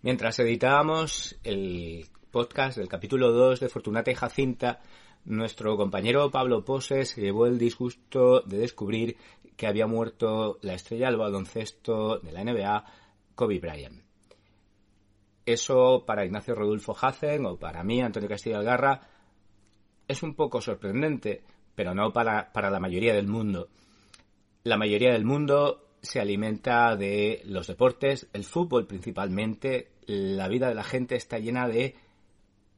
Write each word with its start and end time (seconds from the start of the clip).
Mientras 0.00 0.38
editábamos 0.38 1.36
el 1.42 2.06
podcast 2.30 2.78
del 2.78 2.86
capítulo 2.86 3.32
2 3.32 3.58
de 3.58 3.68
Fortunata 3.68 4.12
y 4.12 4.14
Jacinta, 4.14 4.78
nuestro 5.24 5.76
compañero 5.76 6.30
Pablo 6.30 6.64
Poses 6.64 7.08
se 7.08 7.20
llevó 7.20 7.46
el 7.46 7.58
disgusto 7.58 8.42
de 8.42 8.58
descubrir 8.58 9.16
que 9.56 9.66
había 9.66 9.88
muerto 9.88 10.60
la 10.62 10.74
estrella 10.74 11.06
del 11.06 11.16
baloncesto 11.16 12.20
de 12.20 12.30
la 12.30 12.44
NBA, 12.44 12.84
Kobe 13.34 13.58
Bryant. 13.58 14.00
Eso 15.44 16.04
para 16.06 16.24
Ignacio 16.24 16.54
Rodolfo 16.54 16.96
Hazen 16.96 17.44
o 17.46 17.56
para 17.56 17.82
mí, 17.82 18.00
Antonio 18.00 18.28
Castillo 18.28 18.58
Algarra, 18.58 19.00
es 20.06 20.22
un 20.22 20.36
poco 20.36 20.60
sorprendente, 20.60 21.42
pero 21.74 21.92
no 21.92 22.12
para, 22.12 22.52
para 22.52 22.70
la 22.70 22.78
mayoría 22.78 23.14
del 23.14 23.26
mundo. 23.26 23.68
La 24.62 24.76
mayoría 24.76 25.12
del 25.12 25.24
mundo 25.24 25.87
se 26.08 26.20
alimenta 26.20 26.96
de 26.96 27.42
los 27.44 27.66
deportes, 27.66 28.28
el 28.32 28.44
fútbol 28.44 28.86
principalmente. 28.86 29.88
La 30.06 30.48
vida 30.48 30.70
de 30.70 30.74
la 30.74 30.82
gente 30.82 31.16
está 31.16 31.38
llena 31.38 31.68
de 31.68 31.96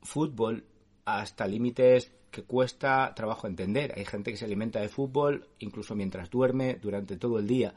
fútbol 0.03 0.65
hasta 1.05 1.47
límites 1.47 2.11
que 2.33 2.43
cuesta 2.43 3.13
trabajo 3.15 3.47
entender. 3.47 3.95
Hay 3.97 4.05
gente 4.05 4.33
que 4.33 4.37
se 4.37 4.47
alimenta 4.47 4.81
de 4.81 4.89
fútbol 4.89 5.47
incluso 5.61 5.95
mientras 5.95 6.29
duerme 6.29 6.75
durante 6.83 7.17
todo 7.17 7.39
el 7.39 7.47
día, 7.47 7.75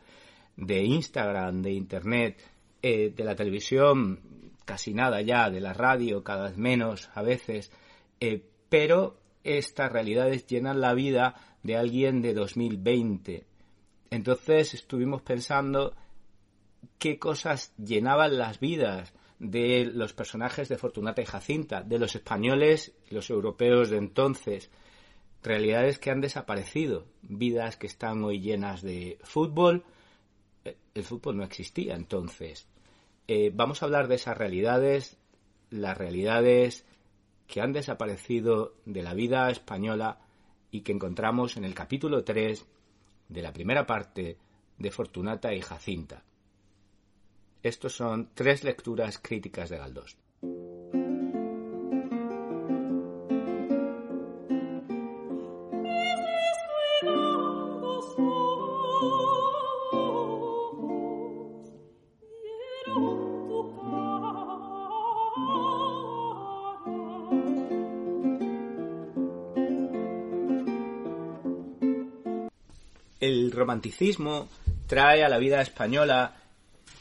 de 0.57 0.81
Instagram, 0.85 1.61
de 1.61 1.73
Internet, 1.73 2.41
eh, 2.81 3.13
de 3.15 3.23
la 3.23 3.35
televisión, 3.35 4.21
casi 4.65 4.95
nada 4.95 5.21
ya, 5.21 5.51
de 5.51 5.61
la 5.61 5.73
radio, 5.73 6.23
cada 6.23 6.45
vez 6.45 6.57
menos 6.57 7.11
a 7.13 7.21
veces, 7.21 7.71
eh, 8.19 8.43
pero 8.69 9.19
estas 9.43 9.91
realidades 9.91 10.47
llenan 10.47 10.81
la 10.81 10.95
vida 10.95 11.35
de 11.61 11.77
alguien 11.77 12.23
de 12.23 12.33
2020 12.33 13.52
entonces 14.13 14.75
estuvimos 14.75 15.23
pensando 15.23 15.95
qué 16.99 17.17
cosas 17.17 17.73
llenaban 17.77 18.37
las 18.37 18.59
vidas 18.59 19.13
de 19.39 19.85
los 19.85 20.13
personajes 20.13 20.69
de 20.69 20.77
Fortunata 20.77 21.21
y 21.21 21.25
Jacinta, 21.25 21.81
de 21.81 21.97
los 21.97 22.15
españoles 22.15 22.93
los 23.09 23.29
europeos 23.31 23.89
de 23.89 23.97
entonces, 23.97 24.69
realidades 25.41 25.97
que 25.97 26.11
han 26.11 26.21
desaparecido, 26.21 27.07
vidas 27.23 27.75
que 27.75 27.87
están 27.87 28.23
hoy 28.23 28.39
llenas 28.39 28.83
de 28.83 29.17
fútbol. 29.23 29.83
Eh, 30.63 30.77
el 30.93 31.03
fútbol 31.03 31.37
no 31.37 31.43
existía 31.43 31.95
entonces. 31.95 32.67
Eh, 33.27 33.51
vamos 33.51 33.81
a 33.81 33.85
hablar 33.85 34.07
de 34.07 34.15
esas 34.15 34.37
realidades, 34.37 35.17
las 35.71 35.97
realidades 35.97 36.85
que 37.47 37.61
han 37.61 37.73
desaparecido 37.73 38.75
de 38.85 39.01
la 39.01 39.15
vida 39.15 39.49
española 39.49 40.19
y 40.69 40.81
que 40.81 40.91
encontramos 40.91 41.57
en 41.57 41.65
el 41.65 41.73
capítulo 41.73 42.23
3 42.23 42.65
de 43.29 43.41
la 43.41 43.53
primera 43.53 43.85
parte 43.85 44.37
de 44.77 44.91
Fortunata 44.91 45.53
y 45.53 45.61
Jacinta. 45.61 46.23
Estos 47.61 47.95
son 47.95 48.29
tres 48.33 48.63
lecturas 48.63 49.19
críticas 49.19 49.69
de 49.69 49.77
Galdós. 49.77 50.17
El 73.33 73.51
romanticismo 73.51 74.47
trae 74.87 75.23
a 75.23 75.29
la 75.29 75.37
vida 75.37 75.61
española 75.61 76.35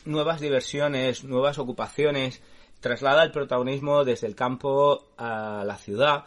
nuevas 0.05 0.41
diversiones, 0.41 1.25
nuevas 1.25 1.59
ocupaciones, 1.59 2.43
traslada 2.81 3.23
el 3.23 3.31
protagonismo 3.31 4.05
desde 4.05 4.27
el 4.27 4.35
campo 4.35 5.13
a 5.17 5.63
la 5.65 5.77
ciudad, 5.77 6.25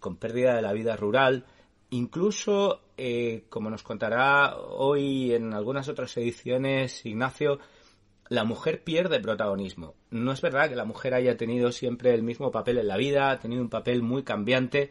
con 0.00 0.16
pérdida 0.16 0.56
de 0.56 0.62
la 0.62 0.72
vida 0.72 0.96
rural, 0.96 1.44
incluso, 1.90 2.80
eh, 2.96 3.44
como 3.48 3.70
nos 3.70 3.82
contará 3.82 4.56
hoy 4.56 5.32
en 5.32 5.54
algunas 5.54 5.88
otras 5.88 6.16
ediciones 6.16 7.06
Ignacio, 7.06 7.60
la 8.28 8.44
mujer 8.44 8.82
pierde 8.82 9.20
protagonismo. 9.20 9.94
No 10.10 10.32
es 10.32 10.40
verdad 10.40 10.68
que 10.68 10.76
la 10.76 10.84
mujer 10.84 11.14
haya 11.14 11.36
tenido 11.36 11.72
siempre 11.72 12.12
el 12.12 12.22
mismo 12.22 12.50
papel 12.50 12.78
en 12.78 12.88
la 12.88 12.96
vida, 12.96 13.30
ha 13.30 13.38
tenido 13.38 13.62
un 13.62 13.70
papel 13.70 14.02
muy 14.02 14.22
cambiante, 14.22 14.90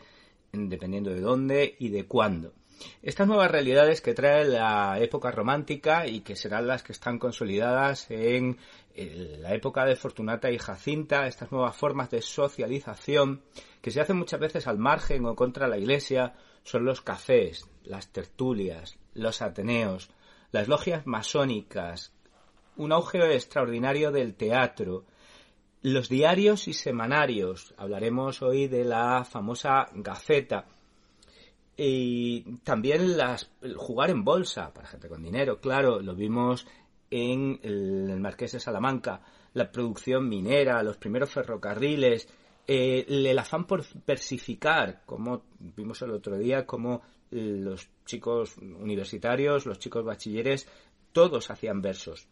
dependiendo 0.52 1.12
de 1.12 1.22
dónde 1.22 1.76
y 1.78 1.90
de 1.90 2.06
cuándo. 2.06 2.54
Estas 3.02 3.28
nuevas 3.28 3.52
realidades 3.52 4.02
que 4.02 4.14
trae 4.14 4.46
la 4.46 5.00
época 5.00 5.32
romántica 5.32 6.08
y 6.08 6.22
que 6.22 6.36
serán 6.36 6.68
las 6.68 6.84
que 6.84 6.92
están 6.94 7.20
consolidadas 7.20 8.10
en 8.12 8.58
la 8.96 9.54
época 9.54 9.86
de 9.86 9.96
Fortunata 9.96 10.52
y 10.52 10.58
Jacinta, 10.58 11.28
estas 11.28 11.52
nuevas 11.52 11.76
formas 11.76 12.10
de 12.10 12.22
socialización 12.22 13.42
que 13.82 13.92
se 13.92 14.02
hacen 14.02 14.18
muchas 14.18 14.40
veces 14.40 14.68
al 14.68 14.80
margen 14.80 15.26
o 15.26 15.36
contra 15.36 15.68
la 15.68 15.78
Iglesia, 15.78 16.34
son 16.64 16.84
los 16.84 17.02
cafés, 17.02 17.70
las 17.84 18.12
tertulias, 18.12 18.98
los 19.14 19.42
ateneos, 19.42 20.10
las 20.52 20.68
logias 20.68 21.06
masónicas, 21.06 22.12
un 22.76 22.92
auge 22.92 23.36
extraordinario 23.36 24.12
del 24.12 24.36
teatro, 24.36 25.06
los 25.82 26.10
diarios 26.10 26.68
y 26.68 26.74
semanarios. 26.74 27.74
Hablaremos 27.78 28.42
hoy 28.42 28.68
de 28.68 28.84
la 28.84 29.24
famosa 29.24 29.88
Gaceta, 29.94 30.66
y 31.78 32.42
también 32.64 33.18
las, 33.18 33.52
jugar 33.76 34.10
en 34.10 34.24
bolsa 34.24 34.74
para 34.74 34.88
gente 34.88 35.08
con 35.08 35.22
dinero, 35.22 35.60
claro, 35.62 36.02
lo 36.02 36.16
vimos 36.16 36.66
en 37.12 37.60
el, 37.62 38.20
Marqués 38.20 38.54
de 38.54 38.60
Salamanca, 38.60 39.22
la 39.54 39.72
producción 39.72 40.28
minera, 40.28 40.82
los 40.82 40.98
primeros 40.98 41.30
ferrocarriles, 41.30 42.28
eh, 42.68 43.06
el 43.08 43.40
afán 43.40 43.66
por 43.66 43.86
versificar, 44.06 45.04
como 45.06 45.44
vimos 45.60 46.02
el 46.02 46.12
otro 46.12 46.38
día, 46.38 46.66
como 46.66 47.02
los 47.30 47.90
chicos 48.06 48.58
universitarios, 48.58 49.66
los 49.66 49.80
chicos 49.80 50.04
bachilleres, 50.04 50.68
todos 51.12 51.50
hacían 51.52 51.82
versos. 51.82 52.28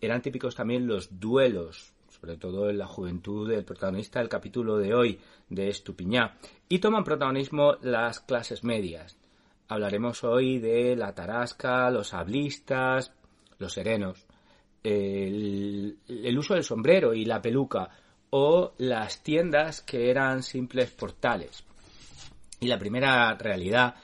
Eran 0.00 0.20
típicos 0.20 0.54
también 0.54 0.86
los 0.86 1.18
duelos, 1.18 1.94
sobre 2.26 2.38
todo 2.38 2.68
en 2.70 2.78
la 2.78 2.88
juventud 2.88 3.48
del 3.48 3.64
protagonista 3.64 4.18
del 4.18 4.28
capítulo 4.28 4.78
de 4.78 4.92
hoy 4.92 5.20
de 5.48 5.68
Estupiñá, 5.68 6.36
y 6.68 6.80
toman 6.80 7.04
protagonismo 7.04 7.76
las 7.82 8.18
clases 8.18 8.64
medias. 8.64 9.16
Hablaremos 9.68 10.24
hoy 10.24 10.58
de 10.58 10.96
la 10.96 11.14
tarasca, 11.14 11.88
los 11.88 12.14
hablistas, 12.14 13.12
los 13.58 13.72
serenos, 13.72 14.26
el, 14.82 15.98
el 16.08 16.36
uso 16.38 16.54
del 16.54 16.64
sombrero 16.64 17.14
y 17.14 17.24
la 17.24 17.40
peluca, 17.40 17.90
o 18.30 18.74
las 18.78 19.22
tiendas 19.22 19.80
que 19.82 20.10
eran 20.10 20.42
simples 20.42 20.90
portales. 20.90 21.62
Y 22.58 22.66
la 22.66 22.78
primera 22.78 23.36
realidad 23.36 23.94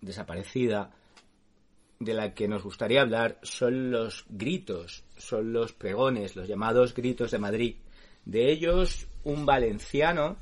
desaparecida 0.00 0.90
de 2.00 2.14
la 2.14 2.32
que 2.32 2.48
nos 2.48 2.62
gustaría 2.62 3.02
hablar 3.02 3.38
son 3.42 3.90
los 3.90 4.24
gritos, 4.30 5.04
son 5.22 5.52
los 5.52 5.72
pregones, 5.72 6.36
los 6.36 6.48
llamados 6.48 6.94
gritos 6.94 7.30
de 7.30 7.38
Madrid. 7.38 7.76
De 8.24 8.50
ellos, 8.50 9.06
un 9.24 9.46
valenciano 9.46 10.36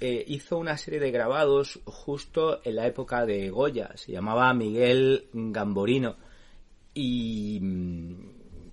eh, 0.00 0.24
hizo 0.26 0.58
una 0.58 0.76
serie 0.76 1.00
de 1.00 1.10
grabados 1.10 1.80
justo 1.84 2.60
en 2.64 2.76
la 2.76 2.86
época 2.86 3.24
de 3.24 3.48
Goya, 3.50 3.92
se 3.96 4.12
llamaba 4.12 4.52
Miguel 4.52 5.28
Gamborino 5.32 6.16
y 6.92 7.58
mm, 7.62 8.14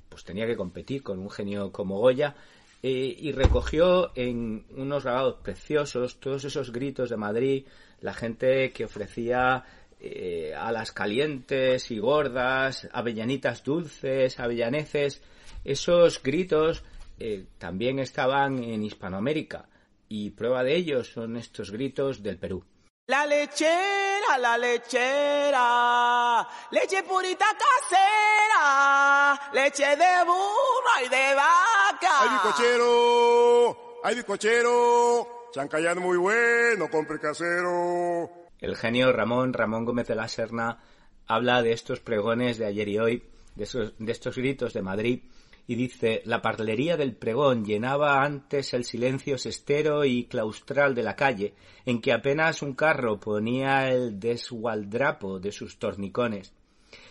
pues 0.09 0.23
tenía 0.23 0.45
que 0.45 0.57
competir 0.57 1.03
con 1.03 1.19
un 1.19 1.29
genio 1.29 1.72
como 1.72 1.99
Goya 1.99 2.35
eh, 2.83 3.16
y 3.19 3.31
recogió 3.31 4.11
en 4.16 4.66
unos 4.75 5.03
grabados 5.03 5.35
preciosos 5.43 6.19
todos 6.19 6.43
esos 6.43 6.72
gritos 6.72 7.11
de 7.11 7.17
Madrid, 7.17 7.66
la 8.01 8.13
gente 8.13 8.72
que 8.72 8.85
ofrecía 8.85 9.63
eh, 9.99 10.55
alas 10.57 10.91
calientes 10.91 11.91
y 11.91 11.99
gordas, 11.99 12.89
avellanitas 12.91 13.63
dulces, 13.63 14.39
avellaneces, 14.39 15.22
esos 15.63 16.22
gritos 16.22 16.83
eh, 17.19 17.45
también 17.57 17.99
estaban 17.99 18.63
en 18.63 18.83
Hispanoamérica 18.83 19.69
y 20.09 20.31
prueba 20.31 20.63
de 20.63 20.75
ello 20.75 21.03
son 21.03 21.37
estos 21.37 21.72
gritos 21.72 22.23
del 22.23 22.37
Perú. 22.37 22.66
La 23.08 23.25
lechera, 23.25 24.37
la 24.40 24.58
lechera, 24.58 26.47
leche 26.72 27.03
purita 27.03 27.46
casera, 27.58 29.40
leche 29.53 29.96
de 29.96 30.23
burro 30.25 31.05
y 31.05 31.09
de 31.09 31.35
vaca. 31.35 32.22
¡Ay, 32.22 32.29
bicochero! 32.29 33.99
¡Ay, 34.03 34.16
bicochero! 34.16 35.49
Chancayán 35.52 35.99
muy 35.99 36.17
bueno, 36.17 36.90
compre 36.90 37.19
casero. 37.19 38.29
El 38.59 38.75
genio 38.75 39.11
Ramón, 39.11 39.53
Ramón 39.53 39.85
Gómez 39.85 40.08
de 40.08 40.16
la 40.16 40.28
Serna, 40.28 40.79
habla 41.28 41.61
de 41.61 41.73
estos 41.73 41.99
pregones 41.99 42.58
de 42.58 42.66
ayer 42.66 42.87
y 42.87 42.99
hoy, 42.99 43.23
de, 43.55 43.91
de 43.97 44.11
estos 44.11 44.37
gritos 44.37 44.73
de 44.73 44.81
Madrid, 44.81 45.23
y 45.72 45.76
dice 45.76 46.22
la 46.26 46.41
parlería 46.41 46.97
del 46.97 47.16
pregón 47.16 47.64
llenaba 47.64 48.26
antes 48.26 48.73
el 48.73 48.84
silencio 48.84 49.38
sestero 49.38 50.03
y 50.03 50.26
claustral 50.26 50.94
de 50.94 51.02
la 51.02 51.16
calle, 51.16 51.53
en 51.85 52.02
que 52.02 52.12
apenas 52.12 52.62
un 52.62 52.73
carro 52.73 53.22
ponía 53.22 53.90
el 53.90 54.20
desgualdrapo 54.20 55.40
de 55.40 55.53
sus 55.53 55.79
tornicones. 55.79 56.53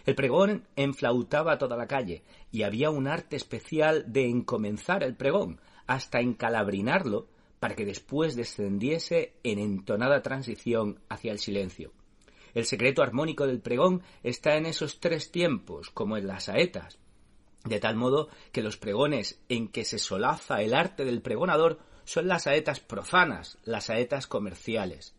El 0.05 0.15
pregón 0.15 0.69
enflautaba 0.77 1.57
toda 1.57 1.75
la 1.75 1.87
calle, 1.87 2.23
y 2.53 2.65
había 2.65 2.91
un 2.91 3.09
arte 3.09 3.37
especial 3.37 4.05
de 4.13 4.29
encomenzar 4.29 5.05
el 5.05 5.17
pregón, 5.17 5.59
hasta 5.87 6.21
encalabrinarlo 6.21 7.29
para 7.61 7.75
que 7.75 7.87
después 7.87 8.37
descendiese 8.37 9.33
en 9.43 9.59
entonada 9.59 10.21
transición 10.21 11.01
hacia 11.09 11.33
el 11.33 11.39
silencio. 11.39 11.93
El 12.53 12.67
secreto 12.67 13.03
armónico 13.03 13.47
del 13.47 13.63
pregón 13.63 14.03
está 14.23 14.59
en 14.59 14.67
esos 14.67 15.01
tres 15.01 15.31
tiempos, 15.31 15.89
como 15.89 16.19
en 16.19 16.27
las 16.27 16.45
saetas, 16.45 16.99
de 17.65 17.81
tal 17.81 17.97
modo 17.97 18.29
que 18.53 18.63
los 18.63 18.77
pregones 18.77 19.41
en 19.49 19.69
que 19.69 19.85
se 19.85 19.99
solaza 19.99 20.63
el 20.63 20.75
arte 20.75 21.05
del 21.05 21.21
pregonador 21.21 21.79
son 22.05 22.29
las 22.29 22.45
saetas 22.45 22.81
profanas, 22.81 23.59
las 23.65 23.85
saetas 23.85 24.27
comerciales. 24.27 25.15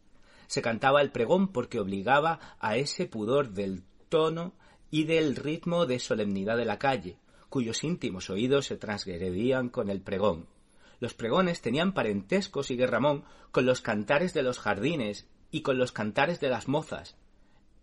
Se 0.47 0.61
cantaba 0.61 1.01
el 1.01 1.11
pregón 1.11 1.51
porque 1.51 1.79
obligaba 1.79 2.57
a 2.59 2.75
ese 2.77 3.05
pudor 3.05 3.51
del 3.51 3.83
tono 4.09 4.53
y 4.89 5.05
del 5.05 5.35
ritmo 5.35 5.85
de 5.85 5.99
solemnidad 5.99 6.57
de 6.57 6.65
la 6.65 6.79
calle, 6.79 7.17
cuyos 7.49 7.83
íntimos 7.83 8.29
oídos 8.29 8.65
se 8.65 8.77
transgredían 8.77 9.69
con 9.69 9.89
el 9.89 10.01
pregón. 10.01 10.47
Los 10.99 11.13
pregones 11.13 11.61
tenían 11.61 11.93
parentesco, 11.93 12.63
sigue 12.63 12.87
Ramón, 12.87 13.23
con 13.51 13.65
los 13.65 13.81
cantares 13.81 14.33
de 14.33 14.43
los 14.43 14.59
jardines 14.59 15.27
y 15.49 15.61
con 15.61 15.77
los 15.77 15.91
cantares 15.91 16.39
de 16.39 16.49
las 16.49 16.67
mozas, 16.67 17.15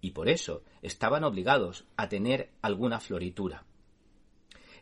y 0.01 0.13
por 0.13 0.29
eso 0.29 0.63
estaban 0.83 1.25
obligados 1.25 1.85
a 1.97 2.09
tener 2.09 2.51
alguna 2.63 3.01
floritura. 3.01 3.65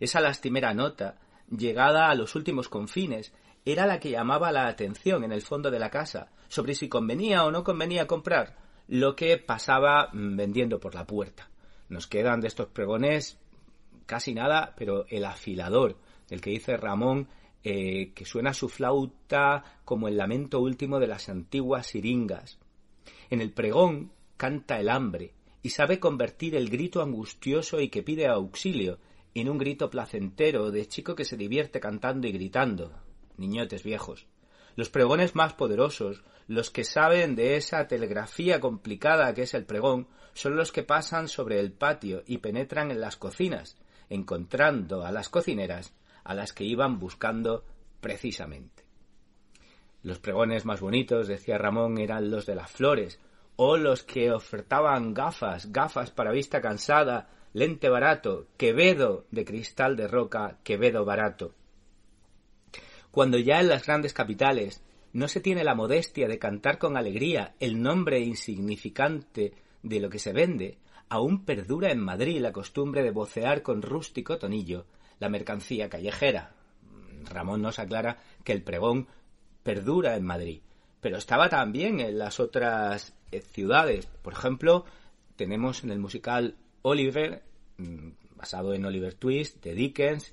Esa 0.00 0.20
lastimera 0.20 0.74
nota, 0.74 1.18
llegada 1.50 2.10
a 2.10 2.14
los 2.14 2.34
últimos 2.34 2.68
confines, 2.68 3.32
era 3.64 3.86
la 3.86 3.98
que 3.98 4.10
llamaba 4.10 4.52
la 4.52 4.68
atención 4.68 5.24
en 5.24 5.32
el 5.32 5.42
fondo 5.42 5.70
de 5.70 5.78
la 5.78 5.90
casa 5.90 6.30
sobre 6.48 6.74
si 6.74 6.88
convenía 6.88 7.44
o 7.44 7.50
no 7.50 7.64
convenía 7.64 8.06
comprar 8.06 8.56
lo 8.88 9.16
que 9.16 9.36
pasaba 9.38 10.10
mm, 10.12 10.36
vendiendo 10.36 10.78
por 10.78 10.94
la 10.94 11.06
puerta. 11.06 11.50
Nos 11.88 12.06
quedan 12.06 12.40
de 12.40 12.48
estos 12.48 12.68
pregones 12.68 13.38
casi 14.06 14.34
nada, 14.34 14.74
pero 14.76 15.06
el 15.08 15.24
afilador, 15.24 15.98
del 16.28 16.40
que 16.40 16.50
dice 16.50 16.76
Ramón, 16.76 17.28
eh, 17.64 18.12
que 18.14 18.24
suena 18.24 18.54
su 18.54 18.68
flauta 18.68 19.80
como 19.84 20.06
el 20.06 20.16
lamento 20.16 20.60
último 20.60 21.00
de 21.00 21.08
las 21.08 21.28
antiguas 21.28 21.88
siringas. 21.88 22.58
En 23.30 23.40
el 23.40 23.52
pregón 23.52 24.12
canta 24.36 24.78
el 24.78 24.88
hambre 24.88 25.32
y 25.62 25.70
sabe 25.70 25.98
convertir 25.98 26.54
el 26.54 26.70
grito 26.70 27.02
angustioso 27.02 27.80
y 27.80 27.88
que 27.88 28.04
pide 28.04 28.28
auxilio 28.28 28.98
en 29.40 29.50
un 29.50 29.58
grito 29.58 29.90
placentero 29.90 30.70
de 30.70 30.86
chico 30.88 31.14
que 31.14 31.24
se 31.24 31.36
divierte 31.36 31.80
cantando 31.80 32.26
y 32.26 32.32
gritando. 32.32 32.92
Niñotes 33.36 33.82
viejos. 33.82 34.26
Los 34.76 34.88
pregones 34.88 35.34
más 35.34 35.52
poderosos, 35.52 36.24
los 36.46 36.70
que 36.70 36.84
saben 36.84 37.34
de 37.34 37.56
esa 37.56 37.86
telegrafía 37.86 38.60
complicada 38.60 39.34
que 39.34 39.42
es 39.42 39.54
el 39.54 39.66
pregón, 39.66 40.08
son 40.32 40.56
los 40.56 40.72
que 40.72 40.82
pasan 40.82 41.28
sobre 41.28 41.60
el 41.60 41.72
patio 41.72 42.22
y 42.26 42.38
penetran 42.38 42.90
en 42.90 43.00
las 43.00 43.16
cocinas, 43.16 43.76
encontrando 44.08 45.04
a 45.04 45.12
las 45.12 45.28
cocineras 45.28 45.94
a 46.24 46.34
las 46.34 46.52
que 46.52 46.64
iban 46.64 46.98
buscando 46.98 47.64
precisamente. 48.00 48.84
Los 50.02 50.18
pregones 50.18 50.64
más 50.64 50.80
bonitos, 50.80 51.28
decía 51.28 51.58
Ramón, 51.58 51.98
eran 51.98 52.30
los 52.30 52.46
de 52.46 52.54
las 52.54 52.70
flores, 52.70 53.20
o 53.56 53.76
los 53.76 54.02
que 54.02 54.30
ofertaban 54.32 55.14
gafas, 55.14 55.72
gafas 55.72 56.10
para 56.10 56.32
vista 56.32 56.60
cansada, 56.60 57.28
lente 57.56 57.88
barato, 57.88 58.48
quevedo 58.58 59.24
de 59.30 59.46
cristal 59.46 59.96
de 59.96 60.08
roca, 60.08 60.58
quevedo 60.62 61.06
barato. 61.06 61.54
Cuando 63.10 63.38
ya 63.38 63.60
en 63.60 63.68
las 63.70 63.86
grandes 63.86 64.12
capitales 64.12 64.84
no 65.14 65.26
se 65.26 65.40
tiene 65.40 65.64
la 65.64 65.74
modestia 65.74 66.28
de 66.28 66.38
cantar 66.38 66.76
con 66.76 66.98
alegría 66.98 67.54
el 67.58 67.80
nombre 67.80 68.20
insignificante 68.20 69.54
de 69.82 70.00
lo 70.00 70.10
que 70.10 70.18
se 70.18 70.34
vende, 70.34 70.76
aún 71.08 71.46
perdura 71.46 71.90
en 71.90 71.98
Madrid 71.98 72.42
la 72.42 72.52
costumbre 72.52 73.02
de 73.02 73.10
vocear 73.10 73.62
con 73.62 73.80
rústico 73.80 74.36
tonillo 74.36 74.84
la 75.18 75.30
mercancía 75.30 75.88
callejera. 75.88 76.54
Ramón 77.24 77.62
nos 77.62 77.78
aclara 77.78 78.18
que 78.44 78.52
el 78.52 78.64
pregón 78.64 79.08
perdura 79.62 80.14
en 80.14 80.26
Madrid, 80.26 80.60
pero 81.00 81.16
estaba 81.16 81.48
también 81.48 82.00
en 82.00 82.18
las 82.18 82.38
otras 82.38 83.14
eh, 83.32 83.40
ciudades. 83.40 84.04
Por 84.20 84.34
ejemplo, 84.34 84.84
tenemos 85.36 85.84
en 85.84 85.90
el 85.90 85.98
musical 85.98 86.54
Oliver, 86.88 87.42
mm, 87.78 88.10
basado 88.36 88.72
en 88.72 88.84
Oliver 88.84 89.14
Twist, 89.14 89.60
de 89.62 89.74
Dickens, 89.74 90.32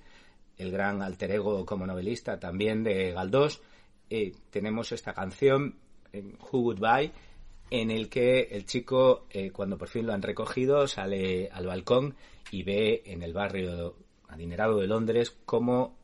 el 0.57 0.71
gran 0.71 1.01
alter 1.01 1.31
ego 1.31 1.65
como 1.65 1.87
novelista 1.87 2.39
también 2.39 2.83
de 2.83 3.11
Galdós, 3.11 3.59
eh, 4.11 4.33
tenemos 4.51 4.91
esta 4.91 5.13
canción, 5.13 5.79
Who 6.13 6.59
Goodbye, 6.59 7.11
en 7.71 7.89
el 7.89 8.07
que 8.07 8.41
el 8.51 8.67
chico, 8.67 9.25
eh, 9.31 9.49
cuando 9.49 9.79
por 9.79 9.87
fin 9.87 10.05
lo 10.05 10.13
han 10.13 10.21
recogido, 10.21 10.87
sale 10.87 11.49
al 11.51 11.65
balcón 11.65 12.15
y 12.51 12.61
ve 12.61 13.01
en 13.07 13.23
el 13.23 13.33
barrio 13.33 13.95
adinerado 14.27 14.77
de 14.77 14.85
Londres 14.85 15.35
cómo 15.45 15.97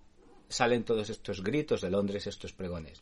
salen 0.48 0.84
todos 0.84 1.12
estos 1.12 1.44
gritos 1.44 1.82
de 1.82 1.92
Londres, 1.92 2.26
estos 2.26 2.54
pregones. 2.54 3.02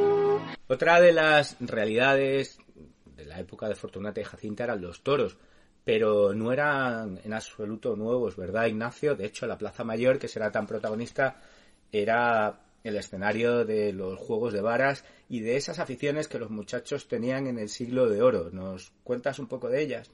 Otra 0.71 1.01
de 1.01 1.11
las 1.11 1.57
realidades 1.59 2.57
de 3.17 3.25
la 3.25 3.41
época 3.41 3.67
de 3.67 3.75
Fortunata 3.75 4.21
y 4.21 4.23
Jacinta 4.23 4.63
eran 4.63 4.81
los 4.81 5.03
toros, 5.03 5.35
pero 5.83 6.33
no 6.33 6.53
eran 6.53 7.19
en 7.25 7.33
absoluto 7.33 7.97
nuevos, 7.97 8.37
¿verdad, 8.37 8.67
Ignacio? 8.67 9.15
De 9.15 9.25
hecho, 9.25 9.45
la 9.47 9.57
Plaza 9.57 9.83
Mayor, 9.83 10.17
que 10.17 10.29
será 10.29 10.49
tan 10.49 10.67
protagonista, 10.67 11.41
era 11.91 12.61
el 12.85 12.95
escenario 12.95 13.65
de 13.65 13.91
los 13.91 14.17
juegos 14.17 14.53
de 14.53 14.61
varas 14.61 15.03
y 15.27 15.41
de 15.41 15.57
esas 15.57 15.79
aficiones 15.79 16.29
que 16.29 16.39
los 16.39 16.49
muchachos 16.49 17.09
tenían 17.09 17.47
en 17.47 17.59
el 17.59 17.67
siglo 17.67 18.07
de 18.07 18.21
oro. 18.21 18.49
¿Nos 18.53 18.93
cuentas 19.03 19.39
un 19.39 19.47
poco 19.47 19.67
de 19.67 19.81
ellas? 19.81 20.09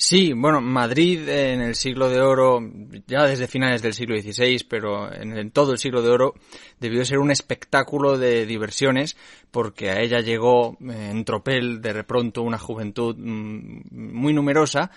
Sí, 0.00 0.32
bueno, 0.32 0.60
Madrid 0.60 1.28
en 1.28 1.60
el 1.60 1.74
siglo 1.74 2.08
de 2.08 2.20
oro, 2.20 2.60
ya 3.08 3.24
desde 3.24 3.48
finales 3.48 3.82
del 3.82 3.94
siglo 3.94 4.16
XVI, 4.16 4.64
pero 4.70 5.12
en, 5.12 5.50
todo 5.50 5.72
el 5.72 5.78
siglo 5.78 6.02
de 6.02 6.10
oro, 6.10 6.34
debió 6.78 7.04
ser 7.04 7.18
un 7.18 7.32
espectáculo 7.32 8.16
de 8.16 8.46
diversiones, 8.46 9.16
porque 9.50 9.90
a 9.90 10.00
ella 10.00 10.20
llegó 10.20 10.78
eh, 10.88 11.08
en 11.10 11.24
tropel 11.24 11.82
de 11.82 11.92
repronto 11.92 12.42
una 12.42 12.58
juventud 12.58 13.16
mm, 13.18 13.80
muy 13.90 14.32
numerosa, 14.32 14.92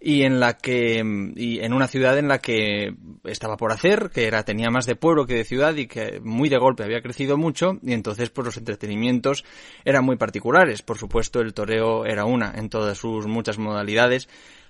y 0.00 0.22
en 0.22 0.40
la 0.40 0.56
que 0.56 1.02
y 1.36 1.60
en 1.60 1.72
una 1.74 1.86
ciudad 1.86 2.16
en 2.18 2.28
la 2.28 2.38
que 2.38 2.94
estaba 3.24 3.58
por 3.58 3.70
hacer, 3.70 4.10
que 4.12 4.26
era 4.26 4.44
tenía 4.44 4.70
más 4.70 4.86
de 4.86 4.96
pueblo 4.96 5.26
que 5.26 5.34
de 5.34 5.44
ciudad 5.44 5.76
y 5.76 5.86
que 5.86 6.20
muy 6.20 6.48
de 6.48 6.56
golpe 6.56 6.82
había 6.82 7.02
crecido 7.02 7.36
mucho 7.36 7.78
y 7.82 7.92
entonces 7.92 8.30
pues 8.30 8.46
los 8.46 8.56
entretenimientos 8.56 9.44
eran 9.84 10.04
muy 10.04 10.16
particulares. 10.16 10.80
Por 10.80 10.96
supuesto, 10.96 11.40
el 11.40 11.52
toreo 11.52 12.06
era 12.06 12.24
una 12.24 12.54
en 12.56 12.70
todas 12.70 12.96
sus 12.96 13.26
muchas 13.26 13.58
modalidades, 13.58 14.28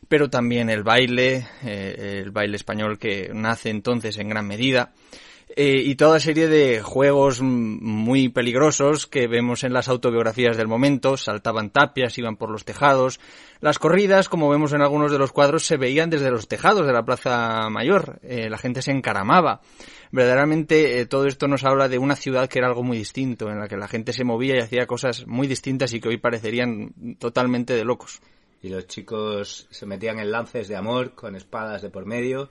pero 0.08 0.30
también 0.30 0.68
el 0.68 0.82
baile, 0.82 1.46
eh, 1.64 2.20
el 2.24 2.32
baile 2.32 2.56
español 2.56 2.98
que 2.98 3.30
nace 3.32 3.70
entonces 3.70 4.18
en 4.18 4.30
gran 4.30 4.46
medida 4.48 4.92
eh, 5.56 5.82
y 5.84 5.96
toda 5.96 6.20
serie 6.20 6.46
de 6.46 6.80
juegos 6.80 7.42
muy 7.42 8.28
peligrosos 8.28 9.06
que 9.08 9.26
vemos 9.26 9.64
en 9.64 9.72
las 9.72 9.88
autobiografías 9.88 10.56
del 10.56 10.68
momento, 10.68 11.16
saltaban 11.16 11.70
tapias, 11.70 12.16
iban 12.18 12.36
por 12.36 12.50
los 12.50 12.64
tejados. 12.64 13.18
Las 13.60 13.80
corridas, 13.80 14.28
como 14.28 14.48
vemos 14.48 14.72
en 14.72 14.82
algunos 14.82 15.10
de 15.10 15.18
los 15.18 15.32
cuadros, 15.32 15.64
se 15.64 15.76
veían 15.76 16.08
desde 16.08 16.30
los 16.30 16.46
tejados 16.46 16.86
de 16.86 16.92
la 16.92 17.04
Plaza 17.04 17.68
Mayor, 17.68 18.20
eh, 18.22 18.48
la 18.48 18.58
gente 18.58 18.80
se 18.80 18.92
encaramaba. 18.92 19.60
Verdaderamente 20.12 21.00
eh, 21.00 21.06
todo 21.06 21.26
esto 21.26 21.48
nos 21.48 21.64
habla 21.64 21.88
de 21.88 21.98
una 21.98 22.14
ciudad 22.14 22.48
que 22.48 22.60
era 22.60 22.68
algo 22.68 22.84
muy 22.84 22.98
distinto, 22.98 23.50
en 23.50 23.58
la 23.58 23.66
que 23.66 23.76
la 23.76 23.88
gente 23.88 24.12
se 24.12 24.24
movía 24.24 24.54
y 24.56 24.60
hacía 24.60 24.86
cosas 24.86 25.26
muy 25.26 25.48
distintas 25.48 25.92
y 25.92 26.00
que 26.00 26.08
hoy 26.08 26.18
parecerían 26.18 27.16
totalmente 27.18 27.74
de 27.74 27.84
locos. 27.84 28.20
Y 28.62 28.68
los 28.68 28.86
chicos 28.86 29.66
se 29.70 29.86
metían 29.86 30.18
en 30.20 30.30
lances 30.30 30.68
de 30.68 30.76
amor 30.76 31.14
con 31.14 31.34
espadas 31.34 31.82
de 31.82 31.90
por 31.90 32.06
medio 32.06 32.50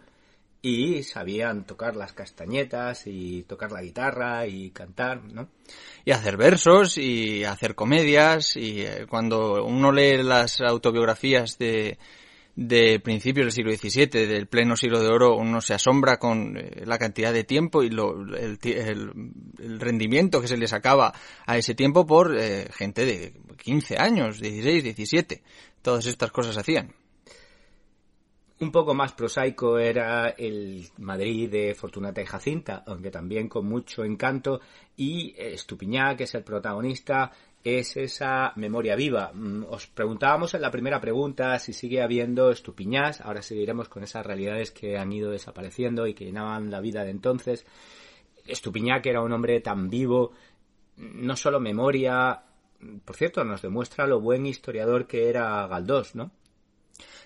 y 0.61 1.03
sabían 1.03 1.65
tocar 1.65 1.95
las 1.95 2.13
castañetas 2.13 3.03
y 3.05 3.43
tocar 3.43 3.71
la 3.71 3.81
guitarra 3.81 4.45
y 4.45 4.71
cantar, 4.71 5.23
¿no? 5.23 5.49
Y 6.03 6.11
hacer 6.11 6.37
versos 6.37 6.97
y 6.97 7.43
hacer 7.43 7.75
comedias 7.75 8.57
y 8.57 8.81
eh, 8.81 9.05
cuando 9.09 9.63
uno 9.63 9.91
lee 9.91 10.21
las 10.21 10.59
autobiografías 10.61 11.57
de, 11.57 11.97
de 12.55 12.99
principios 12.99 13.45
del 13.45 13.53
siglo 13.53 13.71
XVII, 13.71 14.27
del 14.27 14.47
pleno 14.47 14.75
siglo 14.75 14.99
de 14.99 15.07
oro, 15.07 15.37
uno 15.37 15.61
se 15.61 15.73
asombra 15.73 16.17
con 16.17 16.57
eh, 16.57 16.83
la 16.85 16.97
cantidad 16.97 17.31
de 17.31 17.45
tiempo 17.45 17.83
y 17.83 17.89
lo, 17.89 18.13
el, 18.35 18.59
rendimiento 19.79 20.41
que 20.41 20.49
se 20.49 20.57
le 20.57 20.67
sacaba 20.67 21.13
a 21.45 21.57
ese 21.57 21.73
tiempo 21.73 22.05
por 22.05 22.37
eh, 22.37 22.67
gente 22.73 23.05
de 23.05 23.33
15 23.63 23.97
años, 23.97 24.41
16, 24.41 24.83
17. 24.83 25.41
Todas 25.81 26.05
estas 26.05 26.31
cosas 26.31 26.57
hacían. 26.57 26.93
Un 28.61 28.71
poco 28.73 28.93
más 28.93 29.13
prosaico 29.13 29.77
era 29.79 30.31
el 30.31 30.85
Madrid 30.97 31.49
de 31.49 31.73
Fortunata 31.73 32.21
y 32.21 32.25
Jacinta, 32.25 32.83
aunque 32.85 33.09
también 33.09 33.47
con 33.47 33.65
mucho 33.65 34.03
encanto, 34.03 34.59
y 34.97 35.33
Estupiñá, 35.37 36.17
que 36.17 36.25
es 36.25 36.35
el 36.35 36.43
protagonista, 36.43 37.31
es 37.63 37.95
esa 37.95 38.51
memoria 38.57 38.97
viva. 38.97 39.31
Mm, 39.33 39.63
os 39.69 39.87
preguntábamos 39.87 40.53
en 40.55 40.61
la 40.61 40.71
primera 40.71 40.99
pregunta 40.99 41.57
si 41.59 41.71
sigue 41.71 42.01
habiendo 42.01 42.51
estupiñás, 42.51 43.21
ahora 43.21 43.41
seguiremos 43.41 43.87
con 43.87 44.03
esas 44.03 44.25
realidades 44.25 44.71
que 44.71 44.97
han 44.97 45.13
ido 45.13 45.31
desapareciendo 45.31 46.05
y 46.05 46.13
que 46.13 46.25
llenaban 46.25 46.69
la 46.69 46.81
vida 46.81 47.05
de 47.05 47.11
entonces. 47.11 47.65
Estupiñá, 48.45 49.01
que 49.01 49.09
era 49.11 49.21
un 49.21 49.31
hombre 49.31 49.61
tan 49.61 49.89
vivo, 49.89 50.33
no 50.97 51.37
solo 51.37 51.61
memoria, 51.61 52.43
por 53.05 53.15
cierto, 53.15 53.43
nos 53.45 53.61
demuestra 53.61 54.05
lo 54.05 54.19
buen 54.19 54.45
historiador 54.45 55.07
que 55.07 55.29
era 55.29 55.65
Galdós, 55.67 56.15
¿no? 56.15 56.31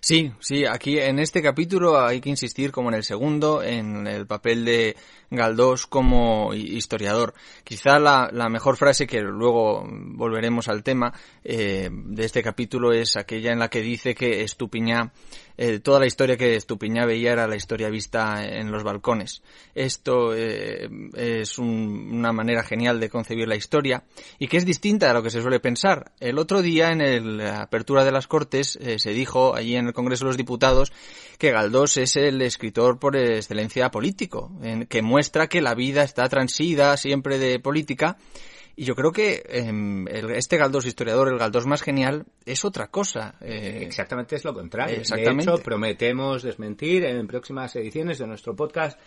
Sí, 0.05 0.33
sí, 0.41 0.65
aquí 0.65 0.99
en 0.99 1.17
este 1.17 1.41
capítulo 1.41 1.97
hay 1.97 2.19
que 2.19 2.29
insistir, 2.29 2.73
como 2.73 2.89
en 2.89 2.95
el 2.95 3.05
segundo, 3.05 3.63
en 3.63 4.05
el 4.05 4.27
papel 4.27 4.65
de 4.65 4.97
Galdós 5.31 5.87
como 5.87 6.53
historiador. 6.53 7.33
Quizá 7.63 7.99
la, 7.99 8.49
mejor 8.49 8.75
frase, 8.75 9.07
que 9.07 9.21
luego 9.21 9.87
volveremos 9.87 10.67
al 10.67 10.83
tema, 10.83 11.13
eh, 11.45 11.89
de 11.89 12.25
este 12.25 12.43
capítulo 12.43 12.91
es 12.91 13.15
aquella 13.15 13.53
en 13.53 13.59
la 13.59 13.69
que 13.69 13.79
dice 13.79 14.13
que 14.13 14.41
Estupiñá 14.41 15.13
eh, 15.57 15.79
toda 15.79 15.99
la 15.99 16.05
historia 16.05 16.37
que 16.37 16.55
Estupiñá 16.55 17.05
veía 17.05 17.33
era 17.33 17.47
la 17.47 17.55
historia 17.55 17.89
vista 17.89 18.43
en 18.45 18.71
los 18.71 18.83
balcones. 18.83 19.43
Esto 19.75 20.33
eh, 20.35 20.89
es 21.15 21.57
una 21.57 22.31
manera 22.33 22.63
genial 22.63 22.99
de 22.99 23.09
concebir 23.09 23.47
la 23.47 23.55
historia 23.55 24.03
y 24.39 24.47
que 24.47 24.57
es 24.57 24.65
distinta 24.65 25.11
a 25.11 25.13
lo 25.13 25.23
que 25.23 25.29
se 25.29 25.41
suele 25.41 25.59
pensar. 25.59 26.11
El 26.19 26.39
otro 26.39 26.61
día 26.61 26.91
en 26.91 27.37
la 27.37 27.61
apertura 27.61 28.03
de 28.03 28.11
las 28.11 28.27
Cortes 28.27 28.77
eh, 28.81 28.99
se 28.99 29.11
dijo 29.11 29.55
allí 29.55 29.75
en 29.75 29.87
el 29.87 29.93
Congreso 29.93 30.25
de 30.25 30.29
los 30.29 30.37
Diputados 30.37 30.91
que 31.37 31.51
Galdós 31.51 31.97
es 31.97 32.15
el 32.15 32.41
escritor 32.41 32.99
por 32.99 33.15
excelencia 33.15 33.91
político, 33.91 34.51
en, 34.61 34.85
que 34.85 35.01
muestra 35.01 35.47
que 35.47 35.61
la 35.61 35.75
vida 35.75 36.03
está 36.03 36.27
transida 36.29 36.95
siempre 36.97 37.37
de 37.37 37.59
política 37.59 38.17
y 38.75 38.85
yo 38.85 38.95
creo 38.95 39.11
que 39.11 39.43
eh, 39.47 40.35
este 40.35 40.57
Galdós 40.57 40.85
historiador, 40.85 41.27
el 41.27 41.37
Galdós 41.37 41.67
más 41.67 41.81
genial, 41.81 42.25
es 42.45 42.65
otra 42.65 42.87
cosa. 42.87 43.35
Eh, 43.39 43.83
Exactamente 43.83 44.35
es 44.35 44.43
lo 44.43 44.53
contrario. 44.53 44.97
Exactamente. 44.97 45.45
De 45.45 45.55
hecho, 45.55 45.63
prometemos 45.63 46.41
desmentir 46.41 47.05
en 47.05 47.27
próximas 47.27 47.75
ediciones 47.75 48.17
de 48.17 48.27
nuestro 48.27 48.55
podcast 48.55 48.99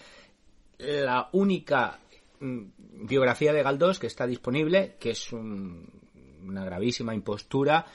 la 0.79 1.29
única 1.33 1.99
mm, 2.39 2.63
biografía 3.07 3.53
de 3.53 3.63
Galdós 3.63 3.99
que 3.99 4.07
está 4.07 4.27
disponible, 4.27 4.97
que 5.01 5.11
es 5.11 5.33
una 5.33 6.65
gravísima 6.65 7.15
impostura 7.15 7.87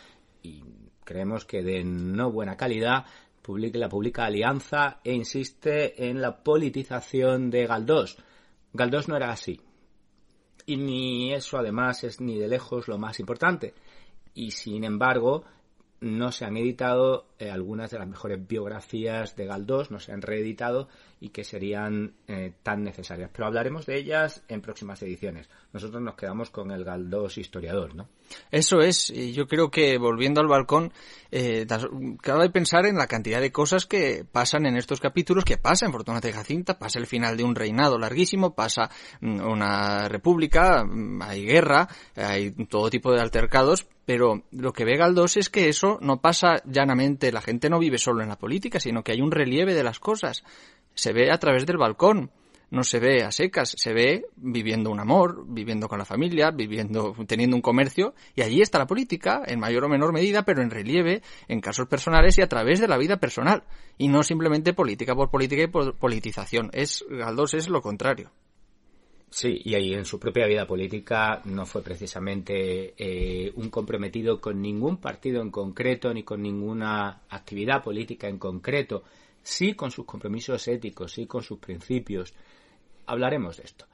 y 0.44 0.64
creemos 1.06 1.46
que 1.46 1.62
de 1.62 1.84
no 1.84 2.32
buena 2.32 2.58
calidad, 2.58 3.06
publica, 3.42 3.78
la 3.80 3.90
publica 3.90 4.26
Alianza 4.26 5.00
e 5.04 5.14
insiste 5.14 6.10
en 6.10 6.22
la 6.22 6.44
politización 6.44 7.50
de 7.50 7.66
Galdós. 7.66 8.18
Galdós 8.74 9.08
no 9.08 9.16
era 9.16 9.32
así. 9.32 9.60
Y 10.66 10.78
ni 10.78 11.34
eso 11.34 11.58
además 11.58 12.04
es 12.04 12.22
ni 12.22 12.38
de 12.38 12.48
lejos 12.48 12.88
lo 12.88 12.98
más 12.98 13.20
importante. 13.20 13.74
Y 14.34 14.52
sin 14.52 14.84
embargo, 14.84 15.44
no 16.00 16.32
se 16.32 16.46
han 16.46 16.58
editado 16.58 17.26
eh, 17.42 17.50
algunas 17.50 17.90
de 17.90 17.98
las 17.98 18.08
mejores 18.08 18.48
biografías 18.48 19.36
de 19.36 19.48
Galdós, 19.48 19.90
no 19.90 20.00
se 20.00 20.12
han 20.12 20.22
reeditado 20.22 20.88
y 21.20 21.30
que 21.30 21.44
serían 21.44 22.14
eh, 22.28 22.54
tan 22.62 22.84
necesarias. 22.84 23.32
Pero 23.34 23.48
hablaremos 23.48 23.88
de 23.88 23.98
ellas 23.98 24.44
en 24.48 24.62
próximas 24.62 25.02
ediciones. 25.02 25.50
Nosotros 25.74 26.04
nos 26.04 26.14
quedamos 26.14 26.52
con 26.52 26.70
el 26.70 26.84
Galdós 26.84 27.40
historiador, 27.40 27.96
¿no? 27.96 28.08
Eso 28.52 28.80
es. 28.82 29.10
Y 29.10 29.34
yo 29.34 29.48
creo 29.48 29.72
que 29.72 29.98
volviendo 29.98 30.40
al 30.40 30.48
balcón, 30.48 30.94
eh, 31.32 31.66
de 31.66 32.50
pensar 32.52 32.86
en 32.86 32.98
la 32.98 33.08
cantidad 33.08 33.42
de 33.42 33.52
cosas 33.52 33.88
que 33.88 34.24
pasan 34.30 34.68
en 34.68 34.78
estos 34.78 35.00
capítulos, 35.00 35.44
que 35.44 35.58
pasa 35.58 35.88
en 35.88 35.92
Fortuna 35.92 36.20
de 36.20 36.34
Jacinta, 36.34 36.78
pasa 36.78 37.00
el 37.00 37.08
final 37.08 37.38
de 37.38 37.44
un 37.44 37.56
reinado 37.56 37.98
larguísimo, 37.98 38.54
pasa 38.54 38.92
mm, 39.22 39.42
una 39.42 40.08
república, 40.08 40.84
mm, 40.84 41.22
hay 41.24 41.44
guerra, 41.44 41.88
hay 42.16 42.52
todo 42.68 42.90
tipo 42.92 43.12
de 43.12 43.22
altercados, 43.22 43.88
pero 44.06 44.44
lo 44.52 44.74
que 44.74 44.84
ve 44.84 44.98
Galdós 44.98 45.38
es 45.38 45.50
que 45.50 45.70
eso 45.70 45.98
no 46.02 46.20
pasa 46.20 46.62
llanamente, 46.66 47.31
la 47.32 47.42
gente 47.42 47.70
no 47.70 47.80
vive 47.80 47.98
solo 47.98 48.22
en 48.22 48.30
la 48.30 48.38
política, 48.38 48.80
sino 48.80 49.04
que 49.04 49.12
hay 49.12 49.22
un 49.22 49.32
relieve 49.32 49.74
de 49.74 49.84
las 49.84 50.00
cosas 50.00 50.44
se 50.94 51.14
ve 51.14 51.32
a 51.32 51.38
través 51.38 51.66
del 51.66 51.78
balcón. 51.78 52.32
No 52.70 52.84
se 52.84 53.00
ve 53.00 53.24
a 53.24 53.34
secas, 53.34 53.76
se 53.78 53.92
ve 53.92 54.28
viviendo 54.38 54.92
un 54.92 55.02
amor, 55.02 55.44
viviendo 55.46 55.90
con 55.90 56.00
la 56.00 56.06
familia, 56.06 56.52
viviendo, 56.52 57.14
teniendo 57.28 57.58
un 57.58 57.62
comercio, 57.62 58.14
y 58.34 58.44
allí 58.44 58.62
está 58.62 58.80
la 58.80 58.88
política, 58.88 59.42
en 59.46 59.60
mayor 59.60 59.84
o 59.84 59.90
menor 59.90 60.14
medida, 60.14 60.44
pero 60.44 60.62
en 60.62 60.70
relieve, 60.70 61.22
en 61.50 61.60
casos 61.60 61.88
personales 61.90 62.38
y 62.38 62.42
a 62.42 62.48
través 62.48 62.80
de 62.80 62.88
la 62.88 62.98
vida 62.98 63.18
personal, 63.18 63.64
y 63.98 64.08
no 64.08 64.24
simplemente 64.24 64.74
política 64.74 65.16
por 65.16 65.30
política 65.30 65.64
y 65.64 65.68
por 65.68 65.98
politización. 65.98 66.70
Es, 66.72 67.04
Galdós 67.10 67.56
es 67.56 67.68
lo 67.68 67.82
contrario. 67.82 68.32
Sí, 69.34 69.62
y 69.64 69.76
ahí 69.76 69.94
en 69.94 70.04
su 70.04 70.20
propia 70.20 70.46
vida 70.46 70.68
política 70.68 71.42
no 71.46 71.66
fue 71.66 71.82
precisamente 71.82 72.94
eh, 72.98 73.52
un 73.56 73.70
comprometido 73.70 74.42
con 74.42 74.62
ningún 74.62 74.98
partido 74.98 75.42
en 75.42 75.50
concreto 75.50 76.14
ni 76.14 76.24
con 76.24 76.42
ninguna 76.42 77.22
actividad 77.30 77.82
política 77.82 78.28
en 78.28 78.38
concreto 78.38 79.04
sí 79.44 79.74
con 79.74 79.92
sus 79.92 80.06
compromisos 80.06 80.68
éticos, 80.68 81.14
sí 81.14 81.26
con 81.26 81.44
sus 81.44 81.60
principios. 81.60 82.34
Hablaremos 83.06 83.58
de 83.58 83.64
esto. 83.64 83.86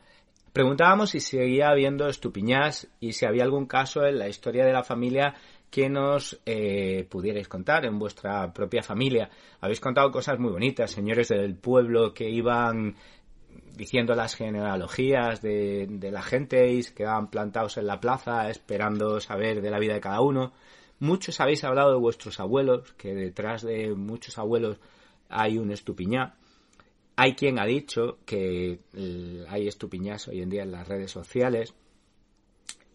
Preguntábamos 0.54 1.12
si 1.12 1.20
seguía 1.20 1.70
habiendo 1.70 2.08
estupiñás 2.08 2.88
y 3.00 3.14
si 3.14 3.26
había 3.26 3.44
algún 3.44 3.68
caso 3.68 4.06
en 4.06 4.18
la 4.18 4.28
historia 4.28 4.66
de 4.66 4.74
la 4.74 4.84
familia 4.84 5.36
que 5.70 5.90
nos 5.90 6.40
eh, 6.46 7.06
pudierais 7.10 7.48
contar 7.48 7.86
en 7.86 8.00
vuestra 8.00 8.52
propia 8.54 8.82
familia. 8.82 9.30
Habéis 9.60 9.80
contado 9.80 10.10
cosas 10.12 10.40
muy 10.40 10.52
bonitas, 10.52 10.92
señores 10.92 11.28
del 11.28 11.56
pueblo 11.56 12.14
que 12.14 12.30
iban 12.30 12.96
diciendo 13.76 14.16
las 14.16 14.36
genealogías 14.36 15.42
de, 15.42 15.88
de 15.90 16.12
la 16.12 16.22
gente 16.22 16.72
y 16.72 16.84
se 16.84 16.94
quedaban 16.94 17.30
plantados 17.30 17.78
en 17.78 17.88
la 17.88 18.00
plaza 18.00 18.50
esperando 18.50 19.20
saber 19.20 19.62
de 19.62 19.70
la 19.70 19.80
vida 19.80 19.94
de 19.94 20.02
cada 20.02 20.22
uno. 20.22 20.54
Muchos 21.00 21.40
habéis 21.40 21.64
hablado 21.64 21.92
de 21.92 22.00
vuestros 22.00 22.40
abuelos, 22.40 22.94
que 22.94 23.14
detrás 23.14 23.62
de 23.62 23.94
muchos 23.94 24.38
abuelos 24.38 24.80
hay 25.30 25.58
un 25.58 25.72
estupiñá. 25.72 26.36
Hay 27.16 27.36
quien 27.36 27.60
ha 27.60 27.66
dicho 27.66 28.18
que 28.26 28.80
eh, 28.94 29.46
hay 29.48 29.68
estupiñás 29.68 30.28
hoy 30.28 30.42
en 30.42 30.50
día 30.50 30.64
en 30.64 30.72
las 30.72 30.88
redes 30.88 31.12
sociales. 31.12 31.74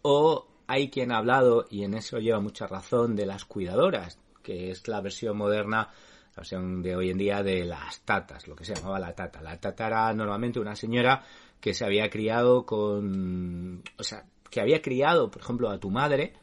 O 0.01 0.47
hay 0.67 0.89
quien 0.89 1.11
ha 1.11 1.17
hablado, 1.17 1.65
y 1.69 1.83
en 1.83 1.93
eso 1.93 2.19
lleva 2.19 2.39
mucha 2.39 2.67
razón, 2.67 3.15
de 3.15 3.25
las 3.25 3.45
cuidadoras, 3.45 4.17
que 4.41 4.71
es 4.71 4.87
la 4.87 5.01
versión 5.01 5.37
moderna, 5.37 5.89
la 6.35 6.41
versión 6.41 6.81
de 6.81 6.95
hoy 6.95 7.09
en 7.09 7.17
día 7.17 7.43
de 7.43 7.65
las 7.65 8.01
tatas, 8.01 8.47
lo 8.47 8.55
que 8.55 8.65
se 8.65 8.75
llamaba 8.75 8.99
la 8.99 9.13
tata. 9.13 9.41
La 9.41 9.59
tata 9.59 9.87
era 9.87 10.13
normalmente 10.13 10.59
una 10.59 10.75
señora 10.75 11.23
que 11.59 11.73
se 11.73 11.85
había 11.85 12.09
criado 12.09 12.65
con, 12.65 13.83
o 13.97 14.03
sea, 14.03 14.25
que 14.49 14.61
había 14.61 14.81
criado, 14.81 15.31
por 15.31 15.41
ejemplo, 15.41 15.69
a 15.69 15.79
tu 15.79 15.89
madre, 15.89 16.33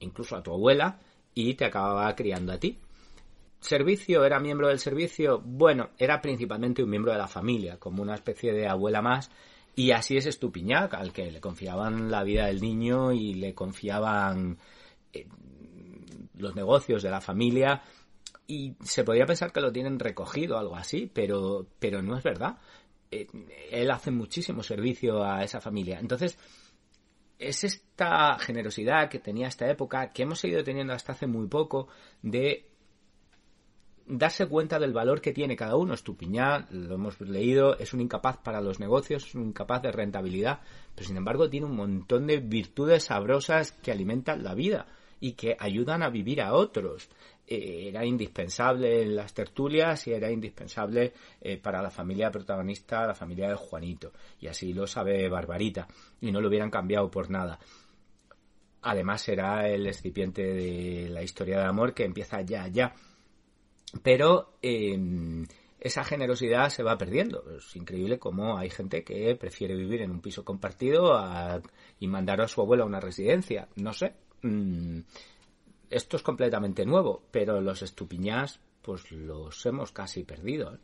incluso 0.00 0.36
a 0.36 0.42
tu 0.42 0.52
abuela, 0.52 0.98
y 1.34 1.54
te 1.54 1.64
acababa 1.64 2.14
criando 2.14 2.52
a 2.52 2.58
ti 2.58 2.78
servicio, 3.64 4.24
era 4.24 4.38
miembro 4.40 4.68
del 4.68 4.78
servicio, 4.78 5.40
bueno, 5.40 5.90
era 5.98 6.20
principalmente 6.20 6.82
un 6.82 6.90
miembro 6.90 7.12
de 7.12 7.18
la 7.18 7.28
familia, 7.28 7.78
como 7.78 8.02
una 8.02 8.14
especie 8.14 8.52
de 8.52 8.68
abuela 8.68 9.00
más, 9.00 9.30
y 9.74 9.90
así 9.90 10.18
es 10.18 10.26
Estupiñac, 10.26 10.92
al 10.94 11.12
que 11.12 11.30
le 11.30 11.40
confiaban 11.40 12.10
la 12.10 12.22
vida 12.22 12.46
del 12.46 12.60
niño 12.60 13.12
y 13.12 13.34
le 13.34 13.54
confiaban 13.54 14.58
eh, 15.12 15.26
los 16.36 16.54
negocios 16.54 17.02
de 17.02 17.10
la 17.10 17.22
familia, 17.22 17.82
y 18.46 18.76
se 18.82 19.04
podría 19.04 19.26
pensar 19.26 19.52
que 19.52 19.60
lo 19.60 19.72
tienen 19.72 19.98
recogido, 19.98 20.58
algo 20.58 20.76
así, 20.76 21.10
pero, 21.12 21.66
pero 21.78 22.02
no 22.02 22.16
es 22.16 22.22
verdad. 22.22 22.58
Eh, 23.10 23.26
él 23.70 23.90
hace 23.90 24.10
muchísimo 24.10 24.62
servicio 24.62 25.24
a 25.24 25.42
esa 25.42 25.60
familia. 25.60 25.98
Entonces, 25.98 26.38
es 27.38 27.64
esta 27.64 28.38
generosidad 28.38 29.08
que 29.08 29.18
tenía 29.18 29.48
esta 29.48 29.68
época, 29.68 30.12
que 30.12 30.22
hemos 30.22 30.40
seguido 30.40 30.62
teniendo 30.62 30.92
hasta 30.92 31.12
hace 31.12 31.26
muy 31.26 31.48
poco, 31.48 31.88
de 32.22 32.68
darse 34.06 34.46
cuenta 34.46 34.78
del 34.78 34.92
valor 34.92 35.20
que 35.20 35.32
tiene 35.32 35.56
cada 35.56 35.76
uno. 35.76 35.94
Estupiñá, 35.94 36.66
lo 36.70 36.94
hemos 36.94 37.20
leído, 37.20 37.78
es 37.78 37.92
un 37.94 38.00
incapaz 38.00 38.36
para 38.38 38.60
los 38.60 38.80
negocios, 38.80 39.26
es 39.26 39.34
un 39.34 39.48
incapaz 39.48 39.82
de 39.82 39.92
rentabilidad, 39.92 40.60
pero 40.94 41.06
sin 41.06 41.16
embargo 41.16 41.48
tiene 41.48 41.66
un 41.66 41.76
montón 41.76 42.26
de 42.26 42.38
virtudes 42.38 43.04
sabrosas 43.04 43.72
que 43.72 43.92
alimentan 43.92 44.44
la 44.44 44.54
vida 44.54 44.86
y 45.20 45.32
que 45.32 45.56
ayudan 45.58 46.02
a 46.02 46.10
vivir 46.10 46.42
a 46.42 46.54
otros. 46.54 47.08
Era 47.46 48.04
indispensable 48.04 49.02
en 49.02 49.16
las 49.16 49.34
tertulias 49.34 50.06
y 50.06 50.12
era 50.12 50.30
indispensable 50.30 51.12
eh, 51.40 51.58
para 51.58 51.82
la 51.82 51.90
familia 51.90 52.30
protagonista, 52.30 53.06
la 53.06 53.14
familia 53.14 53.48
de 53.48 53.54
Juanito. 53.54 54.12
Y 54.40 54.46
así 54.46 54.72
lo 54.72 54.86
sabe 54.86 55.28
Barbarita. 55.28 55.86
Y 56.20 56.32
no 56.32 56.40
lo 56.40 56.48
hubieran 56.48 56.70
cambiado 56.70 57.10
por 57.10 57.30
nada. 57.30 57.58
Además 58.82 59.22
será 59.22 59.68
el 59.68 59.86
excipiente 59.86 60.42
de 60.42 61.08
la 61.08 61.22
historia 61.22 61.58
de 61.58 61.64
amor 61.64 61.94
que 61.94 62.04
empieza 62.04 62.40
ya, 62.42 62.68
ya 62.68 62.94
pero 64.02 64.54
eh, 64.62 64.98
esa 65.80 66.04
generosidad 66.04 66.70
se 66.70 66.82
va 66.82 66.98
perdiendo. 66.98 67.44
Es 67.56 67.76
increíble 67.76 68.18
cómo 68.18 68.58
hay 68.58 68.70
gente 68.70 69.04
que 69.04 69.34
prefiere 69.36 69.76
vivir 69.76 70.02
en 70.02 70.10
un 70.10 70.20
piso 70.20 70.44
compartido 70.44 71.20
y 72.00 72.08
mandar 72.08 72.40
a 72.40 72.48
su 72.48 72.60
abuelo 72.60 72.84
a 72.84 72.86
una 72.86 73.00
residencia. 73.00 73.68
No 73.76 73.92
sé. 73.92 74.14
mm, 74.42 75.00
esto 75.94 76.16
es 76.16 76.22
completamente 76.22 76.84
nuevo, 76.84 77.22
pero 77.30 77.60
los 77.60 77.82
estupiñás, 77.82 78.60
pues 78.82 79.10
los 79.12 79.64
hemos 79.66 79.92
casi 79.92 80.24
perdido. 80.24 80.74
¿eh? 80.74 80.78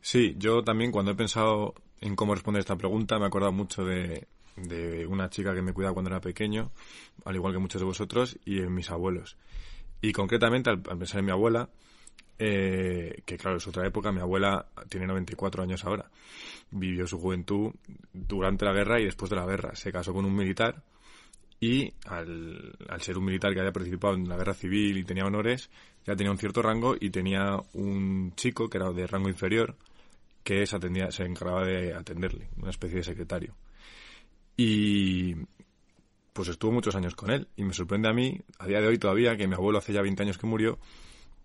Sí, 0.00 0.34
yo 0.38 0.62
también 0.62 0.90
cuando 0.90 1.12
he 1.12 1.14
pensado 1.14 1.74
en 2.00 2.16
cómo 2.16 2.34
responder 2.34 2.60
esta 2.60 2.76
pregunta 2.76 3.18
me 3.18 3.24
he 3.24 3.28
acordado 3.28 3.52
mucho 3.52 3.84
de, 3.84 4.26
una 5.08 5.28
chica 5.28 5.54
que 5.54 5.62
me 5.62 5.72
cuidaba 5.72 5.94
cuando 5.94 6.10
era 6.10 6.20
pequeño, 6.20 6.70
al 7.24 7.36
igual 7.36 7.52
que 7.52 7.58
muchos 7.58 7.80
de 7.80 7.86
vosotros, 7.86 8.38
y 8.44 8.60
en 8.60 8.74
mis 8.74 8.90
abuelos. 8.90 9.36
Y 10.00 10.12
concretamente, 10.12 10.70
al, 10.70 10.82
al 10.88 10.98
pensar 10.98 11.20
en 11.20 11.26
mi 11.26 11.32
abuela, 11.32 11.68
eh, 12.38 13.22
que 13.24 13.38
claro, 13.38 13.56
es 13.56 13.66
otra 13.66 13.86
época, 13.86 14.12
mi 14.12 14.20
abuela 14.20 14.66
tiene 14.88 15.06
94 15.06 15.62
años 15.62 15.84
ahora, 15.84 16.10
vivió 16.70 17.06
su 17.06 17.18
juventud 17.18 17.72
durante 18.12 18.64
la 18.66 18.72
guerra 18.72 19.00
y 19.00 19.04
después 19.04 19.30
de 19.30 19.36
la 19.36 19.46
guerra. 19.46 19.74
Se 19.74 19.90
casó 19.90 20.12
con 20.12 20.24
un 20.24 20.34
militar 20.34 20.82
y 21.60 21.92
al, 22.06 22.76
ser 23.00 23.18
un 23.18 23.24
militar 23.24 23.54
que 23.54 23.60
había 23.60 23.72
participado 23.72 24.14
en 24.14 24.28
la 24.28 24.36
guerra 24.36 24.54
civil 24.54 24.98
y 24.98 25.04
tenía 25.04 25.24
honores, 25.24 25.70
ya 26.04 26.14
tenía 26.14 26.30
un 26.30 26.38
cierto 26.38 26.62
rango 26.62 26.96
y 26.98 27.10
tenía 27.10 27.56
un 27.72 28.34
chico 28.36 28.68
que 28.68 28.78
era 28.78 28.90
de 28.92 29.06
rango 29.06 29.28
inferior 29.28 29.76
que 30.44 30.66
se, 30.66 30.76
atendía, 30.76 31.10
se 31.10 31.24
encargaba 31.24 31.64
de 31.64 31.94
atenderle, 31.94 32.48
una 32.58 32.70
especie 32.70 32.98
de 32.98 33.04
secretario. 33.04 33.56
Y 34.56 35.34
pues 36.32 36.48
estuvo 36.48 36.70
muchos 36.70 36.94
años 36.94 37.16
con 37.16 37.30
él 37.30 37.48
y 37.56 37.64
me 37.64 37.72
sorprende 37.72 38.08
a 38.08 38.12
mí, 38.12 38.40
a 38.58 38.66
día 38.66 38.80
de 38.80 38.86
hoy 38.86 38.98
todavía, 38.98 39.36
que 39.36 39.48
mi 39.48 39.54
abuelo 39.54 39.78
hace 39.78 39.92
ya 39.92 40.02
20 40.02 40.22
años 40.22 40.38
que 40.38 40.46
murió, 40.46 40.78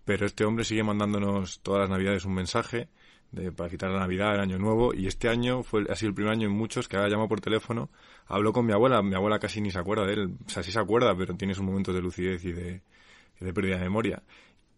pero 0.04 0.26
este 0.26 0.44
hombre 0.44 0.64
sigue 0.64 0.82
mandándonos 0.82 1.60
todas 1.60 1.80
las 1.80 1.90
navidades 1.90 2.24
un 2.24 2.34
mensaje 2.34 2.88
de, 3.32 3.50
para 3.50 3.70
quitar 3.70 3.90
la 3.90 4.00
Navidad, 4.00 4.34
el 4.34 4.40
Año 4.40 4.58
Nuevo, 4.58 4.94
y 4.94 5.06
este 5.06 5.28
año 5.28 5.62
fue 5.62 5.84
ha 5.90 5.96
sido 5.96 6.10
el 6.10 6.14
primer 6.14 6.32
año 6.32 6.48
en 6.48 6.54
muchos 6.54 6.86
que 6.86 6.98
ha 6.98 7.08
llamado 7.08 7.28
por 7.28 7.40
teléfono, 7.40 7.90
habló 8.26 8.52
con 8.52 8.66
mi 8.66 8.72
abuela, 8.72 9.02
mi 9.02 9.14
abuela 9.14 9.38
casi 9.38 9.60
ni 9.60 9.70
se 9.70 9.78
acuerda 9.78 10.06
de 10.06 10.12
él, 10.12 10.36
o 10.46 10.48
sea, 10.48 10.62
sí 10.62 10.70
se 10.70 10.78
acuerda, 10.78 11.16
pero 11.16 11.34
tiene 11.34 11.54
sus 11.54 11.64
momentos 11.64 11.94
de 11.94 12.02
lucidez 12.02 12.44
y 12.44 12.52
de, 12.52 12.82
pérdida 13.52 13.76
de 13.76 13.82
memoria. 13.82 14.22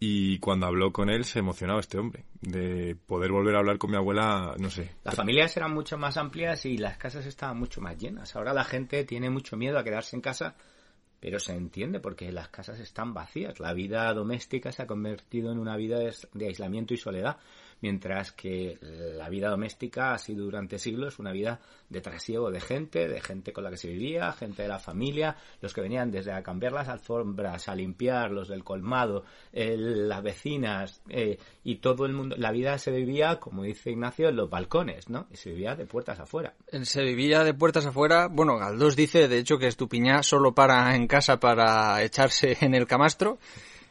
Y 0.00 0.38
cuando 0.38 0.66
habló 0.66 0.92
con 0.92 1.08
él 1.08 1.24
se 1.24 1.38
emocionaba 1.38 1.80
este 1.80 1.98
hombre, 1.98 2.24
de 2.40 2.96
poder 3.06 3.32
volver 3.32 3.56
a 3.56 3.58
hablar 3.58 3.78
con 3.78 3.90
mi 3.90 3.96
abuela, 3.96 4.54
no 4.58 4.70
sé. 4.70 4.90
Las 5.02 5.14
familias 5.14 5.56
eran 5.56 5.72
mucho 5.72 5.96
más 5.98 6.16
amplias 6.16 6.66
y 6.66 6.76
las 6.76 6.96
casas 6.96 7.26
estaban 7.26 7.58
mucho 7.58 7.80
más 7.80 7.96
llenas. 7.96 8.36
Ahora 8.36 8.52
la 8.52 8.64
gente 8.64 9.04
tiene 9.04 9.30
mucho 9.30 9.56
miedo 9.56 9.78
a 9.78 9.84
quedarse 9.84 10.14
en 10.16 10.22
casa, 10.22 10.56
pero 11.20 11.38
se 11.38 11.54
entiende 11.54 12.00
porque 12.00 12.30
las 12.32 12.48
casas 12.48 12.80
están 12.80 13.14
vacías. 13.14 13.58
La 13.60 13.72
vida 13.72 14.12
doméstica 14.12 14.72
se 14.72 14.82
ha 14.82 14.86
convertido 14.86 15.50
en 15.52 15.58
una 15.58 15.76
vida 15.76 15.98
de 15.98 16.46
aislamiento 16.46 16.92
y 16.92 16.98
soledad, 16.98 17.38
mientras 17.84 18.32
que 18.32 18.78
la 18.80 19.28
vida 19.28 19.50
doméstica 19.50 20.14
ha 20.14 20.18
sido 20.18 20.46
durante 20.46 20.78
siglos 20.78 21.18
una 21.18 21.32
vida 21.32 21.60
de 21.90 22.00
trasiego 22.00 22.50
de 22.50 22.58
gente, 22.58 23.08
de 23.08 23.20
gente 23.20 23.52
con 23.52 23.62
la 23.62 23.68
que 23.68 23.76
se 23.76 23.88
vivía, 23.88 24.32
gente 24.32 24.62
de 24.62 24.68
la 24.68 24.78
familia, 24.78 25.36
los 25.60 25.74
que 25.74 25.82
venían 25.82 26.10
desde 26.10 26.32
a 26.32 26.42
cambiar 26.42 26.72
las 26.72 26.88
alfombras, 26.88 27.68
a 27.68 27.74
limpiar, 27.74 28.30
los 28.30 28.48
del 28.48 28.64
colmado, 28.64 29.24
las 29.52 30.22
vecinas 30.22 31.02
eh, 31.10 31.36
y 31.62 31.76
todo 31.76 32.06
el 32.06 32.14
mundo. 32.14 32.36
La 32.38 32.52
vida 32.52 32.78
se 32.78 32.90
vivía, 32.90 33.38
como 33.38 33.64
dice 33.64 33.90
Ignacio, 33.90 34.30
en 34.30 34.36
los 34.36 34.48
balcones, 34.48 35.10
¿no? 35.10 35.26
Y 35.30 35.36
se 35.36 35.50
vivía 35.50 35.76
de 35.76 35.84
puertas 35.84 36.18
afuera. 36.18 36.54
Se 36.84 37.02
vivía 37.02 37.44
de 37.44 37.52
puertas 37.52 37.84
afuera. 37.84 38.28
Bueno, 38.28 38.56
Galdós 38.56 38.96
dice, 38.96 39.28
de 39.28 39.36
hecho, 39.36 39.58
que 39.58 39.66
Estupiñá 39.66 40.22
solo 40.22 40.54
para 40.54 40.96
en 40.96 41.06
casa 41.06 41.38
para 41.38 42.02
echarse 42.02 42.56
en 42.62 42.74
el 42.74 42.86
camastro 42.86 43.36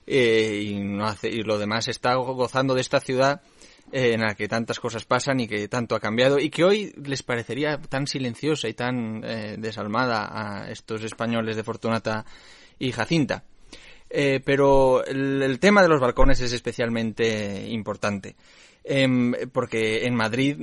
eh, 0.07 0.63
y, 0.65 0.79
no 0.79 1.05
hace, 1.05 1.29
y 1.29 1.43
lo 1.43 1.59
demás 1.59 1.87
está 1.87 2.15
gozando 2.15 2.73
de 2.73 2.81
esta 2.81 2.99
ciudad 2.99 3.43
eh, 3.43 3.52
en 3.93 4.21
la 4.21 4.33
que 4.33 4.47
tantas 4.47 4.79
cosas 4.79 5.05
pasan 5.05 5.39
y 5.39 5.47
que 5.47 5.67
tanto 5.67 5.95
ha 5.95 5.99
cambiado 5.99 6.39
y 6.39 6.49
que 6.49 6.63
hoy 6.63 6.91
les 7.05 7.21
parecería 7.21 7.77
tan 7.77 8.07
silenciosa 8.07 8.67
y 8.67 8.73
tan 8.73 9.23
eh, 9.23 9.55
desalmada 9.59 10.63
a 10.63 10.71
estos 10.71 11.03
españoles 11.03 11.55
de 11.55 11.63
Fortunata 11.63 12.25
y 12.79 12.91
Jacinta. 12.91 13.43
Eh, 14.09 14.41
pero 14.43 15.05
el, 15.05 15.59
tema 15.59 15.83
de 15.83 15.89
los 15.89 16.01
balcones 16.01 16.41
es 16.41 16.53
especialmente 16.53 17.67
importante. 17.69 18.35
Em, 18.85 19.33
porque 19.53 20.05
en 20.05 20.13
Madrid 20.13 20.57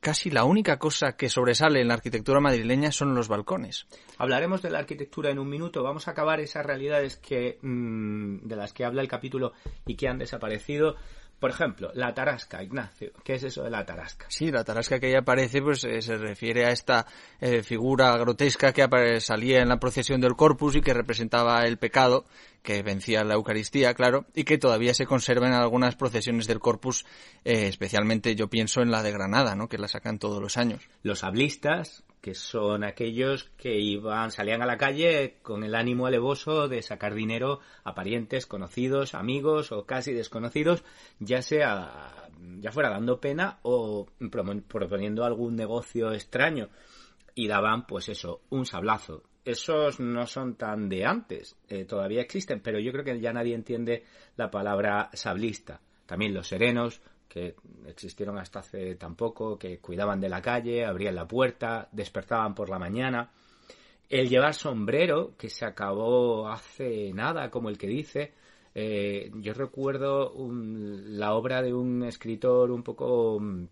casi 0.00 0.30
la 0.30 0.44
única 0.44 0.78
cosa 0.78 1.16
que 1.16 1.28
sobresale 1.28 1.82
en 1.82 1.88
la 1.88 1.94
arquitectura 1.94 2.40
madrileña 2.40 2.92
son 2.92 3.14
los 3.14 3.28
balcones. 3.28 3.86
Hablaremos 4.16 4.62
de 4.62 4.70
la 4.70 4.78
arquitectura 4.78 5.30
en 5.30 5.38
un 5.38 5.50
minuto. 5.50 5.82
Vamos 5.82 6.08
a 6.08 6.12
acabar 6.12 6.40
esas 6.40 6.64
realidades 6.64 7.16
que 7.16 7.58
mm, 7.60 8.46
de 8.46 8.56
las 8.56 8.72
que 8.72 8.84
habla 8.84 9.02
el 9.02 9.08
capítulo 9.08 9.52
y 9.84 9.96
que 9.96 10.08
han 10.08 10.18
desaparecido. 10.18 10.96
Por 11.38 11.50
ejemplo, 11.50 11.90
la 11.94 12.12
tarasca, 12.12 12.62
Ignacio. 12.62 13.12
¿Qué 13.22 13.34
es 13.34 13.44
eso 13.44 13.62
de 13.62 13.70
la 13.70 13.86
tarasca? 13.86 14.26
Sí, 14.28 14.50
la 14.50 14.64
tarasca 14.64 14.98
que 14.98 15.06
ahí 15.06 15.14
aparece 15.14 15.62
pues 15.62 15.84
eh, 15.84 16.02
se 16.02 16.16
refiere 16.16 16.66
a 16.66 16.70
esta 16.70 17.06
eh, 17.40 17.62
figura 17.62 18.16
grotesca 18.16 18.72
que 18.72 19.20
salía 19.20 19.60
en 19.60 19.68
la 19.68 19.78
procesión 19.78 20.20
del 20.20 20.34
Corpus 20.34 20.74
y 20.74 20.80
que 20.80 20.94
representaba 20.94 21.64
el 21.64 21.78
pecado 21.78 22.24
que 22.62 22.82
vencía 22.82 23.24
la 23.24 23.34
Eucaristía, 23.34 23.94
claro, 23.94 24.26
y 24.34 24.44
que 24.44 24.58
todavía 24.58 24.92
se 24.94 25.06
conserva 25.06 25.46
en 25.46 25.54
algunas 25.54 25.94
procesiones 25.94 26.46
del 26.46 26.58
Corpus, 26.58 27.06
eh, 27.44 27.68
especialmente 27.68 28.34
yo 28.34 28.48
pienso 28.48 28.82
en 28.82 28.90
la 28.90 29.02
de 29.02 29.12
Granada, 29.12 29.54
¿no? 29.54 29.68
que 29.68 29.78
la 29.78 29.88
sacan 29.88 30.18
todos 30.18 30.42
los 30.42 30.56
años. 30.56 30.82
Los 31.02 31.24
hablistas, 31.24 32.04
que 32.20 32.34
son 32.34 32.84
aquellos 32.84 33.44
que 33.56 33.78
iban, 33.78 34.30
salían 34.30 34.62
a 34.62 34.66
la 34.66 34.78
calle 34.78 35.38
con 35.42 35.62
el 35.64 35.74
ánimo 35.74 36.06
alevoso 36.06 36.68
de 36.68 36.82
sacar 36.82 37.14
dinero 37.14 37.60
a 37.84 37.94
parientes, 37.94 38.46
conocidos, 38.46 39.14
amigos 39.14 39.72
o 39.72 39.86
casi 39.86 40.12
desconocidos, 40.12 40.84
ya 41.20 41.42
sea, 41.42 42.28
ya 42.60 42.72
fuera 42.72 42.90
dando 42.90 43.20
pena 43.20 43.58
o 43.62 44.06
proponiendo 44.32 45.24
algún 45.24 45.56
negocio 45.56 46.12
extraño. 46.12 46.68
Y 47.34 47.46
daban, 47.46 47.86
pues 47.86 48.08
eso, 48.08 48.42
un 48.50 48.66
sablazo. 48.66 49.22
Esos 49.44 50.00
no 50.00 50.26
son 50.26 50.56
tan 50.56 50.88
de 50.88 51.06
antes, 51.06 51.56
eh, 51.68 51.84
todavía 51.84 52.20
existen, 52.20 52.60
pero 52.60 52.80
yo 52.80 52.92
creo 52.92 53.04
que 53.04 53.20
ya 53.20 53.32
nadie 53.32 53.54
entiende 53.54 54.04
la 54.36 54.50
palabra 54.50 55.08
sablista. 55.14 55.80
También 56.04 56.34
los 56.34 56.48
serenos, 56.48 57.00
que 57.28 57.54
existieron 57.86 58.38
hasta 58.38 58.60
hace 58.60 58.94
tan 58.96 59.14
poco, 59.14 59.58
que 59.58 59.78
cuidaban 59.78 60.20
de 60.20 60.28
la 60.28 60.40
calle, 60.42 60.84
abrían 60.84 61.14
la 61.14 61.28
puerta, 61.28 61.88
despertaban 61.92 62.54
por 62.54 62.68
la 62.70 62.78
mañana. 62.78 63.30
El 64.08 64.28
llevar 64.28 64.54
sombrero, 64.54 65.34
que 65.36 65.50
se 65.50 65.66
acabó 65.66 66.48
hace 66.48 67.12
nada, 67.12 67.50
como 67.50 67.68
el 67.68 67.76
que 67.76 67.86
dice. 67.86 68.32
Eh, 68.74 69.30
yo 69.34 69.52
recuerdo 69.54 70.32
un- 70.32 71.18
la 71.18 71.34
obra 71.34 71.62
de 71.62 71.74
un 71.74 72.02
escritor 72.04 72.70
un 72.70 72.82
poco 72.82 73.38
mm, 73.40 73.66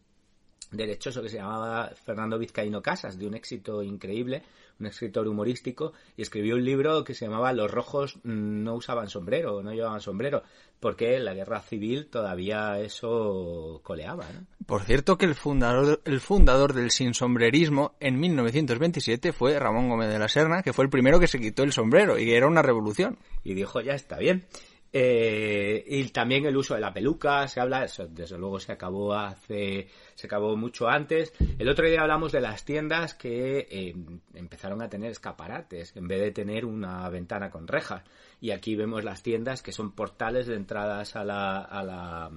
derechoso 0.72 1.22
que 1.22 1.28
se 1.28 1.36
llamaba 1.38 1.90
Fernando 2.04 2.38
Vizcaíno 2.38 2.82
Casas, 2.82 3.18
de 3.18 3.26
un 3.26 3.34
éxito 3.34 3.82
increíble, 3.82 4.42
un 4.78 4.86
escritor 4.86 5.26
humorístico, 5.28 5.92
y 6.16 6.22
escribió 6.22 6.56
un 6.56 6.64
libro 6.64 7.04
que 7.04 7.14
se 7.14 7.26
llamaba 7.26 7.52
Los 7.52 7.70
rojos 7.70 8.18
no 8.24 8.74
usaban 8.74 9.08
sombrero, 9.08 9.62
no 9.62 9.72
llevaban 9.72 10.00
sombrero, 10.00 10.42
porque 10.80 11.16
en 11.16 11.24
la 11.24 11.34
guerra 11.34 11.60
civil 11.60 12.08
todavía 12.08 12.78
eso 12.80 13.80
coleaba. 13.82 14.26
¿no? 14.32 14.46
Por 14.66 14.82
cierto 14.82 15.16
que 15.16 15.26
el 15.26 15.34
fundador, 15.34 16.02
el 16.04 16.20
fundador 16.20 16.72
del 16.74 16.90
sinsombrerismo 16.90 17.94
en 18.00 18.18
1927 18.18 19.32
fue 19.32 19.58
Ramón 19.58 19.88
Gómez 19.88 20.10
de 20.10 20.18
la 20.18 20.28
Serna, 20.28 20.62
que 20.62 20.72
fue 20.72 20.84
el 20.84 20.90
primero 20.90 21.20
que 21.20 21.28
se 21.28 21.38
quitó 21.38 21.62
el 21.62 21.72
sombrero 21.72 22.18
y 22.18 22.32
era 22.32 22.46
una 22.46 22.62
revolución. 22.62 23.18
Y 23.44 23.54
dijo, 23.54 23.80
ya 23.80 23.94
está 23.94 24.18
bien. 24.18 24.46
Eh, 24.92 25.84
y 25.86 26.04
también 26.08 26.46
el 26.46 26.56
uso 26.56 26.74
de 26.74 26.80
la 26.80 26.92
peluca, 26.92 27.46
se 27.48 27.60
habla, 27.60 27.84
eso 27.84 28.06
desde 28.08 28.38
luego 28.38 28.58
se 28.60 28.72
acabó 28.72 29.12
hace, 29.14 29.88
se 30.14 30.26
acabó 30.26 30.56
mucho 30.56 30.88
antes. 30.88 31.32
El 31.58 31.68
otro 31.68 31.86
día 31.86 32.00
hablamos 32.00 32.32
de 32.32 32.40
las 32.40 32.64
tiendas 32.64 33.12
que 33.14 33.66
eh, 33.70 33.94
empezaron 34.34 34.80
a 34.80 34.88
tener 34.88 35.10
escaparates 35.10 35.94
en 35.96 36.08
vez 36.08 36.20
de 36.20 36.30
tener 36.30 36.64
una 36.64 37.08
ventana 37.10 37.50
con 37.50 37.68
rejas. 37.68 38.04
Y 38.40 38.52
aquí 38.52 38.74
vemos 38.74 39.04
las 39.04 39.22
tiendas 39.22 39.62
que 39.62 39.72
son 39.72 39.92
portales 39.92 40.46
de 40.46 40.54
entradas 40.56 41.14
a 41.16 41.24
la, 41.24 41.68
la, 41.84 42.30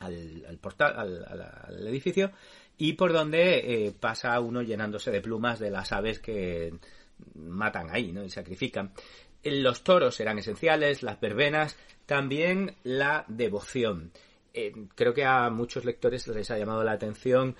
al, 0.00 0.44
al 0.48 0.58
portal, 0.58 0.94
al, 0.96 1.24
al- 1.24 1.52
al 1.64 1.86
edificio 1.88 2.30
y 2.78 2.94
por 2.94 3.12
donde 3.12 3.86
eh, 3.86 3.92
pasa 3.98 4.38
uno 4.40 4.62
llenándose 4.62 5.10
de 5.10 5.20
plumas 5.20 5.58
de 5.58 5.70
las 5.70 5.92
aves 5.92 6.18
que 6.18 6.72
matan 7.34 7.88
ahí, 7.90 8.12
¿no? 8.12 8.24
Y 8.24 8.30
sacrifican. 8.30 8.92
Los 9.44 9.82
toros 9.82 10.18
eran 10.20 10.38
esenciales, 10.38 11.02
las 11.02 11.20
verbenas, 11.20 11.76
también 12.06 12.76
la 12.84 13.24
devoción. 13.28 14.12
Eh, 14.54 14.72
creo 14.94 15.14
que 15.14 15.24
a 15.24 15.48
muchos 15.50 15.84
lectores 15.84 16.26
les 16.28 16.50
ha 16.50 16.58
llamado 16.58 16.84
la 16.84 16.92
atención 16.92 17.56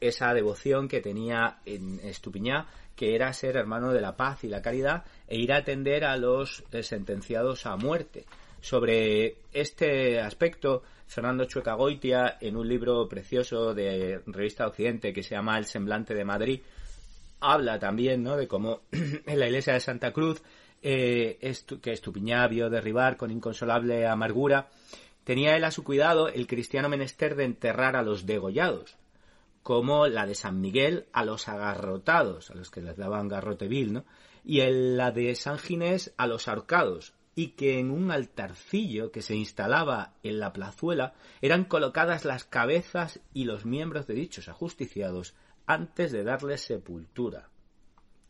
esa 0.00 0.34
devoción 0.34 0.88
que 0.88 1.00
tenía 1.00 1.58
en 1.64 1.98
Estupiñá, 2.00 2.66
que 2.94 3.14
era 3.14 3.32
ser 3.32 3.56
hermano 3.56 3.92
de 3.92 4.00
la 4.00 4.16
paz 4.16 4.44
y 4.44 4.48
la 4.48 4.62
caridad 4.62 5.04
e 5.26 5.36
ir 5.38 5.52
a 5.52 5.58
atender 5.58 6.04
a 6.04 6.16
los 6.16 6.64
eh, 6.72 6.82
sentenciados 6.82 7.66
a 7.66 7.76
muerte. 7.76 8.26
Sobre 8.60 9.36
este 9.52 10.20
aspecto, 10.20 10.82
Fernando 11.06 11.44
Chuecagoitia, 11.44 12.38
en 12.40 12.56
un 12.56 12.68
libro 12.68 13.08
precioso 13.08 13.74
de 13.74 14.22
Revista 14.26 14.66
Occidente 14.66 15.12
que 15.12 15.22
se 15.22 15.34
llama 15.34 15.58
El 15.58 15.66
semblante 15.66 16.14
de 16.14 16.24
Madrid, 16.24 16.60
habla 17.40 17.78
también 17.78 18.22
¿no? 18.22 18.36
de 18.36 18.48
cómo 18.48 18.82
en 18.90 19.38
la 19.38 19.46
iglesia 19.46 19.74
de 19.74 19.80
Santa 19.80 20.12
Cruz, 20.12 20.42
eh, 20.82 21.38
que 21.80 21.92
Estupiñá 21.92 22.46
vio 22.48 22.70
derribar 22.70 23.16
con 23.16 23.30
inconsolable 23.30 24.06
amargura, 24.06 24.68
tenía 25.24 25.56
él 25.56 25.64
a 25.64 25.70
su 25.70 25.84
cuidado 25.84 26.28
el 26.28 26.46
cristiano 26.46 26.88
menester 26.88 27.34
de 27.34 27.44
enterrar 27.44 27.96
a 27.96 28.02
los 28.02 28.26
degollados, 28.26 28.96
como 29.62 30.06
la 30.06 30.26
de 30.26 30.34
San 30.34 30.60
Miguel 30.60 31.06
a 31.12 31.24
los 31.24 31.48
agarrotados, 31.48 32.50
a 32.50 32.54
los 32.54 32.70
que 32.70 32.82
les 32.82 32.96
daban 32.96 33.28
garrote 33.28 33.68
vil, 33.68 33.92
¿no? 33.92 34.04
Y 34.44 34.60
la 34.60 35.10
de 35.10 35.34
San 35.34 35.58
Ginés 35.58 36.14
a 36.16 36.28
los 36.28 36.46
ahorcados, 36.46 37.14
y 37.34 37.48
que 37.48 37.78
en 37.78 37.90
un 37.90 38.10
altarcillo 38.10 39.12
que 39.12 39.22
se 39.22 39.36
instalaba 39.36 40.14
en 40.22 40.40
la 40.40 40.52
plazuela 40.52 41.14
eran 41.42 41.64
colocadas 41.64 42.24
las 42.24 42.44
cabezas 42.44 43.20
y 43.34 43.44
los 43.44 43.66
miembros 43.66 44.06
de 44.06 44.14
dichos 44.14 44.48
ajusticiados 44.48 45.34
antes 45.66 46.12
de 46.12 46.24
darles 46.24 46.62
sepultura. 46.62 47.50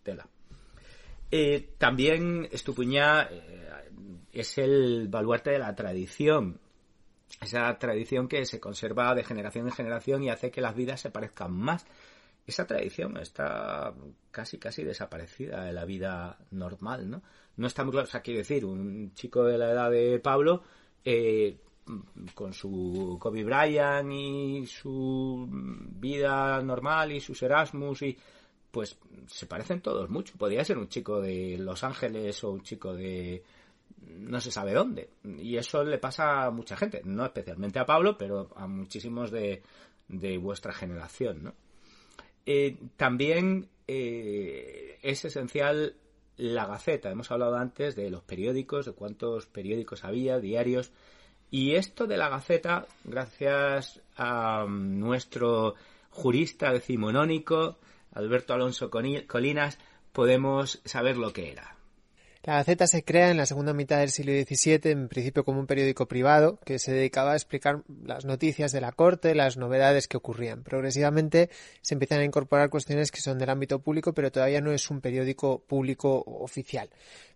Tela. 0.02 0.26
Eh, 1.31 1.75
también 1.79 2.49
Estupuñá 2.51 3.29
eh, 3.31 3.91
es 4.33 4.59
el 4.59 5.09
baluarte 5.09 5.51
de 5.51 5.59
la 5.59 5.75
tradición, 5.75 6.61
esa 7.41 7.77
tradición 7.79 8.29
que 8.29 8.45
se 8.47 8.61
conserva 8.61 9.15
de 9.15 9.25
generación 9.25 9.67
en 9.67 9.73
generación 9.73 10.23
y 10.23 10.31
hace 10.31 10.51
que 10.51 10.61
las 10.61 10.75
vidas 10.75 11.01
se 11.01 11.11
parezcan 11.11 11.53
más. 11.53 11.87
Esa 12.47 12.67
tradición 12.67 13.17
está 13.17 13.93
casi 14.31 14.59
casi 14.59 14.85
desaparecida 14.85 15.65
de 15.65 15.73
la 15.73 15.85
vida 15.85 16.39
normal, 16.53 17.11
¿no? 17.11 17.23
No 17.57 17.67
está 17.67 17.83
muy 17.83 17.93
claro, 17.93 18.07
o 18.07 18.11
sea, 18.11 18.21
quiero 18.21 18.39
decir, 18.39 18.65
un 18.65 19.12
chico 19.15 19.43
de 19.45 19.59
la 19.59 19.73
edad 19.73 19.91
de 19.91 20.21
Pablo, 20.21 20.62
eh, 21.05 21.57
con 22.35 22.53
su 22.53 23.17
Kobe 23.21 23.45
Bryant 23.45 24.11
y 24.12 24.67
su 24.67 25.49
vida 25.49 26.61
normal 26.62 27.12
y 27.12 27.21
sus 27.21 27.43
Erasmus 27.43 28.03
y 28.03 28.17
pues 28.77 28.99
se 29.27 29.47
parecen 29.47 29.81
todos 29.81 30.11
mucho. 30.11 30.35
Podría 30.37 30.62
ser 30.62 30.77
un 30.77 30.91
chico 30.91 31.19
de 31.23 31.57
Los 31.59 31.83
Ángeles 31.83 32.45
o 32.45 32.51
un 32.51 32.61
chico 32.61 32.93
de 32.93 33.43
no 34.19 34.39
se 34.39 34.51
sabe 34.51 34.75
dónde. 34.75 35.09
Y 35.25 35.57
eso 35.57 35.83
le 35.83 35.97
pasa 35.97 36.45
a 36.45 36.51
mucha 36.51 36.77
gente, 36.77 37.01
no 37.03 37.25
especialmente 37.25 37.79
a 37.79 37.87
Pablo, 37.87 38.19
pero 38.19 38.51
a 38.55 38.67
muchísimos 38.67 39.31
de, 39.31 39.62
de 40.09 40.37
vuestra 40.37 40.75
generación. 40.75 41.43
¿no? 41.45 41.55
Eh, 42.45 42.77
también 42.99 43.71
eh, 43.89 44.99
es 45.01 45.25
esencial 45.25 45.95
la 46.37 46.67
Gaceta. 46.67 47.11
Hemos 47.11 47.31
hablado 47.31 47.57
antes 47.57 47.97
de 47.97 48.11
los 48.11 48.25
periódicos, 48.25 48.85
de 48.85 48.93
cuántos 48.93 49.47
periódicos 49.47 50.05
había, 50.05 50.39
diarios. 50.39 50.93
Y 51.51 51.77
esto 51.77 52.07
de 52.07 52.19
la 52.19 52.29
Gaceta, 52.29 52.87
gracias 53.05 54.03
a 54.19 54.67
nuestro 54.69 55.77
jurista 56.11 56.75
decimonónico, 56.75 57.79
Alberto 58.16 58.55
Alonso 58.55 58.90
Colinas, 58.90 59.79
podemos 60.12 60.81
saber 60.87 61.18
lo 61.18 61.35
que 61.35 61.52
era. 61.52 61.76
La 62.46 62.59
Gaceta 62.59 62.87
se 62.87 63.02
crea 63.02 63.32
en 63.32 63.38
la 63.38 63.44
segunda 63.44 63.72
mitad 63.72 63.98
del 63.98 64.11
siglo 64.11 64.30
XVII, 64.30 64.92
en 64.92 65.09
principio 65.09 65.44
como 65.44 65.59
un 65.59 65.66
periódico 65.66 66.06
privado 66.06 66.61
que 66.64 66.78
se 66.78 66.92
dedicaba 66.92 67.32
a 67.32 67.35
explicar 67.35 67.82
las 68.04 68.24
noticias 68.24 68.70
de 68.70 68.80
la 68.80 68.92
corte, 68.92 69.35
las 69.35 69.56
novedades 69.56 70.06
que 70.06 70.16
ocurrían. 70.16 70.62
Progresivamente 70.62 71.50
se 71.82 71.94
empiezan 71.94 72.20
a 72.20 72.24
incorporar 72.24 72.70
cuestiones 72.70 73.11
que 73.11 73.20
son 73.20 73.40
del 73.40 73.50
ámbito 73.50 73.80
público, 73.80 74.12
pero 74.12 74.30
todavía 74.30 74.61
no 74.61 74.70
es 74.70 74.88
un 74.90 75.00
periódico 75.00 75.59
público 75.66 76.22
oficial. 76.24 76.88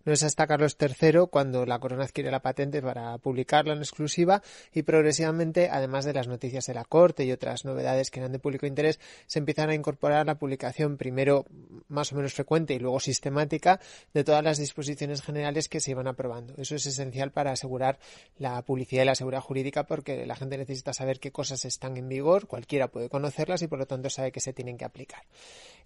No 0.05 0.13
es 0.13 0.23
hasta 0.23 0.47
Carlos 0.47 0.77
III 0.79 1.27
cuando 1.29 1.65
la 1.65 1.77
corona 1.79 2.05
adquiere 2.05 2.31
la 2.31 2.41
patente 2.41 2.81
para 2.81 3.17
publicarla 3.17 3.73
en 3.73 3.79
exclusiva 3.79 4.41
y 4.73 4.83
progresivamente, 4.83 5.69
además 5.69 6.05
de 6.05 6.13
las 6.13 6.27
noticias 6.29 6.65
de 6.65 6.73
la 6.73 6.85
corte 6.85 7.25
y 7.25 7.33
otras 7.33 7.65
novedades 7.65 8.09
que 8.09 8.21
eran 8.21 8.31
de 8.31 8.39
público 8.39 8.65
interés, 8.65 8.99
se 9.27 9.39
empiezan 9.39 9.69
a 9.69 9.75
incorporar 9.75 10.25
la 10.25 10.39
publicación 10.39 10.95
primero 10.95 11.45
más 11.89 12.13
o 12.13 12.15
menos 12.15 12.33
frecuente 12.33 12.73
y 12.73 12.79
luego 12.79 12.99
sistemática 12.99 13.79
de 14.13 14.23
todas 14.23 14.43
las 14.43 14.57
disposiciones 14.57 15.00
generales 15.21 15.69
que 15.69 15.79
se 15.79 15.91
iban 15.91 16.07
aprobando. 16.07 16.53
Eso 16.57 16.75
es 16.75 16.85
esencial 16.85 17.31
para 17.31 17.51
asegurar 17.51 17.99
la 18.37 18.61
publicidad 18.61 19.03
y 19.03 19.05
la 19.05 19.15
seguridad 19.15 19.41
jurídica 19.41 19.85
porque 19.85 20.25
la 20.25 20.35
gente 20.35 20.57
necesita 20.57 20.93
saber 20.93 21.19
qué 21.19 21.31
cosas 21.31 21.65
están 21.65 21.97
en 21.97 22.07
vigor, 22.07 22.47
cualquiera 22.47 22.89
puede 22.89 23.09
conocerlas 23.09 23.61
y 23.61 23.67
por 23.67 23.79
lo 23.79 23.85
tanto 23.85 24.09
sabe 24.09 24.31
que 24.31 24.39
se 24.39 24.53
tienen 24.53 24.77
que 24.77 24.85
aplicar. 24.85 25.23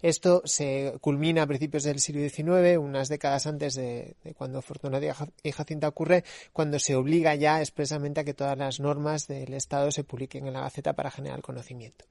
Esto 0.02 0.42
se 0.44 0.94
culmina 1.00 1.42
a 1.42 1.46
principios 1.46 1.82
del 1.82 2.00
siglo 2.00 2.20
XIX, 2.28 2.78
unas 2.78 3.08
décadas 3.08 3.46
antes 3.46 3.74
de, 3.74 4.16
cuando 4.36 4.60
Fortuna 4.60 5.00
y 5.42 5.52
Jacinta 5.52 5.88
ocurre, 5.88 6.24
cuando 6.52 6.78
se 6.78 6.94
obliga 6.94 7.34
ya 7.34 7.60
expresamente 7.60 8.20
a 8.20 8.24
que 8.24 8.34
todas 8.34 8.58
las 8.58 8.80
normas 8.80 9.26
del 9.26 9.54
Estado 9.54 9.90
se 9.90 10.04
publiquen 10.04 10.46
en 10.46 10.52
la 10.52 10.60
Gaceta 10.60 10.92
para 10.92 11.10
generar 11.10 11.40
conocimiento. 11.40 12.04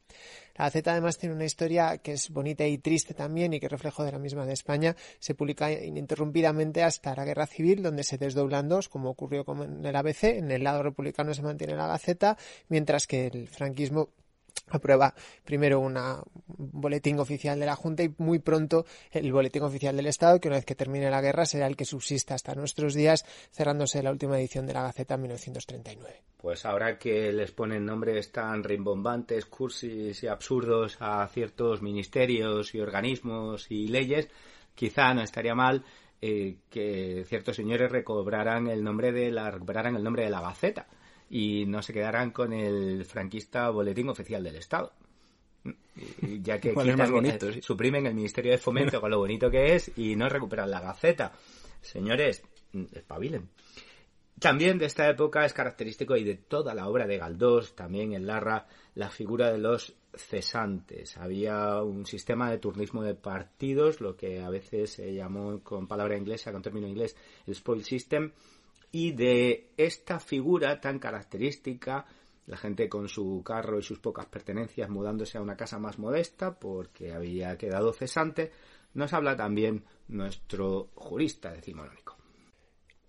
La 0.57 0.65
Gaceta 0.65 0.91
además 0.91 1.17
tiene 1.17 1.35
una 1.35 1.45
historia 1.45 1.97
que 1.97 2.13
es 2.13 2.29
bonita 2.29 2.65
y 2.65 2.77
triste 2.77 3.13
también 3.13 3.53
y 3.53 3.59
que 3.59 3.67
reflejo 3.67 4.03
de 4.03 4.13
la 4.13 4.19
misma 4.19 4.45
de 4.45 4.53
España. 4.53 4.95
Se 5.19 5.35
publica 5.35 5.71
ininterrumpidamente 5.71 6.81
hasta 6.95 7.15
la 7.15 7.25
Guerra 7.25 7.45
Civil, 7.47 7.83
donde 7.83 8.03
se 8.03 8.17
desdoblan 8.17 8.69
dos, 8.69 8.89
como 8.89 9.09
ocurrió 9.09 9.45
en 9.63 9.85
el 9.85 9.95
ABC. 9.95 10.23
En 10.23 10.51
el 10.51 10.63
lado 10.63 10.83
republicano 10.83 11.33
se 11.33 11.41
mantiene 11.41 11.75
la 11.75 11.87
Gaceta, 11.87 12.37
mientras 12.69 13.07
que 13.07 13.27
el 13.27 13.47
franquismo 13.47 14.09
aprueba 14.69 15.13
primero 15.43 15.79
un 15.79 15.97
boletín 16.47 17.19
oficial 17.19 17.59
de 17.59 17.65
la 17.65 17.75
Junta 17.75 18.03
y 18.03 18.13
muy 18.17 18.39
pronto 18.39 18.85
el 19.11 19.31
boletín 19.31 19.63
oficial 19.63 19.95
del 19.95 20.07
Estado, 20.07 20.39
que 20.39 20.47
una 20.47 20.57
vez 20.57 20.65
que 20.65 20.75
termine 20.75 21.09
la 21.11 21.21
guerra 21.21 21.45
será 21.45 21.67
el 21.67 21.75
que 21.75 21.85
subsista 21.85 22.33
hasta 22.33 22.55
nuestros 22.55 22.93
días, 22.93 23.25
cerrándose 23.51 24.01
la 24.01 24.11
última 24.11 24.39
edición 24.39 24.65
de 24.65 24.73
la 24.73 24.83
Gaceta 24.83 25.15
en 25.15 25.21
1939. 25.21 26.21
Pues 26.37 26.65
ahora 26.65 26.97
que 26.97 27.31
les 27.31 27.51
ponen 27.51 27.85
nombres 27.85 28.31
tan 28.31 28.63
rimbombantes, 28.63 29.45
cursis 29.45 30.23
y 30.23 30.27
absurdos 30.27 30.97
a 30.99 31.27
ciertos 31.27 31.81
ministerios 31.81 32.73
y 32.73 32.79
organismos 32.79 33.69
y 33.69 33.87
leyes, 33.87 34.29
quizá 34.73 35.13
no 35.13 35.21
estaría 35.21 35.55
mal 35.55 35.83
eh, 36.27 36.57
que 36.71 37.23
ciertos 37.27 37.55
señores 37.55 37.91
recobraran 37.91 38.67
el 38.67 38.83
nombre 38.83 39.11
de 39.11 39.31
la 39.31 39.51
recuperaran 39.51 39.95
el 39.95 40.03
nombre 40.03 40.23
de 40.23 40.31
la 40.31 40.41
Gaceta 40.41 40.87
y 41.29 41.65
no 41.67 41.83
se 41.83 41.93
quedarán 41.93 42.31
con 42.31 42.51
el 42.51 43.05
franquista 43.05 43.69
boletín 43.69 44.09
oficial 44.09 44.43
del 44.43 44.55
Estado. 44.55 44.91
Ya 46.41 46.59
que 46.59 46.69
eh, 46.75 47.61
suprimen 47.61 48.07
el 48.07 48.15
Ministerio 48.15 48.51
de 48.53 48.57
Fomento 48.57 48.99
con 48.99 49.11
lo 49.11 49.19
bonito 49.19 49.51
que 49.51 49.75
es 49.75 49.91
y 49.97 50.15
no 50.15 50.27
recuperan 50.27 50.71
la 50.71 50.81
Gaceta. 50.81 51.31
Señores, 51.81 52.41
espabilen. 52.93 53.47
También 54.39 54.77
de 54.77 54.85
esta 54.85 55.09
época 55.09 55.45
es 55.45 55.53
característico 55.53 56.17
y 56.17 56.25
de 56.25 56.35
toda 56.35 56.73
la 56.73 56.89
obra 56.89 57.07
de 57.07 57.17
Galdós, 57.17 57.73
también 57.73 58.13
en 58.13 58.27
Larra, 58.27 58.67
la 58.93 59.09
figura 59.09 59.49
de 59.49 59.57
los 59.57 59.95
cesantes. 60.13 61.17
Había 61.17 61.81
un 61.81 62.05
sistema 62.05 62.51
de 62.51 62.57
turnismo 62.57 63.01
de 63.01 63.15
partidos, 63.15 64.01
lo 64.01 64.17
que 64.17 64.41
a 64.41 64.49
veces 64.49 64.91
se 64.91 65.13
llamó 65.13 65.61
con 65.63 65.87
palabra 65.87 66.17
inglesa, 66.17 66.51
con 66.51 66.61
término 66.61 66.87
inglés, 66.87 67.15
el 67.47 67.55
spoil 67.55 67.83
system, 67.83 68.31
y 68.91 69.13
de 69.13 69.71
esta 69.77 70.19
figura 70.19 70.81
tan 70.81 70.99
característica, 70.99 72.05
la 72.45 72.57
gente 72.57 72.89
con 72.89 73.07
su 73.07 73.41
carro 73.43 73.79
y 73.79 73.83
sus 73.83 73.99
pocas 73.99 74.25
pertenencias 74.25 74.89
mudándose 74.89 75.37
a 75.37 75.41
una 75.41 75.57
casa 75.57 75.79
más 75.79 75.97
modesta 75.97 76.59
porque 76.59 77.13
había 77.13 77.57
quedado 77.57 77.93
cesante, 77.93 78.51
nos 78.93 79.13
habla 79.13 79.35
también 79.35 79.83
nuestro 80.07 80.89
jurista 80.93 81.51
decimonónico. 81.51 82.14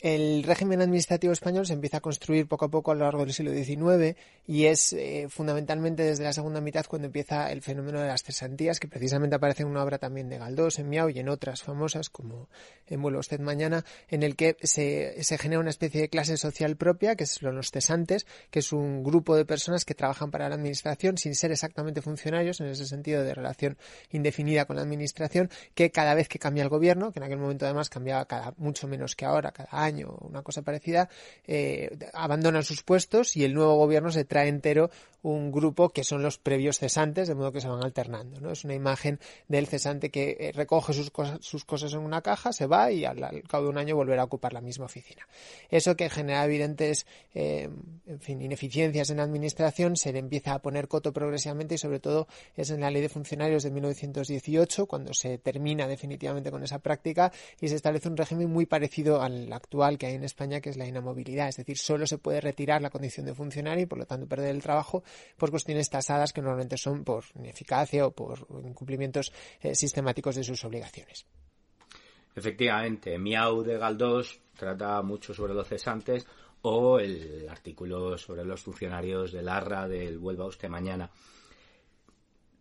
El 0.00 0.42
régimen 0.42 0.82
administrativo 0.82 1.32
español 1.32 1.66
se 1.66 1.72
empieza 1.72 1.96
a 1.96 2.00
construir 2.00 2.46
poco 2.46 2.66
a 2.66 2.70
poco 2.70 2.90
a 2.90 2.94
lo 2.94 3.04
largo 3.04 3.24
del 3.24 3.32
siglo 3.32 3.52
XIX 3.52 4.14
y 4.46 4.66
es 4.66 4.92
eh, 4.92 5.26
fundamentalmente 5.30 6.02
desde 6.02 6.22
la 6.22 6.34
segunda 6.34 6.60
mitad 6.60 6.84
cuando 6.86 7.06
empieza 7.06 7.50
el 7.50 7.62
fenómeno 7.62 8.00
de 8.00 8.08
las 8.08 8.22
cesantías, 8.22 8.78
que 8.78 8.88
precisamente 8.88 9.36
aparece 9.36 9.62
en 9.62 9.70
una 9.70 9.82
obra 9.82 9.98
también 9.98 10.28
de 10.28 10.36
Galdós, 10.36 10.78
en 10.78 10.90
Miau 10.90 11.08
y 11.08 11.18
en 11.18 11.30
otras 11.30 11.62
famosas 11.62 12.10
como 12.10 12.48
en 12.86 13.00
Vuelo 13.00 13.20
usted 13.20 13.40
mañana, 13.40 13.84
en 14.08 14.22
el 14.22 14.36
que 14.36 14.56
se, 14.62 15.24
se 15.24 15.38
genera 15.38 15.60
una 15.60 15.70
especie 15.70 16.02
de 16.02 16.08
clase 16.10 16.36
social 16.36 16.76
propia, 16.76 17.16
que 17.16 17.24
son 17.24 17.56
los 17.56 17.70
cesantes, 17.70 18.26
que 18.50 18.58
es 18.58 18.72
un 18.72 19.02
grupo 19.02 19.34
de 19.34 19.46
personas 19.46 19.86
que 19.86 19.94
trabajan 19.94 20.30
para 20.30 20.48
la 20.50 20.56
administración 20.56 21.16
sin 21.16 21.34
ser 21.34 21.52
exactamente 21.52 22.02
funcionarios, 22.02 22.60
en 22.60 22.66
ese 22.66 22.84
sentido 22.84 23.24
de 23.24 23.34
relación 23.34 23.78
indefinida 24.12 24.66
con 24.66 24.76
la 24.76 24.82
administración, 24.82 25.50
que 25.74 25.90
cada 25.90 26.14
vez 26.14 26.28
que 26.28 26.38
cambia 26.38 26.62
el 26.62 26.68
gobierno, 26.68 27.12
que 27.12 27.18
en 27.18 27.24
aquel 27.24 27.38
momento 27.38 27.64
además 27.64 27.88
cambiaba 27.88 28.26
cada 28.26 28.52
mucho 28.58 28.86
menos 28.86 29.16
que 29.16 29.24
ahora, 29.24 29.52
cada 29.52 29.70
año, 29.72 29.85
año 29.86 30.16
una 30.20 30.42
cosa 30.42 30.62
parecida, 30.62 31.08
eh, 31.46 31.96
abandonan 32.12 32.62
sus 32.62 32.82
puestos 32.82 33.36
y 33.36 33.44
el 33.44 33.54
nuevo 33.54 33.76
gobierno 33.76 34.10
se 34.10 34.24
trae 34.24 34.48
entero 34.48 34.90
un 35.22 35.50
grupo 35.50 35.88
que 35.88 36.04
son 36.04 36.22
los 36.22 36.38
previos 36.38 36.78
cesantes, 36.78 37.26
de 37.26 37.34
modo 37.34 37.50
que 37.50 37.60
se 37.60 37.68
van 37.68 37.82
alternando. 37.82 38.40
¿no? 38.40 38.52
Es 38.52 38.64
una 38.64 38.74
imagen 38.74 39.18
del 39.48 39.66
cesante 39.66 40.10
que 40.10 40.36
eh, 40.38 40.52
recoge 40.52 40.92
sus 40.92 41.10
cosas, 41.10 41.38
sus 41.40 41.64
cosas 41.64 41.92
en 41.94 42.00
una 42.00 42.22
caja, 42.22 42.52
se 42.52 42.66
va 42.66 42.92
y 42.92 43.04
al, 43.04 43.42
cabo 43.48 43.64
de 43.64 43.70
un 43.70 43.78
año 43.78 43.96
volverá 43.96 44.22
a 44.22 44.24
ocupar 44.26 44.52
la 44.52 44.60
misma 44.60 44.84
oficina. 44.84 45.26
Eso 45.68 45.96
que 45.96 46.08
genera 46.10 46.44
evidentes 46.44 47.06
eh, 47.34 47.68
en 48.06 48.20
fin, 48.20 48.40
ineficiencias 48.40 49.10
en 49.10 49.16
la 49.16 49.24
administración, 49.24 49.96
se 49.96 50.12
le 50.12 50.20
empieza 50.20 50.54
a 50.54 50.60
poner 50.60 50.86
coto 50.86 51.12
progresivamente 51.12 51.74
y 51.74 51.78
sobre 51.78 51.98
todo 51.98 52.28
es 52.54 52.70
en 52.70 52.80
la 52.80 52.90
ley 52.90 53.02
de 53.02 53.08
funcionarios 53.08 53.64
de 53.64 53.70
1918 53.72 54.86
cuando 54.86 55.12
se 55.12 55.38
termina 55.38 55.88
definitivamente 55.88 56.50
con 56.50 56.62
esa 56.62 56.78
práctica 56.78 57.32
y 57.60 57.68
se 57.68 57.74
establece 57.74 58.08
un 58.08 58.16
régimen 58.16 58.50
muy 58.50 58.66
parecido 58.66 59.22
al 59.22 59.52
actual 59.52 59.75
que 59.98 60.06
hay 60.06 60.14
en 60.14 60.24
España, 60.24 60.60
que 60.60 60.70
es 60.70 60.76
la 60.76 60.86
inamovilidad. 60.86 61.48
Es 61.48 61.56
decir, 61.56 61.78
solo 61.78 62.06
se 62.06 62.18
puede 62.18 62.40
retirar 62.40 62.82
la 62.82 62.90
condición 62.90 63.26
de 63.26 63.34
funcionario 63.34 63.84
y 63.84 63.86
por 63.86 63.98
lo 63.98 64.06
tanto 64.06 64.26
perder 64.26 64.54
el 64.54 64.62
trabajo 64.62 65.02
por 65.36 65.50
cuestiones 65.50 65.90
tasadas 65.90 66.32
que 66.32 66.40
normalmente 66.40 66.76
son 66.76 67.04
por 67.04 67.24
ineficacia 67.34 68.06
o 68.06 68.10
por 68.10 68.46
incumplimientos 68.64 69.32
eh, 69.60 69.74
sistemáticos 69.74 70.36
de 70.36 70.44
sus 70.44 70.64
obligaciones. 70.64 71.26
Efectivamente, 72.34 73.18
Miau 73.18 73.62
de 73.62 73.78
Galdós 73.78 74.40
trata 74.56 75.00
mucho 75.02 75.32
sobre 75.32 75.54
los 75.54 75.68
cesantes, 75.68 76.26
o 76.68 76.98
el 76.98 77.48
artículo 77.48 78.18
sobre 78.18 78.44
los 78.44 78.60
funcionarios 78.60 79.30
del 79.32 79.48
ARRA 79.48 79.86
del 79.86 80.18
Vuelva 80.18 80.46
usted 80.46 80.68
mañana. 80.68 81.08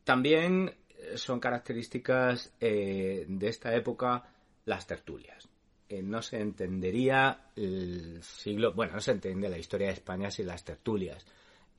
También 0.03 0.75
son 1.15 1.39
características 1.39 2.53
eh, 2.59 3.25
de 3.27 3.47
esta 3.47 3.73
época 3.75 4.23
las 4.65 4.85
tertulias. 4.85 5.49
Eh, 5.87 6.01
no 6.01 6.21
se 6.21 6.39
entendería 6.39 7.51
el 7.55 8.21
siglo, 8.23 8.73
bueno, 8.73 8.93
no 8.93 9.01
se 9.01 9.11
entiende 9.11 9.49
la 9.49 9.57
historia 9.57 9.87
de 9.87 9.93
España 9.93 10.31
sin 10.31 10.47
las 10.47 10.63
tertulias. 10.63 11.25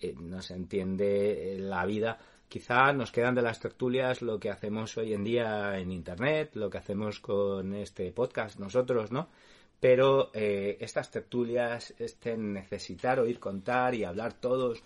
Eh, 0.01 0.15
no 0.19 0.43
se 0.43 0.55
entiende 0.55 1.57
la 1.59 1.85
vida. 1.87 2.19
Quizá 2.49 2.93
nos 2.93 3.11
quedan 3.11 3.35
de 3.35 3.43
las 3.43 3.59
tertulias 3.59 4.23
lo 4.23 4.39
que 4.39 4.51
hacemos 4.51 4.97
hoy 4.97 5.13
en 5.13 5.25
día 5.25 5.79
en 5.79 5.91
Internet, 5.91 6.53
lo 6.55 6.71
que 6.71 6.79
hacemos 6.79 7.19
con 7.19 7.75
este 7.75 8.13
podcast 8.13 8.61
nosotros, 8.61 9.11
¿no? 9.11 9.29
Pero 9.81 10.31
estas 10.33 11.11
tertulias, 11.11 11.93
este 11.99 12.37
necesitar 12.37 13.21
oír 13.21 13.39
contar 13.39 13.95
y 13.95 14.05
hablar 14.05 14.35
todos, 14.35 14.83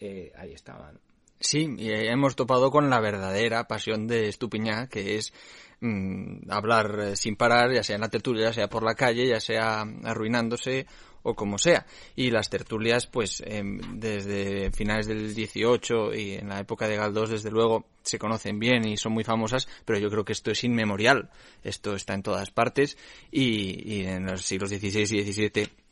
ahí 0.00 0.52
estaban. 0.52 1.03
Sí, 1.40 1.74
y 1.78 1.90
hemos 1.90 2.36
topado 2.36 2.70
con 2.70 2.88
la 2.88 3.00
verdadera 3.00 3.64
pasión 3.68 4.06
de 4.06 4.28
Estupiñá, 4.28 4.88
que 4.88 5.16
es 5.16 5.32
mm, 5.80 6.50
hablar 6.50 6.98
eh, 7.00 7.16
sin 7.16 7.36
parar, 7.36 7.74
ya 7.74 7.82
sea 7.82 7.96
en 7.96 8.02
la 8.02 8.08
tertulia, 8.08 8.46
ya 8.46 8.52
sea 8.52 8.68
por 8.68 8.82
la 8.82 8.94
calle, 8.94 9.28
ya 9.28 9.40
sea 9.40 9.84
arruinándose 10.04 10.86
o 11.22 11.34
como 11.34 11.58
sea. 11.58 11.86
Y 12.16 12.30
las 12.30 12.48
tertulias, 12.48 13.06
pues 13.06 13.42
em, 13.46 13.98
desde 13.98 14.70
finales 14.70 15.06
del 15.06 15.34
18 15.34 16.14
y 16.14 16.34
en 16.34 16.48
la 16.48 16.60
época 16.60 16.86
de 16.86 16.96
Galdós, 16.96 17.30
desde 17.30 17.50
luego, 17.50 17.86
se 18.02 18.18
conocen 18.18 18.58
bien 18.58 18.86
y 18.86 18.96
son 18.96 19.12
muy 19.12 19.24
famosas, 19.24 19.68
pero 19.84 19.98
yo 19.98 20.10
creo 20.10 20.24
que 20.24 20.32
esto 20.32 20.50
es 20.50 20.64
inmemorial. 20.64 21.30
Esto 21.62 21.94
está 21.94 22.14
en 22.14 22.22
todas 22.22 22.50
partes 22.50 22.96
y, 23.30 23.92
y 23.92 24.06
en 24.06 24.26
los 24.26 24.42
siglos 24.42 24.70
XVI 24.70 25.00
y 25.00 25.32
XVII 25.32 25.83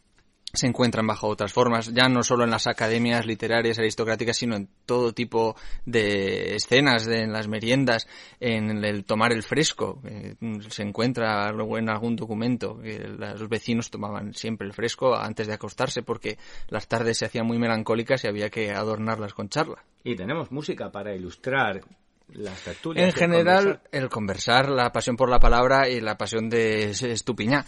se 0.53 0.67
encuentran 0.67 1.07
bajo 1.07 1.29
otras 1.29 1.53
formas, 1.53 1.93
ya 1.95 2.09
no 2.09 2.23
solo 2.23 2.45
en 2.45 2.51
las 2.51 2.67
academias 2.67 3.25
literarias 3.25 3.79
aristocráticas, 3.79 4.37
sino 4.37 4.55
en 4.55 4.69
todo 4.85 5.15
tipo 5.15 5.57
de 5.87 6.57
escenas, 6.57 7.07
en 7.09 7.33
las 7.33 7.49
meriendas, 7.49 8.07
en 8.39 8.85
el 8.85 9.05
tomar 9.05 9.33
el 9.33 9.43
fresco. 9.43 10.03
se 10.69 10.83
encuentra 10.83 11.49
en 11.49 11.89
algún 11.89 12.17
documento 12.17 12.79
que 12.83 12.99
los 12.99 13.49
vecinos 13.49 13.91
tomaban 13.91 14.35
siempre 14.35 14.67
el 14.67 14.75
fresco 14.75 15.17
antes 15.17 15.47
de 15.47 15.55
acostarse 15.55 16.03
porque 16.03 16.37
las 16.69 16.87
tardes 16.87 17.19
se 17.19 17.25
hacían 17.25 17.47
muy 17.47 17.59
melancólicas 17.59 18.23
y 18.25 18.29
había 18.29 18.51
que 18.51 18.73
adornarlas 18.73 19.33
con 19.33 19.49
charla. 19.49 19.83
Y 20.05 20.17
tenemos 20.17 20.53
música 20.53 20.93
para 20.93 21.15
ilustrar 21.15 21.81
las 22.29 22.61
tertulias. 22.61 23.07
En 23.07 23.13
general, 23.13 23.81
el 23.91 24.11
conversar, 24.11 24.69
la 24.69 24.93
pasión 24.93 25.17
por 25.17 25.31
la 25.31 25.39
palabra 25.39 25.89
y 25.89 26.01
la 26.01 26.19
pasión 26.19 26.51
de 26.51 26.91
Estupiñá 26.91 27.65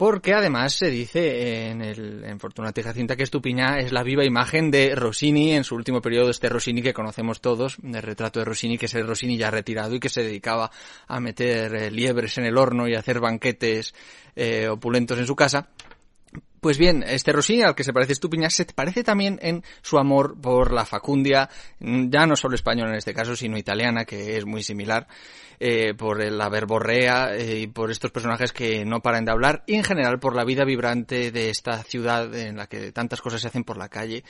porque 0.00 0.32
además 0.32 0.72
se 0.72 0.88
dice 0.88 1.68
en, 1.68 1.82
el, 1.82 2.24
en 2.24 2.40
Fortunata 2.40 2.80
y 2.80 2.84
Jacinta 2.84 3.16
que 3.16 3.22
Estupiñá 3.22 3.80
es 3.80 3.92
la 3.92 4.02
viva 4.02 4.24
imagen 4.24 4.70
de 4.70 4.94
Rossini 4.94 5.52
en 5.52 5.62
su 5.62 5.74
último 5.74 6.00
periodo, 6.00 6.30
este 6.30 6.48
Rossini 6.48 6.80
que 6.80 6.94
conocemos 6.94 7.42
todos, 7.42 7.76
el 7.84 8.00
retrato 8.00 8.38
de 8.38 8.46
Rossini, 8.46 8.78
que 8.78 8.86
es 8.86 8.94
el 8.94 9.06
Rossini 9.06 9.36
ya 9.36 9.50
retirado 9.50 9.94
y 9.94 10.00
que 10.00 10.08
se 10.08 10.22
dedicaba 10.22 10.70
a 11.06 11.20
meter 11.20 11.74
eh, 11.74 11.90
liebres 11.90 12.38
en 12.38 12.46
el 12.46 12.56
horno 12.56 12.88
y 12.88 12.94
a 12.94 13.00
hacer 13.00 13.20
banquetes 13.20 13.94
eh, 14.36 14.68
opulentos 14.68 15.18
en 15.18 15.26
su 15.26 15.36
casa. 15.36 15.68
Pues 16.60 16.76
bien, 16.76 17.02
este 17.06 17.32
Rossini 17.32 17.62
al 17.62 17.74
que 17.74 17.84
se 17.84 17.92
parece 17.94 18.12
Estupiñá 18.12 18.50
se 18.50 18.66
parece 18.66 19.02
también 19.02 19.38
en 19.40 19.64
su 19.80 19.96
amor 19.96 20.38
por 20.38 20.72
la 20.72 20.84
facundia, 20.84 21.48
mm, 21.78 22.10
ya 22.10 22.26
no 22.26 22.36
solo 22.36 22.54
española 22.54 22.90
en 22.90 22.98
este 22.98 23.14
caso, 23.14 23.34
sino 23.34 23.56
italiana, 23.56 24.04
que 24.04 24.36
es 24.36 24.44
muy 24.44 24.62
similar, 24.62 25.06
eh, 25.58 25.94
por 25.94 26.22
la 26.22 26.50
verborrea 26.50 27.34
eh, 27.34 27.60
y 27.60 27.66
por 27.66 27.90
estos 27.90 28.10
personajes 28.10 28.52
que 28.52 28.84
no 28.84 29.00
paran 29.00 29.24
de 29.24 29.32
hablar, 29.32 29.62
y 29.66 29.76
en 29.76 29.84
general 29.84 30.20
por 30.20 30.36
la 30.36 30.44
vida 30.44 30.66
vibrante 30.66 31.30
de 31.30 31.48
esta 31.48 31.82
ciudad 31.82 32.34
en 32.34 32.58
la 32.58 32.66
que 32.66 32.92
tantas 32.92 33.22
cosas 33.22 33.40
se 33.40 33.48
hacen 33.48 33.64
por 33.64 33.78
la 33.78 33.88
calle 33.88 34.22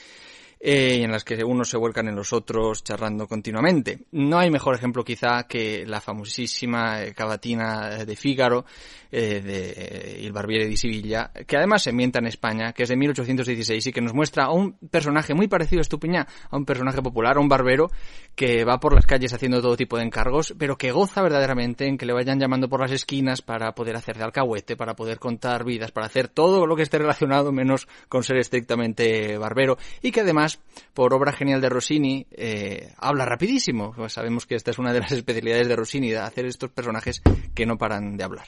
eh, 0.63 1.03
en 1.03 1.11
las 1.11 1.25
que 1.25 1.43
unos 1.43 1.71
se 1.71 1.79
vuelcan 1.79 2.07
en 2.09 2.15
los 2.15 2.35
otros 2.35 2.85
charlando 2.85 3.27
continuamente. 3.27 4.01
No 4.13 4.39
hay 4.39 4.51
mejor 4.51 4.75
ejemplo 4.75 5.03
quizá 5.03 5.45
que 5.45 5.87
la 5.87 6.03
famosísima 6.03 7.03
eh, 7.03 7.15
cavatina 7.15 8.05
de 8.05 8.15
Fígaro 8.15 8.67
eh, 9.11 9.41
de 9.41 10.21
Il 10.21 10.33
Barbiere 10.33 10.67
di 10.67 10.77
Siviglia, 10.77 11.31
que 11.47 11.57
además 11.57 11.83
se 11.83 11.91
ambienta 11.91 12.19
en 12.19 12.27
España, 12.27 12.75
que 12.75 12.83
es 12.83 12.91
de 12.91 12.97
1816 12.97 13.87
y 13.87 13.93
que 13.93 14.03
nos 14.03 14.13
muestra 14.13 14.45
a 14.45 14.53
un 14.53 14.75
personaje 14.91 15.33
muy 15.33 15.49
parecido 15.49 15.81
a 15.81 15.83
Estupiñá, 15.83 16.29
a 16.51 16.57
un 16.59 16.67
personaje 16.67 17.01
popular, 17.01 17.39
a 17.39 17.41
un 17.41 17.49
barbero 17.49 17.91
que 18.35 18.65
va 18.65 18.79
por 18.79 18.95
las 18.95 19.07
calles 19.07 19.33
haciendo 19.33 19.63
todo 19.63 19.77
tipo 19.77 19.97
de 19.97 20.05
encargos, 20.05 20.55
pero 20.59 20.77
que 20.77 20.93
goza 20.93 21.23
verdaderamente 21.23 21.87
en 21.87 21.97
que 21.97 22.07
le 22.07 22.13
vayan 22.13 22.39
llamando 22.39 22.69
por 22.69 22.81
las 22.81 22.93
esquinas 22.93 23.43
para 23.43 23.75
poder 23.75 23.97
hacer 23.97 24.19
de 24.19 24.25
alcahuete, 24.25 24.77
para 24.77 24.95
poder 24.95 25.19
contar 25.19 25.65
vidas, 25.65 25.91
para 25.91 26.07
hacer 26.07 26.29
todo 26.29 26.67
lo 26.67 26.77
que 26.77 26.83
esté 26.83 26.99
relacionado 26.99 27.51
menos 27.51 27.89
con 28.09 28.23
ser 28.23 28.37
estrictamente 28.37 29.39
barbero 29.39 29.79
y 30.03 30.13
que 30.13 30.21
además 30.21 30.50
por 30.95 31.15
obra 31.15 31.33
genial 31.33 31.61
de 31.61 31.69
Rossini, 31.69 32.27
eh, 32.33 32.93
habla 32.99 33.25
rapidísimo. 33.25 33.93
Pues 33.95 34.13
sabemos 34.13 34.47
que 34.47 34.55
esta 34.55 34.71
es 34.71 34.79
una 34.79 34.93
de 34.93 35.01
las 35.01 35.13
especialidades 35.13 35.69
de 35.69 35.77
Rossini, 35.77 36.11
de 36.11 36.19
hacer 36.19 36.47
estos 36.47 36.71
personajes 36.71 37.23
que 37.55 37.67
no 37.67 37.79
paran 37.79 38.17
de 38.17 38.25
hablar. 38.25 38.47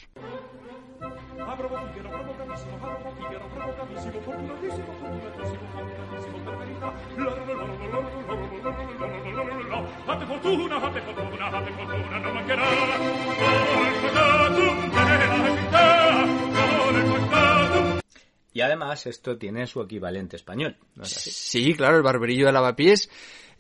Y 18.53 18.61
además 18.61 19.07
esto 19.07 19.37
tiene 19.39 19.67
su 19.67 19.81
equivalente 19.81 20.37
español, 20.37 20.77
Sí, 21.05 21.75
claro, 21.75 21.97
el 21.97 22.03
barberillo 22.03 22.47
de 22.47 22.53
lavapiés 22.53 23.09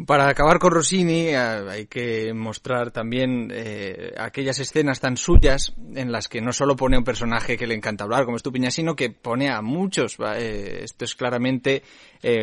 para 0.05 0.29
acabar 0.29 0.59
con 0.59 0.71
Rossini 0.71 1.27
eh, 1.29 1.37
hay 1.37 1.85
que 1.87 2.33
mostrar 2.33 2.91
también 2.91 3.51
eh, 3.53 4.13
aquellas 4.17 4.59
escenas 4.59 4.99
tan 4.99 5.17
suyas 5.17 5.73
en 5.95 6.11
las 6.11 6.27
que 6.27 6.41
no 6.41 6.53
solo 6.53 6.75
pone 6.75 6.95
a 6.95 6.99
un 6.99 7.05
personaje 7.05 7.57
que 7.57 7.67
le 7.67 7.75
encanta 7.75 8.03
hablar 8.03 8.25
como 8.25 8.37
Estupiña, 8.37 8.71
sino 8.71 8.95
que 8.95 9.09
pone 9.09 9.49
a 9.49 9.61
muchos. 9.61 10.17
Eh, 10.35 10.81
esto 10.83 11.05
es 11.05 11.15
claramente 11.15 11.83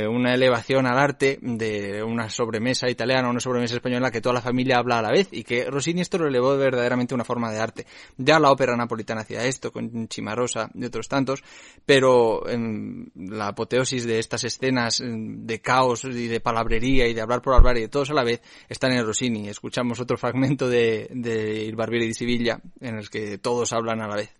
una 0.09 0.33
elevación 0.33 0.87
al 0.87 0.97
arte 0.97 1.41
de 1.43 2.05
una 2.05 2.31
sobremesa 2.31 2.89
italiana, 2.89 3.29
una 3.29 3.41
sobremesa 3.41 3.75
española 3.75 4.13
que 4.13 4.21
toda 4.21 4.35
la 4.35 4.41
familia 4.41 4.79
habla 4.79 5.01
a 5.01 5.03
la 5.03 5.11
vez 5.11 5.31
y 5.33 5.43
que 5.43 5.65
Rossini 5.65 6.03
esto 6.03 6.19
lo 6.19 6.29
elevó 6.29 6.57
verdaderamente 6.57 7.15
a 7.15 7.17
una 7.17 7.25
forma 7.25 7.51
de 7.51 7.59
arte. 7.59 7.87
Ya 8.17 8.39
la 8.39 8.53
ópera 8.53 8.77
napolitana 8.77 9.23
hacía 9.23 9.45
esto 9.45 9.73
con 9.73 10.07
Chimarosa 10.07 10.71
y 10.73 10.85
otros 10.85 11.09
tantos, 11.09 11.43
pero 11.85 12.49
en 12.49 13.11
la 13.17 13.49
apoteosis 13.49 14.07
de 14.07 14.21
estas 14.21 14.45
escenas 14.45 15.03
de 15.05 15.61
caos 15.61 16.05
y 16.05 16.29
de 16.29 16.39
palabrería 16.39 17.09
y 17.09 17.15
de 17.15 17.21
hablar 17.21 17.43
por 17.43 17.52
y 17.77 17.81
de 17.81 17.89
todos 17.89 18.11
a 18.11 18.15
la 18.15 18.25
vez 18.25 18.41
están 18.69 18.93
en 18.93 19.05
Rossini. 19.05 19.49
Escuchamos 19.49 20.01
otro 20.01 20.17
fragmento 20.17 20.69
de, 20.69 21.09
de 21.11 21.65
Il 21.65 21.77
Barbiere 21.77 22.07
di 22.07 22.15
Siviglia 22.15 22.61
en 22.81 22.97
el 22.97 23.11
que 23.11 23.39
todos 23.39 23.73
hablan 23.73 24.01
a 24.01 24.09
la 24.09 24.17
vez. 24.17 24.31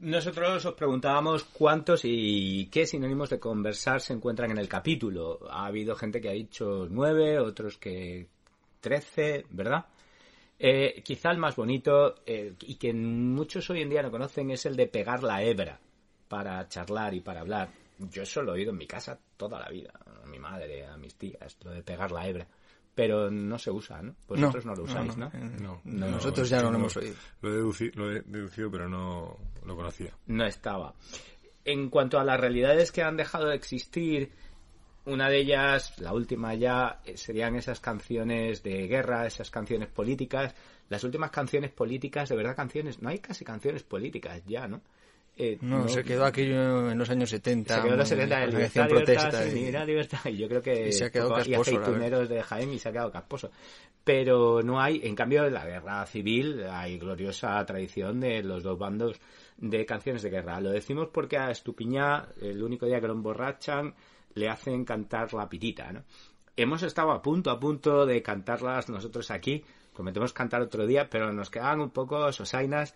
Nosotros 0.00 0.64
os 0.64 0.74
preguntábamos 0.74 1.44
cuántos 1.44 2.00
y 2.04 2.70
qué 2.72 2.86
sinónimos 2.86 3.28
de 3.28 3.38
conversar 3.38 4.00
se 4.00 4.14
encuentran 4.14 4.50
en 4.50 4.56
el 4.56 4.66
capítulo. 4.66 5.40
Ha 5.50 5.66
habido 5.66 5.94
gente 5.94 6.22
que 6.22 6.30
ha 6.30 6.32
dicho 6.32 6.86
nueve, 6.88 7.38
otros 7.38 7.76
que 7.76 8.26
trece, 8.80 9.44
¿verdad? 9.50 9.84
Eh, 10.58 11.02
quizá 11.04 11.30
el 11.30 11.36
más 11.36 11.54
bonito 11.54 12.14
eh, 12.24 12.54
y 12.62 12.76
que 12.76 12.94
muchos 12.94 13.68
hoy 13.68 13.82
en 13.82 13.90
día 13.90 14.02
no 14.02 14.10
conocen 14.10 14.50
es 14.50 14.64
el 14.64 14.74
de 14.74 14.86
pegar 14.86 15.22
la 15.22 15.42
hebra 15.42 15.78
para 16.28 16.66
charlar 16.66 17.12
y 17.12 17.20
para 17.20 17.40
hablar. 17.40 17.68
Yo 17.98 18.22
eso 18.22 18.40
lo 18.40 18.52
he 18.52 18.60
oído 18.60 18.70
en 18.70 18.78
mi 18.78 18.86
casa 18.86 19.18
toda 19.36 19.60
la 19.60 19.68
vida, 19.68 19.92
a 20.24 20.26
mi 20.26 20.38
madre, 20.38 20.86
a 20.86 20.96
mis 20.96 21.14
tías, 21.16 21.58
lo 21.62 21.72
de 21.72 21.82
pegar 21.82 22.10
la 22.10 22.26
hebra 22.26 22.46
pero 22.94 23.30
no 23.30 23.58
se 23.58 23.70
usa, 23.70 24.02
¿no? 24.02 24.14
Vosotros 24.26 24.66
no, 24.66 24.74
lo 24.74 24.82
usáis, 24.84 25.16
¿no? 25.16 25.30
No, 25.58 25.80
nosotros 25.84 26.48
ya 26.48 26.62
no 26.62 26.70
lo 26.70 26.78
hemos 26.78 26.96
oído. 26.96 27.14
Lo 27.40 27.50
he, 27.50 27.52
deducido, 27.52 27.92
lo 27.96 28.10
he 28.10 28.20
deducido, 28.22 28.70
pero 28.70 28.88
no 28.88 29.36
lo 29.64 29.76
conocía. 29.76 30.12
No 30.26 30.44
estaba. 30.44 30.94
En 31.64 31.88
cuanto 31.88 32.18
a 32.18 32.24
las 32.24 32.40
realidades 32.40 32.90
que 32.90 33.02
han 33.02 33.16
dejado 33.16 33.48
de 33.48 33.54
existir, 33.54 34.32
una 35.06 35.28
de 35.28 35.38
ellas, 35.38 35.98
la 35.98 36.12
última 36.12 36.54
ya, 36.54 37.00
eh, 37.04 37.16
serían 37.16 37.56
esas 37.56 37.80
canciones 37.80 38.62
de 38.62 38.86
guerra, 38.86 39.26
esas 39.26 39.50
canciones 39.50 39.88
políticas. 39.88 40.54
Las 40.88 41.04
últimas 41.04 41.30
canciones 41.30 41.70
políticas, 41.70 42.28
de 42.28 42.36
verdad 42.36 42.56
canciones, 42.56 43.00
no 43.00 43.08
hay 43.08 43.18
casi 43.18 43.44
canciones 43.44 43.82
políticas 43.82 44.42
ya, 44.46 44.66
¿no? 44.68 44.82
Eh, 45.36 45.56
no, 45.62 45.88
se 45.88 46.04
quedó 46.04 46.26
aquello 46.26 46.90
en 46.90 46.98
los 46.98 47.08
años 47.08 47.30
70. 47.30 47.74
Se 47.74 47.82
quedó 47.82 47.92
en 47.92 47.98
los 47.98 48.08
70 48.08 48.44
en 48.44 48.50
libertad, 48.50 48.88
protesta 48.88 49.44
libertad, 49.44 49.82
y... 49.82 49.86
libertad. 49.86 50.20
Y 50.26 50.36
yo 50.36 50.48
creo 50.48 50.62
que 50.62 50.88
y 50.88 50.92
se 50.92 51.06
ha 51.06 51.10
quedado 51.10 51.34
casposo, 51.34 51.60
aceituneros 51.60 52.28
de 52.28 52.42
Jaime 52.42 52.74
y 52.74 52.78
se 52.78 52.88
ha 52.88 52.92
quedado 52.92 53.10
casposo. 53.10 53.50
Pero 54.04 54.62
no 54.62 54.80
hay, 54.80 55.00
en 55.02 55.14
cambio, 55.14 55.46
en 55.46 55.54
la 55.54 55.64
guerra 55.64 56.04
civil 56.06 56.62
hay 56.70 56.98
gloriosa 56.98 57.64
tradición 57.64 58.20
de 58.20 58.42
los 58.42 58.62
dos 58.62 58.78
bandos 58.78 59.18
de 59.56 59.86
canciones 59.86 60.22
de 60.22 60.30
guerra. 60.30 60.60
Lo 60.60 60.70
decimos 60.70 61.08
porque 61.12 61.38
a 61.38 61.50
Estupiñá, 61.50 62.28
el 62.40 62.62
único 62.62 62.86
día 62.86 63.00
que 63.00 63.06
lo 63.06 63.14
emborrachan, 63.14 63.94
le 64.34 64.48
hacen 64.48 64.84
cantar 64.84 65.32
la 65.34 65.48
pitita, 65.48 65.92
¿no? 65.92 66.04
Hemos 66.56 66.82
estado 66.82 67.12
a 67.12 67.22
punto, 67.22 67.50
a 67.50 67.58
punto 67.58 68.04
de 68.04 68.22
cantarlas 68.22 68.88
nosotros 68.88 69.30
aquí. 69.30 69.64
Prometemos 69.94 70.32
cantar 70.32 70.60
otro 70.62 70.86
día, 70.86 71.08
pero 71.08 71.32
nos 71.32 71.50
quedaban 71.50 71.80
un 71.80 71.90
poco 71.90 72.30
sosainas 72.32 72.94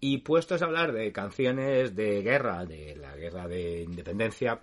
y 0.00 0.18
puestos 0.18 0.62
a 0.62 0.64
hablar 0.64 0.92
de 0.92 1.12
canciones 1.12 1.94
de 1.94 2.22
guerra, 2.22 2.64
de 2.64 2.96
la 2.96 3.14
guerra 3.16 3.46
de 3.46 3.82
independencia, 3.82 4.58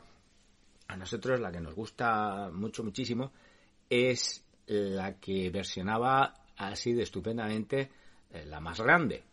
a 0.88 0.98
nosotros 0.98 1.40
la 1.40 1.52
que 1.52 1.62
nos 1.62 1.76
gusta 1.76 2.50
mucho, 2.52 2.84
muchísimo, 2.84 3.32
es 3.90 4.44
la 4.66 5.20
que 5.20 5.50
versionaba 5.52 6.34
así 6.58 6.94
de 6.94 7.04
estupendamente 7.04 7.92
eh, 8.32 8.46
la 8.48 8.60
más 8.60 8.82
grande, 8.82 9.24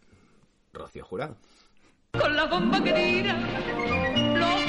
Rocío 0.72 1.04
Jurado. 1.04 1.36
Con 2.12 2.36
la 2.36 2.44
bomba 2.46 2.82
que 2.82 2.92
tira, 2.92 3.34
los 4.34 4.64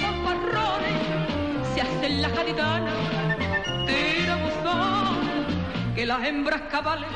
se 1.76 1.82
hacen 1.82 2.21
la 2.21 2.30
jaritana, 2.30 3.86
tira 3.86 4.36
buzón, 4.38 5.93
que 5.95 6.06
las 6.06 6.26
hembras 6.26 6.62
cabales 6.71 7.10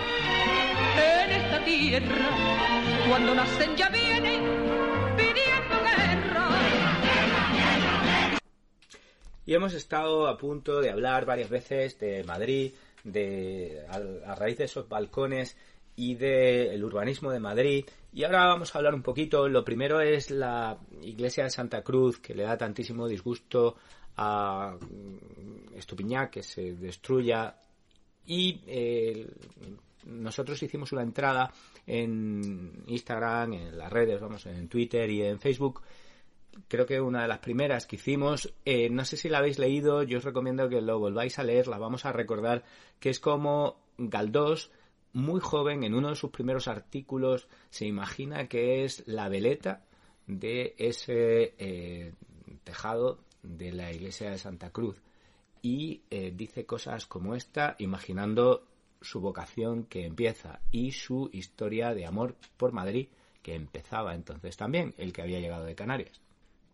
en 1.00 1.32
esta 1.32 1.64
tierra, 1.64 2.30
cuando 3.08 3.36
nacen 3.36 3.76
ya 3.76 3.90
vienen 3.90 4.44
pidiendo 5.16 5.76
guerra. 5.82 6.50
Y 9.46 9.54
hemos 9.54 9.74
estado 9.74 10.28
a 10.28 10.38
punto 10.38 10.82
de 10.82 10.92
hablar 10.92 11.26
varias 11.26 11.50
veces 11.50 11.98
de 12.00 12.24
Madrid, 12.24 12.74
de 13.04 13.84
a, 13.90 14.36
raíz 14.36 14.58
de 14.58 14.66
esos 14.66 14.88
balcones 14.88 15.58
y 15.96 16.16
del 16.16 16.84
urbanismo 16.84 17.32
de 17.32 17.40
Madrid. 17.40 17.86
Y 18.14 18.24
ahora 18.24 18.46
vamos 18.46 18.74
a 18.74 18.78
hablar 18.78 18.94
un 18.94 19.02
poquito. 19.02 19.48
Lo 19.48 19.64
primero 19.66 20.02
es 20.02 20.32
la 20.32 20.78
iglesia 21.02 21.44
de 21.46 21.50
Santa 21.50 21.82
Cruz, 21.82 22.20
que 22.20 22.36
le 22.36 22.44
da 22.44 22.58
tantísimo 22.58 23.08
disgusto 23.08 23.76
a 24.18 24.78
Estupiñá 25.76 26.30
que 26.30 26.44
se 26.44 26.74
destruya. 26.74 27.56
Y 28.26 28.62
eh, 28.68 29.28
nosotros 30.06 30.62
hicimos 30.64 30.92
una 30.92 31.04
entrada 31.04 31.52
en 31.86 32.84
Instagram, 32.88 33.54
en 33.54 33.78
las 33.78 33.92
redes, 33.92 34.20
vamos, 34.20 34.46
en 34.46 34.68
Twitter 34.68 35.10
y 35.10 35.22
en 35.24 35.40
Facebook. 35.40 35.82
Creo 36.68 36.86
que 36.86 37.00
una 37.00 37.22
de 37.22 37.28
las 37.28 37.40
primeras 37.40 37.86
que 37.86 37.96
hicimos, 37.96 38.54
eh, 38.66 38.90
no 38.90 39.06
sé 39.06 39.18
si 39.18 39.30
la 39.30 39.38
habéis 39.38 39.60
leído, 39.60 40.04
yo 40.04 40.18
os 40.18 40.24
recomiendo 40.24 40.68
que 40.68 40.82
lo 40.82 41.00
volváis 41.00 41.40
a 41.40 41.44
leer, 41.44 41.68
la 41.68 41.78
vamos 41.78 42.06
a 42.06 42.12
recordar, 42.12 42.64
que 43.00 43.10
es 43.10 43.20
como 43.20 43.78
Galdós, 43.98 44.72
muy 45.14 45.40
joven, 45.40 45.84
en 45.84 45.96
uno 45.96 46.10
de 46.10 46.16
sus 46.16 46.30
primeros 46.30 46.68
artículos, 46.68 47.48
se 47.70 47.86
imagina 47.86 48.48
que 48.48 48.84
es 48.84 49.08
la 49.08 49.30
veleta 49.30 49.84
de 50.28 50.76
ese 50.78 51.56
eh, 51.58 52.14
tejado 52.64 53.20
de 53.42 53.72
la 53.72 53.92
iglesia 53.92 54.30
de 54.30 54.38
Santa 54.38 54.70
Cruz. 54.72 55.02
Y 55.62 56.02
eh, 56.10 56.32
dice 56.36 56.66
cosas 56.66 57.06
como 57.06 57.36
esta, 57.36 57.76
imaginando 57.80 58.69
su 59.02 59.22
vocación 59.22 59.84
que 59.86 60.06
empieza 60.06 60.60
y 60.72 60.92
su 60.92 61.30
historia 61.34 61.94
de 61.94 62.06
amor 62.06 62.36
por 62.58 62.74
Madrid 62.74 63.08
que 63.42 63.56
empezaba 63.56 64.16
entonces 64.16 64.58
también, 64.58 64.94
el 64.98 65.14
que 65.14 65.22
había 65.22 65.40
llegado 65.40 65.66
de 65.66 65.76
Canarias. 65.76 66.22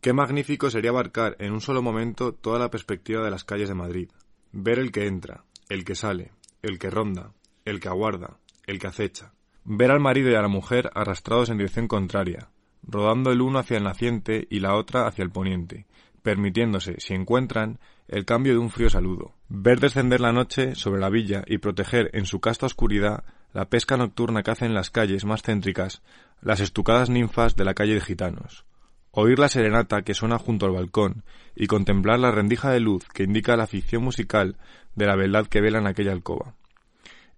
Qué 0.02 0.14
magnífico 0.14 0.70
sería 0.70 0.92
abarcar 0.92 1.36
en 1.40 1.54
un 1.54 1.62
solo 1.62 1.82
momento 1.82 2.34
toda 2.34 2.60
la 2.60 2.70
perspectiva 2.70 3.24
de 3.24 3.32
las 3.32 3.44
calles 3.44 3.70
de 3.70 3.76
Madrid, 3.76 4.10
ver 4.52 4.80
el 4.80 4.92
que 4.92 5.08
entra, 5.08 5.46
el 5.70 5.84
que 5.84 5.96
sale, 5.96 6.32
el 6.62 6.80
que 6.80 6.90
ronda, 6.90 7.32
el 7.66 7.80
que 7.80 7.88
aguarda, 7.88 8.38
el 8.66 8.80
que 8.80 8.88
acecha, 8.88 9.34
ver 9.64 9.92
al 9.92 10.00
marido 10.00 10.30
y 10.30 10.36
a 10.36 10.42
la 10.42 10.48
mujer 10.48 10.92
arrastrados 10.94 11.50
en 11.50 11.58
dirección 11.58 11.88
contraria, 11.88 12.50
rodando 12.84 13.32
el 13.32 13.42
uno 13.42 13.60
hacia 13.60 13.78
el 13.78 13.84
naciente 13.84 14.48
y 14.50 14.60
la 14.60 14.76
otra 14.76 15.08
hacia 15.08 15.24
el 15.24 15.32
poniente, 15.32 15.88
permitiéndose, 16.26 16.96
si 16.98 17.14
encuentran, 17.14 17.78
el 18.08 18.26
cambio 18.26 18.54
de 18.54 18.58
un 18.58 18.72
frío 18.72 18.90
saludo, 18.90 19.36
ver 19.48 19.80
descender 19.80 20.22
la 20.22 20.34
noche 20.34 20.74
sobre 20.74 21.00
la 21.00 21.12
villa 21.12 21.44
y 21.46 21.60
proteger 21.60 22.10
en 22.14 22.26
su 22.26 22.40
casta 22.40 22.66
oscuridad 22.66 23.24
la 23.54 23.70
pesca 23.70 23.96
nocturna 23.96 24.42
que 24.42 24.50
hacen 24.50 24.74
las 24.74 24.90
calles 24.90 25.24
más 25.24 25.44
céntricas 25.44 26.02
las 26.42 26.62
estucadas 26.62 27.12
ninfas 27.12 27.56
de 27.56 27.64
la 27.64 27.76
calle 27.76 27.94
de 27.94 28.02
gitanos, 28.02 28.66
oír 29.12 29.38
la 29.38 29.50
serenata 29.50 30.02
que 30.02 30.16
suena 30.16 30.40
junto 30.40 30.66
al 30.66 30.72
balcón 30.72 31.24
y 31.56 31.68
contemplar 31.68 32.20
la 32.20 32.32
rendija 32.32 32.72
de 32.72 32.80
luz 32.80 33.06
que 33.14 33.24
indica 33.24 33.56
la 33.56 33.68
ficción 33.68 34.04
musical 34.04 34.58
de 34.96 35.06
la 35.06 35.16
verdad 35.16 35.46
que 35.46 35.62
vela 35.62 35.78
en 35.78 35.86
aquella 35.86 36.12
alcoba. 36.12 36.56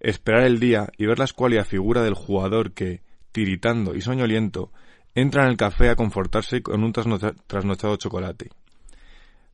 Esperar 0.00 0.44
el 0.44 0.60
día 0.60 0.88
y 0.96 1.04
ver 1.04 1.18
la 1.18 1.26
escuálida 1.26 1.66
figura 1.66 2.02
del 2.02 2.14
jugador 2.14 2.72
que, 2.72 3.02
tiritando 3.32 3.94
y 3.94 4.00
soñoliento, 4.00 4.72
entra 5.14 5.44
en 5.44 5.50
el 5.50 5.58
café 5.58 5.90
a 5.90 5.96
confortarse 5.96 6.62
con 6.62 6.82
un 6.82 6.92
trasnochado 6.94 7.96
chocolate 7.96 8.48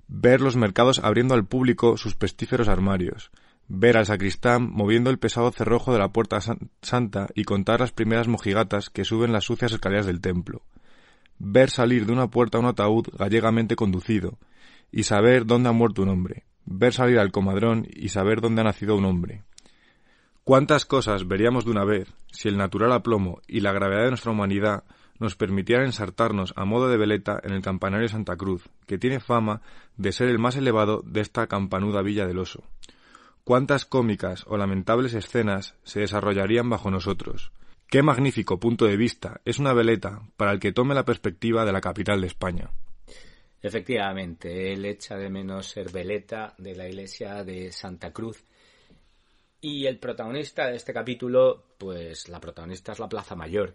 ver 0.09 0.41
los 0.41 0.57
mercados 0.57 0.99
abriendo 0.99 1.35
al 1.35 1.47
público 1.47 1.97
sus 1.97 2.15
pestíferos 2.15 2.69
armarios, 2.69 3.31
ver 3.69 3.97
al 3.97 4.07
sacristán 4.07 4.71
moviendo 4.71 5.11
el 5.11 5.19
pesado 5.19 5.51
cerrojo 5.51 5.93
de 5.93 5.99
la 5.99 6.13
puerta 6.13 6.39
santa 6.83 7.29
y 7.35 7.45
contar 7.45 7.81
las 7.81 7.93
primeras 7.93 8.29
mojigatas 8.29 8.91
que 8.91 9.05
suben 9.05 9.33
las 9.33 9.45
sucias 9.45 9.73
escaleras 9.73 10.07
del 10.07 10.21
templo, 10.21 10.63
ver 11.39 11.71
salir 11.71 12.07
de 12.07 12.13
una 12.13 12.29
puerta 12.29 12.59
un 12.59 12.67
ataúd 12.67 13.09
gallegamente 13.19 13.77
conducido, 13.77 14.39
y 14.91 15.03
saber 15.03 15.45
dónde 15.45 15.69
ha 15.69 15.73
muerto 15.73 16.03
un 16.03 16.11
hombre, 16.11 16.45
ver 16.67 16.93
salir 16.93 17.19
al 17.19 17.33
comadrón 17.33 17.87
y 17.91 18.11
saber 18.11 18.41
dónde 18.41 18.61
ha 18.61 18.65
nacido 18.65 18.97
un 18.97 19.05
hombre. 19.05 19.43
¿Cuántas 20.45 20.85
cosas 20.85 21.27
veríamos 21.27 21.65
de 21.65 21.73
una 21.73 21.85
vez 21.85 22.15
si 22.31 22.49
el 22.49 22.57
natural 22.57 22.93
aplomo 22.93 23.41
y 23.49 23.61
la 23.61 23.73
gravedad 23.73 24.05
de 24.05 24.11
nuestra 24.11 24.31
humanidad 24.31 24.85
nos 25.19 25.37
permitiera 25.37 25.85
ensartarnos 25.85 26.53
a 26.57 26.65
modo 26.65 26.89
de 26.89 26.97
veleta 26.97 27.41
en 27.43 27.53
el 27.53 27.63
campanario 27.63 28.09
Santa 28.09 28.37
Cruz, 28.37 28.69
que 28.87 28.99
tiene 28.99 29.21
fama 29.21 29.63
de 29.97 30.13
ser 30.13 30.29
el 30.29 30.39
más 30.39 30.57
elevado 30.57 31.03
de 31.05 31.21
esta 31.21 31.47
campanuda 31.47 32.03
villa 32.03 32.27
del 32.27 32.39
oso. 32.39 32.65
Cuántas 33.45 33.85
cómicas 33.85 34.45
o 34.47 34.57
lamentables 34.57 35.15
escenas 35.15 35.75
se 35.85 36.01
desarrollarían 36.01 36.71
bajo 36.71 36.91
nosotros. 36.91 37.53
Qué 37.89 38.03
magnífico 38.03 38.59
punto 38.59 38.87
de 38.87 38.97
vista 38.97 39.41
es 39.45 39.59
una 39.59 39.73
veleta 39.73 40.23
para 40.37 40.53
el 40.53 40.59
que 40.59 40.73
tome 40.73 40.95
la 40.95 41.05
perspectiva 41.05 41.65
de 41.65 41.73
la 41.73 41.81
capital 41.81 42.21
de 42.21 42.27
España. 42.27 42.71
Efectivamente, 43.63 44.73
él 44.73 44.85
echa 44.85 45.17
de 45.17 45.31
menos 45.31 45.69
ser 45.69 45.91
veleta 45.91 46.55
de 46.59 46.75
la 46.75 46.89
iglesia 46.89 47.45
de 47.45 47.71
Santa 47.73 48.13
Cruz. 48.13 48.45
Y 49.61 49.87
el 49.87 49.99
protagonista 49.99 50.67
de 50.67 50.77
este 50.77 50.93
capítulo, 50.93 51.65
pues 51.79 52.29
la 52.29 52.41
protagonista 52.41 52.93
es 52.93 52.99
la 52.99 53.09
Plaza 53.09 53.35
Mayor, 53.35 53.75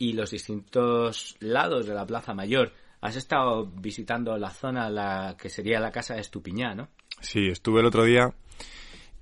y 0.00 0.14
los 0.14 0.30
distintos 0.30 1.36
lados 1.40 1.86
de 1.86 1.94
la 1.94 2.06
Plaza 2.06 2.32
Mayor. 2.32 2.72
Has 3.02 3.16
estado 3.16 3.66
visitando 3.66 4.36
la 4.38 4.48
zona, 4.48 4.88
la 4.88 5.36
que 5.38 5.50
sería 5.50 5.78
la 5.78 5.92
casa 5.92 6.14
de 6.14 6.22
Estupiñá, 6.22 6.74
¿no? 6.74 6.88
Sí, 7.20 7.48
estuve 7.48 7.80
el 7.80 7.86
otro 7.86 8.04
día 8.04 8.32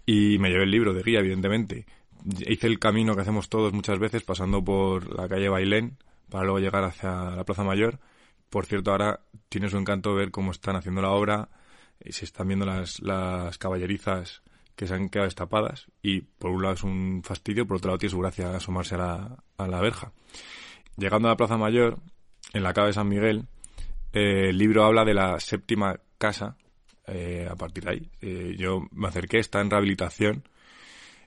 y 0.06 0.38
me 0.38 0.50
llevé 0.50 0.62
el 0.62 0.70
libro 0.70 0.94
de 0.94 1.02
guía, 1.02 1.18
evidentemente. 1.18 1.84
Hice 2.46 2.68
el 2.68 2.78
camino 2.78 3.16
que 3.16 3.22
hacemos 3.22 3.48
todos 3.48 3.72
muchas 3.72 3.98
veces, 3.98 4.22
pasando 4.22 4.62
por 4.62 5.18
la 5.18 5.28
calle 5.28 5.48
Bailén, 5.48 5.98
para 6.30 6.44
luego 6.44 6.60
llegar 6.60 6.84
hacia 6.84 7.30
la 7.30 7.44
Plaza 7.44 7.64
Mayor. 7.64 7.98
Por 8.48 8.64
cierto, 8.64 8.92
ahora 8.92 9.20
tiene 9.48 9.68
su 9.68 9.78
encanto 9.78 10.14
ver 10.14 10.30
cómo 10.30 10.52
están 10.52 10.76
haciendo 10.76 11.02
la 11.02 11.10
obra, 11.10 11.48
y 12.04 12.12
se 12.12 12.24
están 12.24 12.46
viendo 12.46 12.66
las, 12.66 13.00
las 13.00 13.58
caballerizas 13.58 14.42
que 14.76 14.86
se 14.86 14.94
han 14.94 15.08
quedado 15.08 15.26
destapadas, 15.26 15.88
y 16.02 16.20
por 16.20 16.52
un 16.52 16.62
lado 16.62 16.74
es 16.74 16.84
un 16.84 17.22
fastidio, 17.24 17.66
por 17.66 17.78
otro 17.78 17.88
lado 17.88 17.98
tiene 17.98 18.12
su 18.12 18.20
gracia 18.20 18.54
asomarse 18.54 18.94
a 18.94 18.98
la, 18.98 19.44
a 19.56 19.66
la 19.66 19.80
verja. 19.80 20.12
Llegando 20.98 21.28
a 21.28 21.32
la 21.32 21.36
Plaza 21.36 21.56
Mayor, 21.56 21.98
en 22.52 22.62
la 22.62 22.72
calle 22.74 22.88
de 22.88 22.92
San 22.94 23.08
Miguel, 23.08 23.46
Eh, 24.12 24.48
el 24.48 24.56
libro 24.56 24.84
habla 24.84 25.04
de 25.04 25.12
la 25.12 25.38
séptima 25.38 26.00
casa, 26.16 26.56
eh, 27.06 27.46
a 27.48 27.54
partir 27.56 27.84
de 27.84 27.90
ahí. 27.90 28.10
Eh, 28.22 28.56
yo 28.58 28.86
me 28.92 29.08
acerqué, 29.08 29.38
está 29.38 29.60
en 29.60 29.70
rehabilitación. 29.70 30.42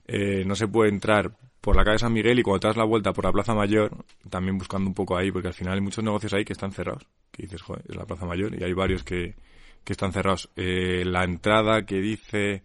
Eh, 0.07 0.43
no 0.45 0.55
se 0.55 0.67
puede 0.67 0.89
entrar 0.89 1.31
por 1.61 1.75
la 1.75 1.83
calle 1.83 1.99
San 1.99 2.11
Miguel 2.11 2.39
y 2.39 2.43
cuando 2.43 2.61
te 2.61 2.67
das 2.67 2.77
la 2.77 2.83
vuelta 2.85 3.13
por 3.13 3.23
la 3.25 3.31
Plaza 3.31 3.53
Mayor, 3.53 4.03
también 4.31 4.57
buscando 4.57 4.87
un 4.89 4.95
poco 4.95 5.15
ahí, 5.15 5.31
porque 5.31 5.49
al 5.49 5.53
final 5.53 5.75
hay 5.75 5.81
muchos 5.81 6.03
negocios 6.03 6.33
ahí 6.33 6.43
que 6.43 6.53
están 6.53 6.71
cerrados. 6.71 7.05
Que 7.31 7.43
dices, 7.43 7.61
joder, 7.61 7.83
es 7.87 7.95
la 7.95 8.05
Plaza 8.05 8.25
Mayor 8.25 8.59
y 8.59 8.63
hay 8.63 8.73
varios 8.73 9.03
que, 9.03 9.35
que 9.83 9.93
están 9.93 10.11
cerrados. 10.11 10.49
Eh, 10.55 11.03
la 11.05 11.23
entrada 11.23 11.85
que 11.85 12.01
dice 12.01 12.63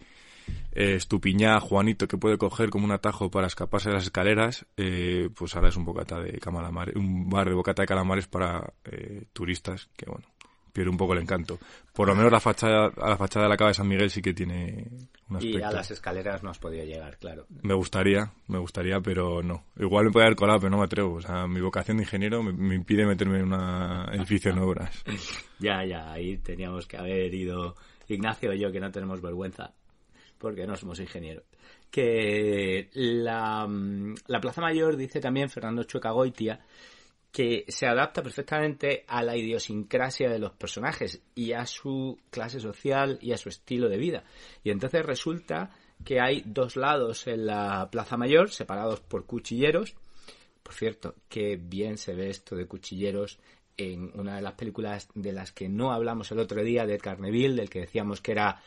eh, 0.72 0.94
Estupiñá, 0.94 1.60
Juanito, 1.60 2.06
que 2.06 2.18
puede 2.18 2.38
coger 2.38 2.70
como 2.70 2.84
un 2.84 2.92
atajo 2.92 3.30
para 3.30 3.46
escaparse 3.46 3.88
de 3.88 3.94
las 3.94 4.04
escaleras, 4.04 4.66
eh, 4.76 5.28
pues 5.34 5.54
ahora 5.56 5.68
es 5.68 5.76
un 5.76 5.84
bocata 5.84 6.20
de 6.20 6.38
calamares, 6.38 6.96
un 6.96 7.28
bar 7.28 7.48
de 7.48 7.54
bocata 7.54 7.82
de 7.82 7.88
calamares 7.88 8.26
para 8.26 8.72
eh, 8.84 9.24
turistas, 9.32 9.88
que 9.96 10.06
bueno, 10.06 10.26
pierde 10.72 10.90
un 10.90 10.96
poco 10.96 11.14
el 11.14 11.20
encanto. 11.20 11.58
Por 11.94 12.08
lo 12.08 12.14
menos 12.14 12.30
la 12.30 12.40
fachada, 12.40 12.92
a 12.94 13.08
la 13.08 13.16
fachada 13.16 13.46
de 13.46 13.50
la 13.50 13.56
cava 13.56 13.70
de 13.70 13.74
San 13.74 13.88
Miguel 13.88 14.10
sí 14.10 14.20
que 14.20 14.34
tiene 14.34 14.86
un 15.30 15.36
aspecto. 15.36 15.58
Y 15.58 15.62
a 15.62 15.70
las 15.70 15.90
escaleras 15.90 16.42
no 16.42 16.50
has 16.50 16.58
podido 16.58 16.84
llegar, 16.84 17.16
claro. 17.16 17.46
Me 17.62 17.72
gustaría, 17.72 18.30
me 18.48 18.58
gustaría, 18.58 19.00
pero 19.00 19.42
no. 19.42 19.64
Igual 19.78 20.06
me 20.06 20.10
puede 20.10 20.26
haber 20.26 20.36
colado, 20.36 20.60
pero 20.60 20.70
no 20.70 20.78
me 20.78 20.84
atrevo. 20.84 21.14
O 21.14 21.22
sea, 21.22 21.46
mi 21.46 21.62
vocación 21.62 21.96
de 21.96 22.02
ingeniero 22.02 22.42
me, 22.42 22.52
me 22.52 22.74
impide 22.74 23.06
meterme 23.06 23.38
en 23.38 23.52
un 23.52 24.14
edificio 24.14 24.50
en 24.50 24.58
obras. 24.58 25.02
Ya, 25.58 25.82
ya, 25.86 26.12
ahí 26.12 26.36
teníamos 26.36 26.86
que 26.86 26.98
haber 26.98 27.32
ido 27.32 27.74
Ignacio 28.08 28.52
y 28.52 28.60
yo, 28.60 28.70
que 28.70 28.80
no 28.80 28.90
tenemos 28.90 29.20
vergüenza, 29.20 29.72
porque 30.46 30.66
no 30.66 30.76
somos 30.76 31.00
ingenieros. 31.00 31.44
Que 31.90 32.88
la, 32.94 33.66
mm, 33.66 34.14
la 34.28 34.40
Plaza 34.40 34.60
Mayor, 34.60 34.96
dice 34.96 35.20
también 35.20 35.50
Fernando 35.50 35.82
Chueca 35.82 36.12
Goitia, 36.12 36.60
que 37.32 37.64
se 37.68 37.86
adapta 37.86 38.22
perfectamente 38.22 39.04
a 39.08 39.22
la 39.22 39.36
idiosincrasia 39.36 40.30
de 40.30 40.38
los 40.38 40.52
personajes 40.52 41.20
y 41.34 41.52
a 41.52 41.66
su 41.66 42.18
clase 42.30 42.60
social 42.60 43.18
y 43.20 43.32
a 43.32 43.38
su 43.38 43.48
estilo 43.48 43.88
de 43.88 43.98
vida. 43.98 44.24
Y 44.62 44.70
entonces 44.70 45.04
resulta 45.04 45.70
que 46.04 46.20
hay 46.20 46.42
dos 46.46 46.76
lados 46.76 47.26
en 47.26 47.44
la 47.46 47.90
Plaza 47.90 48.16
Mayor, 48.16 48.50
separados 48.50 49.00
por 49.00 49.26
cuchilleros. 49.26 49.96
Por 50.62 50.74
cierto, 50.74 51.16
que 51.28 51.56
bien 51.56 51.98
se 51.98 52.14
ve 52.14 52.30
esto 52.30 52.54
de 52.54 52.66
cuchilleros 52.66 53.38
en 53.76 54.12
una 54.18 54.36
de 54.36 54.42
las 54.42 54.54
películas 54.54 55.08
de 55.14 55.32
las 55.32 55.52
que 55.52 55.68
no 55.68 55.92
hablamos 55.92 56.30
el 56.30 56.38
otro 56.38 56.62
día, 56.62 56.86
de 56.86 56.98
Carneville, 56.98 57.56
del 57.56 57.68
que 57.68 57.80
decíamos 57.80 58.20
que 58.20 58.32
era 58.32 58.62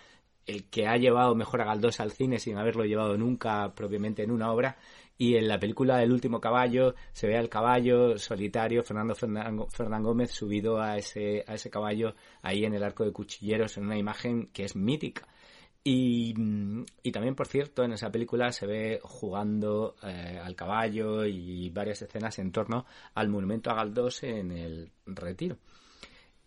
el 0.49 0.65
que 0.69 0.87
ha 0.87 0.97
llevado 0.97 1.35
mejor 1.35 1.61
a 1.61 1.65
Galdós 1.65 1.99
al 1.99 2.11
cine 2.11 2.39
sin 2.39 2.57
haberlo 2.57 2.83
llevado 2.83 3.17
nunca 3.17 3.73
propiamente 3.75 4.23
en 4.23 4.31
una 4.31 4.51
obra. 4.51 4.77
Y 5.17 5.35
en 5.35 5.49
la 5.49 5.59
película 5.59 6.01
El 6.01 6.13
último 6.13 6.39
caballo 6.39 6.95
se 7.11 7.27
ve 7.27 7.37
al 7.37 7.49
caballo 7.49 8.17
solitario, 8.17 8.83
Fernando 8.83 9.15
Fernán 9.15 10.03
Gómez, 10.03 10.31
subido 10.31 10.81
a 10.81 10.97
ese, 10.97 11.43
a 11.45 11.55
ese 11.55 11.69
caballo 11.69 12.15
ahí 12.41 12.63
en 12.63 12.73
el 12.73 12.83
arco 12.83 13.03
de 13.03 13.11
cuchilleros, 13.11 13.77
en 13.77 13.85
una 13.85 13.97
imagen 13.97 14.47
que 14.53 14.63
es 14.63 14.75
mítica. 14.75 15.27
Y, 15.83 16.33
mm, 16.35 16.85
y 17.03 17.11
también, 17.11 17.35
por 17.35 17.47
cierto, 17.47 17.83
en 17.83 17.93
esa 17.93 18.11
película 18.11 18.51
se 18.51 18.65
ve 18.65 18.99
jugando 19.03 19.95
eh, 20.03 20.39
al 20.41 20.55
caballo 20.55 21.25
y 21.25 21.69
varias 21.69 22.01
escenas 22.01 22.39
en 22.39 22.51
torno 22.51 22.85
al 23.13 23.29
monumento 23.29 23.71
a 23.71 23.75
Galdós 23.75 24.23
en 24.23 24.51
el 24.51 24.91
Retiro. 25.05 25.57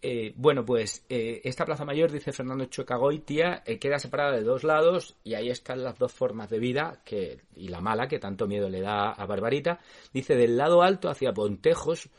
Eh, 0.05 0.33
bueno, 0.35 0.65
pues 0.65 1.07
eh, 1.09 1.41
esta 1.45 1.65
Plaza 1.65 1.85
Mayor, 1.85 2.11
dice 2.11 2.33
Fernando 2.33 2.65
Chocagoitia, 2.65 3.63
eh, 3.65 3.79
queda 3.79 4.01
separada 4.01 4.33
de 4.33 4.43
dos 4.43 4.65
lados 4.65 5.17
y 5.23 5.35
ahí 5.35 5.49
están 5.49 5.85
las 5.85 5.97
dos 5.97 6.13
formas 6.13 6.51
de 6.51 6.59
vida 6.59 7.01
que, 7.05 7.43
y 7.55 7.69
la 7.69 7.81
mala 7.81 8.09
que 8.09 8.19
tanto 8.19 8.49
miedo 8.49 8.69
le 8.69 8.81
da 8.81 9.13
a 9.13 9.27
Barbarita. 9.27 9.79
Dice 10.13 10.35
del 10.35 10.57
lado 10.57 10.83
alto 10.83 11.09
hacia 11.09 11.33
Pontejos, 11.33 12.11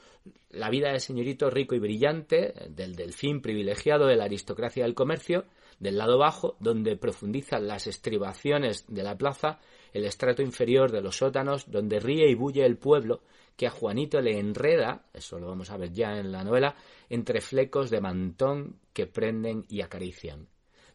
la 0.52 0.70
vida 0.70 0.92
del 0.92 1.02
señorito 1.02 1.50
rico 1.50 1.76
y 1.76 1.80
brillante, 1.80 2.54
del 2.70 2.96
delfín 2.96 3.42
privilegiado 3.42 4.08
de 4.08 4.16
la 4.16 4.26
aristocracia 4.26 4.86
del 4.86 4.96
comercio, 4.96 5.44
del 5.80 5.98
lado 5.98 6.18
bajo, 6.18 6.56
donde 6.62 6.96
profundizan 6.96 7.68
las 7.68 7.88
estribaciones 7.88 8.86
de 8.88 9.04
la 9.04 9.18
plaza, 9.18 9.60
el 9.92 10.06
estrato 10.06 10.42
inferior 10.42 10.90
de 10.90 11.02
los 11.02 11.18
sótanos, 11.18 11.70
donde 11.70 12.00
ríe 12.00 12.30
y 12.30 12.36
bulle 12.36 12.66
el 12.66 12.78
pueblo, 12.78 13.20
que 13.56 13.68
a 13.68 13.72
Juanito 13.72 14.22
le 14.22 14.40
enreda, 14.40 15.06
eso 15.14 15.40
lo 15.40 15.48
vamos 15.48 15.70
a 15.70 15.78
ver 15.78 15.92
ya 15.92 16.18
en 16.18 16.32
la 16.32 16.44
novela, 16.44 16.76
entre 17.10 17.42
flecos 17.42 17.90
de 17.90 18.02
mantón 18.02 18.80
que 18.94 19.08
prenden 19.08 19.66
y 19.70 19.82
acarician. 19.82 20.48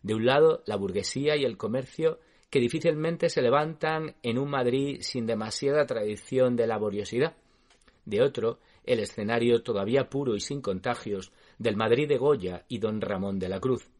De 0.02 0.14
un 0.14 0.26
lado, 0.26 0.62
la 0.66 0.76
burguesía 0.76 1.36
y 1.36 1.44
el 1.44 1.56
comercio 1.56 2.18
que 2.50 2.60
difícilmente 2.60 3.28
se 3.28 3.42
levantan 3.42 4.16
en 4.22 4.38
un 4.38 4.50
Madrid 4.50 4.98
sin 5.02 5.26
demasiada 5.26 5.86
tradición 5.86 6.56
de 6.56 6.66
laboriosidad. 6.66 7.36
De 8.04 8.22
otro, 8.22 8.58
el 8.84 9.00
escenario 9.00 9.62
todavía 9.62 10.08
puro 10.08 10.34
y 10.34 10.40
sin 10.40 10.62
contagios 10.62 11.30
del 11.58 11.76
Madrid 11.76 12.08
de 12.08 12.16
Goya 12.16 12.64
y 12.68 12.78
don 12.78 13.00
Ramón 13.00 13.38
de 13.38 13.50
la 13.50 13.60
Cruz. 13.60 13.90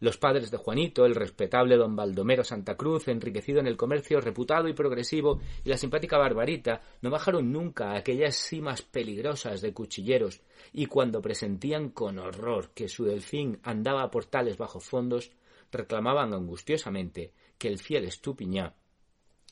Los 0.00 0.16
padres 0.16 0.50
de 0.50 0.58
Juanito, 0.58 1.04
el 1.04 1.14
respetable 1.14 1.76
don 1.76 1.96
Baldomero 1.96 2.44
Santa 2.44 2.76
Cruz, 2.76 3.08
enriquecido 3.08 3.58
en 3.58 3.66
el 3.66 3.76
comercio, 3.76 4.20
reputado 4.20 4.68
y 4.68 4.72
progresivo, 4.72 5.40
y 5.64 5.68
la 5.68 5.76
simpática 5.76 6.18
Barbarita, 6.18 6.82
no 7.02 7.10
bajaron 7.10 7.50
nunca 7.50 7.90
a 7.90 7.98
aquellas 7.98 8.36
cimas 8.36 8.82
peligrosas 8.82 9.60
de 9.60 9.72
cuchilleros, 9.72 10.40
y 10.72 10.86
cuando 10.86 11.20
presentían 11.20 11.90
con 11.90 12.18
horror 12.18 12.70
que 12.74 12.88
su 12.88 13.04
delfín 13.04 13.58
andaba 13.64 14.10
por 14.10 14.26
tales 14.26 14.56
bajos 14.56 14.84
fondos, 14.84 15.32
reclamaban 15.72 16.32
angustiosamente 16.32 17.32
que 17.58 17.68
el 17.68 17.78
fiel 17.78 18.04
Estupiñá 18.04 18.74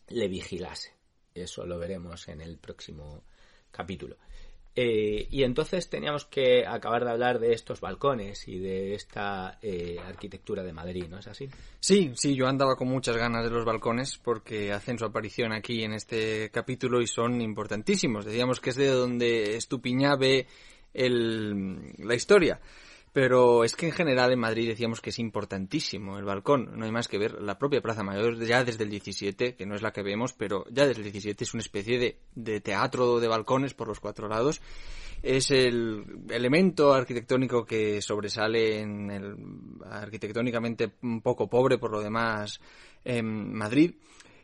le 0.09 0.29
vigilase. 0.29 0.95
Eso 1.35 1.67
lo 1.67 1.79
veremos 1.79 2.29
en 2.29 2.41
el 2.41 2.57
próximo 2.59 3.25
capítulo. 3.71 4.17
Eh, 4.79 5.27
y 5.31 5.43
entonces 5.43 5.89
teníamos 5.89 6.27
que 6.27 6.67
acabar 6.67 7.03
de 7.03 7.11
hablar 7.11 7.39
de 7.39 7.55
estos 7.55 7.81
balcones 7.81 8.47
y 8.47 8.59
de 8.59 8.95
esta 8.95 9.59
eh, 9.63 9.97
arquitectura 10.07 10.63
de 10.63 10.75
Madrid, 10.75 11.07
¿no 11.09 11.19
es 11.19 11.27
así? 11.29 11.49
Sí, 11.81 12.13
sí, 12.15 12.35
yo 12.35 12.47
andaba 12.47 12.77
con 12.77 12.89
muchas 12.89 13.17
ganas 13.17 13.43
de 13.43 13.51
los 13.51 13.65
balcones 13.65 14.19
porque 14.19 14.75
hacen 14.75 14.99
su 14.99 15.07
aparición 15.07 15.53
aquí 15.53 15.83
en 15.83 15.95
este 15.95 16.51
capítulo 16.51 17.01
y 17.01 17.07
son 17.07 17.41
importantísimos. 17.41 18.27
Decíamos 18.27 18.61
que 18.61 18.69
es 18.69 18.77
de 18.77 18.89
donde 18.89 19.57
Estupiñá 19.57 20.15
ve 20.15 20.47
el, 20.93 21.95
la 21.97 22.15
historia. 22.15 22.61
Pero 23.17 23.65
es 23.65 23.75
que 23.75 23.87
en 23.87 23.93
general 23.93 24.31
en 24.31 24.39
Madrid 24.39 24.69
decíamos 24.69 25.01
que 25.01 25.09
es 25.09 25.19
importantísimo 25.19 26.19
el 26.19 26.27
balcón. 26.27 26.79
No 26.79 26.85
hay 26.85 26.93
más 26.93 27.09
que 27.09 27.17
ver 27.17 27.41
la 27.41 27.57
propia 27.57 27.81
Plaza 27.81 28.03
Mayor 28.03 28.39
ya 28.45 28.63
desde 28.63 28.85
el 28.85 28.91
17, 28.91 29.55
que 29.55 29.65
no 29.65 29.75
es 29.75 29.81
la 29.81 29.91
que 29.91 30.03
vemos, 30.03 30.35
pero 30.35 30.67
ya 30.71 30.87
desde 30.87 31.01
el 31.01 31.13
17 31.13 31.43
es 31.43 31.55
una 31.55 31.63
especie 31.63 31.99
de, 31.99 32.19
de 32.35 32.61
teatro 32.61 33.19
de 33.19 33.27
balcones 33.27 33.73
por 33.73 33.89
los 33.89 34.01
cuatro 34.01 34.29
lados. 34.29 34.61
Es 35.23 35.51
el 35.51 36.05
elemento 36.29 36.93
arquitectónico 36.93 37.65
que 37.65 38.03
sobresale 38.03 38.81
en 38.81 39.11
el 39.11 39.35
arquitectónicamente 39.91 40.93
un 41.01 41.23
poco 41.23 41.49
pobre 41.49 41.79
por 41.79 41.93
lo 41.93 42.03
demás 42.03 42.61
en 43.03 43.55
Madrid 43.55 43.95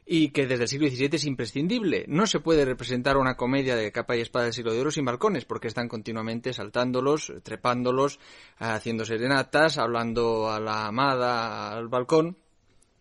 y 0.04 0.30
que 0.30 0.46
desde 0.46 0.64
el 0.64 0.68
siglo 0.68 0.88
XVII 0.88 1.10
es 1.12 1.24
imprescindible. 1.24 2.04
No 2.08 2.26
se 2.26 2.40
puede 2.40 2.64
representar 2.64 3.16
una 3.16 3.36
comedia 3.36 3.76
de 3.76 3.92
capa 3.92 4.16
y 4.16 4.20
espada 4.20 4.46
del 4.46 4.54
siglo 4.54 4.72
de 4.72 4.80
oro 4.80 4.90
sin 4.90 5.04
balcones, 5.04 5.44
porque 5.44 5.68
están 5.68 5.88
continuamente 5.88 6.52
saltándolos, 6.52 7.32
trepándolos, 7.42 8.18
haciendo 8.58 9.04
serenatas, 9.04 9.78
hablando 9.78 10.50
a 10.50 10.60
la 10.60 10.86
amada 10.86 11.72
al 11.72 11.88
balcón. 11.88 12.36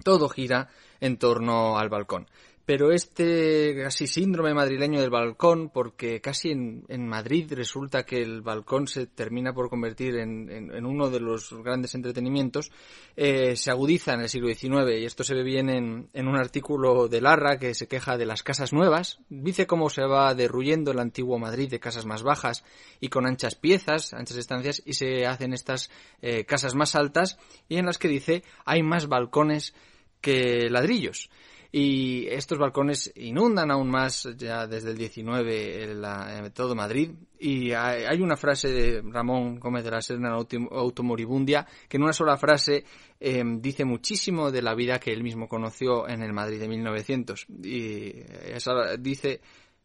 Todo 0.04 0.30
gira 0.30 0.70
en 1.00 1.18
torno 1.18 1.78
al 1.78 1.90
balcón. 1.90 2.28
Pero 2.66 2.92
este 2.92 3.76
casi 3.84 4.06
síndrome 4.08 4.54
madrileño 4.54 5.02
del 5.02 5.10
balcón, 5.10 5.70
porque 5.70 6.22
casi 6.22 6.52
en, 6.52 6.86
en 6.90 7.08
Madrid 7.08 7.52
resulta 7.56 8.06
que 8.06 8.22
el 8.22 8.42
balcón 8.42 8.88
se 8.88 9.08
termina 9.08 9.54
por 9.54 9.70
convertir 9.70 10.18
en, 10.18 10.50
en, 10.50 10.86
uno 10.86 11.10
de 11.10 11.20
los 11.20 11.52
grandes 11.64 11.96
entretenimientos, 11.96 12.72
eh, 13.16 13.56
se 13.56 13.72
agudiza 13.72 14.14
en 14.14 14.22
el 14.22 14.30
siglo 14.30 14.54
XIX 14.54 15.00
y 15.00 15.06
esto 15.06 15.24
se 15.24 15.34
ve 15.34 15.44
bien 15.44 15.70
en, 15.70 16.10
en 16.14 16.28
un 16.28 16.38
artículo 16.38 17.08
de 17.08 17.22
Larra 17.22 17.58
que 17.58 17.74
se 17.74 17.88
queja 17.88 18.18
de 18.18 18.26
las 18.26 18.44
casas 18.44 18.74
nuevas, 18.74 19.20
dice 19.30 19.66
cómo 19.66 19.90
se 19.90 20.04
va 20.04 20.34
derruyendo 20.36 20.92
el 20.92 21.00
antiguo 21.00 21.40
Madrid 21.40 21.70
de 21.70 21.80
casas 21.80 22.06
más 22.06 22.22
bajas 22.22 22.64
y 23.00 23.10
con 23.10 23.26
anchas 23.26 23.56
piezas, 23.56 24.14
anchas 24.14 24.38
estancias 24.38 24.84
y 24.86 24.94
se 24.94 25.26
hacen 25.26 25.54
estas 25.54 25.90
eh, 26.22 26.46
casas 26.46 26.76
más 26.76 26.96
altas 26.96 27.38
y 27.68 27.78
en 27.78 27.88
las 27.88 27.98
que 27.98 28.08
dice 28.08 28.44
hay 28.66 28.84
más 28.84 29.08
balcones 29.08 29.74
que 30.22 30.70
ladrillos 30.70 31.30
y 31.72 32.28
estos 32.28 32.58
balcones 32.58 33.12
inundan 33.16 33.72
aún 33.72 33.90
más 33.90 34.28
ya 34.36 34.68
desde 34.68 34.92
el 34.92 34.98
19 34.98 35.84
en 35.84 36.02
la, 36.02 36.38
en 36.38 36.52
todo 36.52 36.76
Madrid 36.76 37.12
y 37.40 37.72
hay, 37.72 38.22
una 38.22 38.36
frase 38.36 38.70
de 38.70 39.02
Ramón 39.04 39.60
Gómez 39.60 39.84
de 39.84 39.92
la 39.92 40.02
Serna 40.02 40.36
Automoribundia 40.36 41.66
que 41.88 41.98
en 41.98 42.04
una 42.04 42.14
sola 42.14 42.38
frase 42.38 42.84
eh, 43.20 43.44
dice 43.60 43.86
muchísimo 43.86 44.52
de 44.52 44.62
la 44.62 44.76
vida 44.76 45.00
que 45.00 45.14
él 45.14 45.24
mismo 45.24 45.48
conoció 45.48 46.10
en 46.10 46.22
el 46.22 46.34
Madrid 46.34 46.60
de 46.60 46.68
1900 46.68 47.46
y 47.64 48.24
dice 49.00 49.42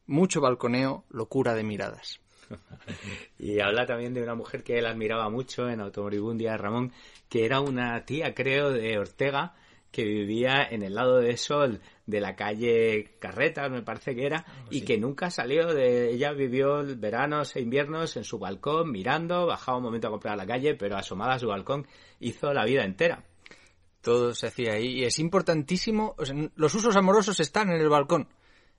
mucho 0.07 0.41
balconeo, 0.41 1.05
locura 1.11 1.55
de 1.55 1.64
miradas. 1.64 2.20
y 3.39 3.61
habla 3.61 3.87
también 3.87 4.14
de 4.14 4.22
una 4.22 4.34
mujer 4.34 4.62
que 4.62 4.78
él 4.78 4.87
admiraba 4.87 5.28
mucho 5.30 5.68
en 5.68 5.80
Automoribundia, 5.80 6.57
Ramón, 6.57 6.93
que 7.28 7.45
era 7.45 7.61
una 7.61 8.05
tía, 8.05 8.34
creo, 8.34 8.70
de 8.70 8.99
Ortega, 8.99 9.55
que 9.97 10.05
vivía 10.05 10.62
en 10.70 10.82
el 10.82 10.94
lado 10.94 11.20
de 11.20 11.38
sol 11.38 11.80
de 12.05 12.20
la 12.20 12.36
calle 12.36 13.16
Carretas, 13.18 13.70
me 13.70 13.80
parece 13.80 14.14
que 14.14 14.26
era, 14.26 14.44
y 14.68 14.82
que 14.82 14.99
nunca 14.99 15.30
salió 15.30 15.72
de 15.72 16.12
ella 16.12 16.32
vivió 16.32 16.82
veranos 16.99 17.57
e 17.57 17.62
inviernos 17.62 18.14
en 18.18 18.24
su 18.24 18.38
balcón 18.38 18.92
mirando, 18.92 19.47
bajaba 19.47 19.78
un 19.78 19.84
momento 19.84 20.09
a 20.09 20.11
comprar 20.11 20.34
a 20.34 20.36
la 20.36 20.47
calle, 20.47 20.74
pero 20.74 20.99
asomada 20.99 21.36
a 21.36 21.38
su 21.38 21.49
balcón 21.49 21.86
hizo 22.20 22.53
la 22.53 22.66
vida 22.66 22.84
entera. 22.84 23.24
Todo 24.03 24.34
se 24.34 24.49
hacía 24.49 24.74
ahí 24.74 24.99
y 24.99 25.05
es 25.05 25.18
importantísimo, 25.18 26.14
o 26.18 26.26
sea, 26.26 26.36
los 26.57 26.74
usos 26.74 26.94
amorosos 26.94 27.40
están 27.40 27.70
en 27.70 27.80
el 27.80 27.88
balcón. 27.88 28.28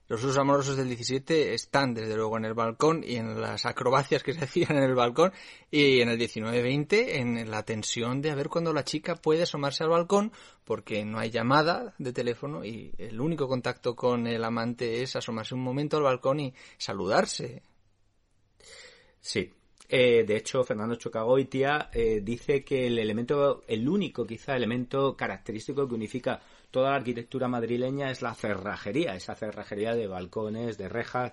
Los 0.08 0.24
usos 0.24 0.38
amorosos 0.38 0.78
del 0.78 0.88
17 0.88 1.52
están 1.52 1.92
desde 1.92 2.16
luego 2.16 2.38
en 2.38 2.46
el 2.46 2.54
balcón 2.54 3.04
y 3.06 3.16
en 3.16 3.38
las 3.38 3.66
acrobacias 3.66 4.22
que 4.22 4.32
se 4.32 4.40
hacían 4.44 4.78
en 4.78 4.82
el 4.82 4.94
balcón 4.94 5.32
y 5.70 6.00
en 6.00 6.08
el 6.08 6.18
19-20 6.18 7.16
en 7.16 7.50
la 7.50 7.62
tensión 7.62 8.22
de 8.22 8.30
a 8.30 8.34
ver 8.34 8.48
cuándo 8.48 8.72
la 8.72 8.84
chica 8.84 9.16
puede 9.16 9.42
asomarse 9.42 9.84
al 9.84 9.90
balcón 9.90 10.32
porque 10.64 11.04
no 11.04 11.18
hay 11.18 11.28
llamada 11.30 11.94
de 11.98 12.14
teléfono 12.14 12.64
y 12.64 12.94
el 12.96 13.20
único 13.20 13.48
contacto 13.48 13.94
con 13.94 14.26
el 14.26 14.42
amante 14.44 15.02
es 15.02 15.14
asomarse 15.14 15.54
un 15.54 15.62
momento 15.62 15.98
al 15.98 16.04
balcón 16.04 16.40
y 16.40 16.54
saludarse. 16.78 17.62
Sí. 19.20 19.52
Eh, 19.90 20.24
de 20.26 20.36
hecho, 20.36 20.64
Fernando 20.64 20.96
Chocagoitia 20.96 21.90
eh, 21.92 22.20
dice 22.22 22.62
que 22.62 22.86
el 22.86 22.98
elemento, 22.98 23.62
el 23.66 23.88
único 23.88 24.26
quizá 24.26 24.54
elemento 24.54 25.16
característico 25.16 25.88
que 25.88 25.94
unifica 25.94 26.40
toda 26.70 26.90
la 26.90 26.96
arquitectura 26.96 27.48
madrileña 27.48 28.10
es 28.10 28.22
la 28.22 28.34
cerrajería, 28.34 29.14
esa 29.14 29.34
cerrajería 29.34 29.94
de 29.94 30.06
balcones, 30.06 30.78
de 30.78 30.88
rejas 30.88 31.32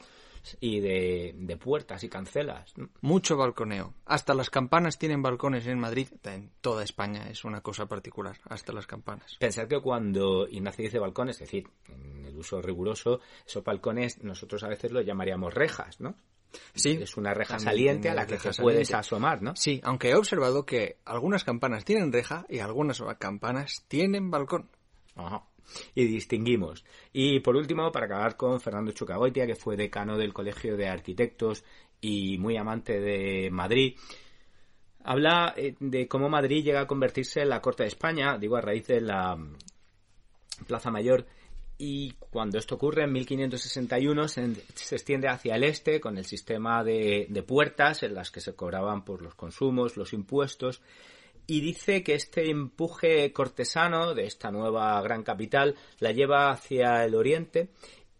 y 0.60 0.80
de, 0.80 1.34
de 1.36 1.58
puertas 1.58 2.04
y 2.04 2.10
cancelas. 2.10 2.74
Mucho 3.02 3.36
balconeo. 3.36 3.94
Hasta 4.06 4.34
las 4.34 4.50
campanas 4.50 5.00
tienen 5.00 5.22
balcones 5.22 5.66
en 5.68 5.80
Madrid. 5.80 6.08
En 6.24 6.52
toda 6.62 6.84
España 6.84 7.28
es 7.30 7.44
una 7.46 7.62
cosa 7.62 7.88
particular. 7.88 8.38
Hasta 8.48 8.72
las 8.72 8.86
campanas. 8.86 9.38
Pensar 9.40 9.68
que 9.68 9.82
cuando 9.82 10.48
Ignacio 10.48 10.84
dice 10.84 11.00
balcones, 11.00 11.38
es 11.38 11.48
decir, 11.48 11.68
en 11.90 12.26
el 12.26 12.38
uso 12.38 12.62
riguroso, 12.62 13.22
esos 13.46 13.64
balcones 13.64 14.24
nosotros 14.24 14.64
a 14.64 14.68
veces 14.68 14.92
los 14.92 15.06
llamaríamos 15.06 15.54
rejas, 15.54 16.00
¿no? 16.00 16.16
Sí. 16.74 17.00
Es 17.02 17.18
una 17.18 17.34
reja 17.34 17.60
saliente 17.60 18.10
a 18.10 18.14
la 18.14 18.26
que 18.26 18.38
te 18.38 18.44
puedes 18.44 18.56
saliente. 18.88 18.96
asomar, 18.96 19.42
¿no? 19.42 19.56
Sí, 19.56 19.82
aunque 19.84 20.12
he 20.12 20.16
observado 20.16 20.66
que 20.66 21.00
algunas 21.06 21.44
campanas 21.44 21.84
tienen 21.84 22.14
reja 22.14 22.46
y 22.48 22.60
algunas 22.60 23.02
campanas 23.20 23.84
tienen 23.88 24.32
balcón. 24.32 24.70
Ajá. 25.16 25.44
Y 25.96 26.06
distinguimos. 26.06 26.86
Y 27.12 27.40
por 27.40 27.56
último, 27.56 27.92
para 27.92 28.06
acabar 28.06 28.38
con 28.38 28.62
Fernando 28.62 28.92
Chucagoitia, 28.92 29.48
que 29.48 29.56
fue 29.56 29.76
decano 29.76 30.18
del 30.18 30.34
Colegio 30.34 30.78
de 30.78 30.88
Arquitectos 30.88 31.64
y 32.02 32.38
muy 32.38 32.58
amante 32.58 33.00
de 33.00 33.50
Madrid, 33.50 33.96
habla 35.04 35.54
eh, 35.58 35.76
de 35.80 36.08
cómo 36.08 36.30
Madrid 36.30 36.64
llega 36.64 36.82
a 36.82 36.88
convertirse 36.88 37.42
en 37.42 37.50
la 37.50 37.62
corte 37.62 37.84
de 37.84 37.90
España, 37.90 38.38
digo, 38.38 38.58
a 38.58 38.62
raíz 38.62 38.88
de 38.88 39.02
la 39.02 39.36
mm, 39.36 39.58
Plaza 40.68 40.92
Mayor. 40.92 41.26
Y 41.78 42.14
cuando 42.30 42.58
esto 42.58 42.76
ocurre, 42.76 43.04
en 43.04 43.12
1561 43.12 44.28
se, 44.30 44.56
se 44.76 44.96
extiende 44.96 45.28
hacia 45.28 45.56
el 45.56 45.64
este 45.66 46.00
con 46.00 46.18
el 46.18 46.24
sistema 46.24 46.86
de 46.86 47.44
puertas 47.46 48.04
en 48.04 48.14
las 48.14 48.32
que 48.32 48.40
se 48.40 48.56
cobraban 48.56 49.04
por 49.04 49.22
los 49.22 49.36
consumos, 49.36 49.98
los 49.98 50.14
impuestos, 50.14 50.82
y 51.48 51.62
dice 51.62 52.04
que 52.04 52.16
este 52.16 52.50
empuje 52.50 53.32
cortesano 53.34 54.14
de 54.14 54.26
esta 54.26 54.52
nueva 54.52 55.02
gran 55.02 55.24
capital 55.24 55.76
la 56.00 56.12
lleva 56.12 56.52
hacia 56.52 57.04
el 57.04 57.16
oriente 57.16 57.70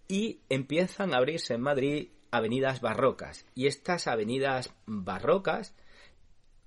y 0.08 0.40
empiezan 0.50 1.14
a 1.14 1.18
abrirse 1.18 1.56
en 1.56 1.62
Madrid 1.62 2.10
avenidas 2.32 2.82
barrocas. 2.82 3.46
Y 3.56 3.68
estas 3.68 4.08
avenidas 4.08 4.74
barrocas 4.86 5.74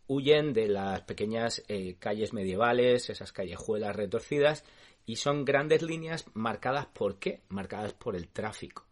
huyen 0.07 0.53
de 0.53 0.69
las 0.69 1.03
pequeñas 1.03 1.63
eh, 1.69 1.97
calles 1.99 2.33
medievales, 2.33 3.11
esas 3.11 3.33
callejuelas 3.33 3.95
retorcidas, 3.95 4.65
y 5.07 5.17
son 5.17 5.45
grandes 5.45 5.83
líneas 5.83 6.27
marcadas 6.35 6.87
por 6.87 7.19
qué? 7.19 7.43
Marcadas 7.49 7.93
por 7.93 8.17
el 8.17 8.29
tráfico. 8.29 8.85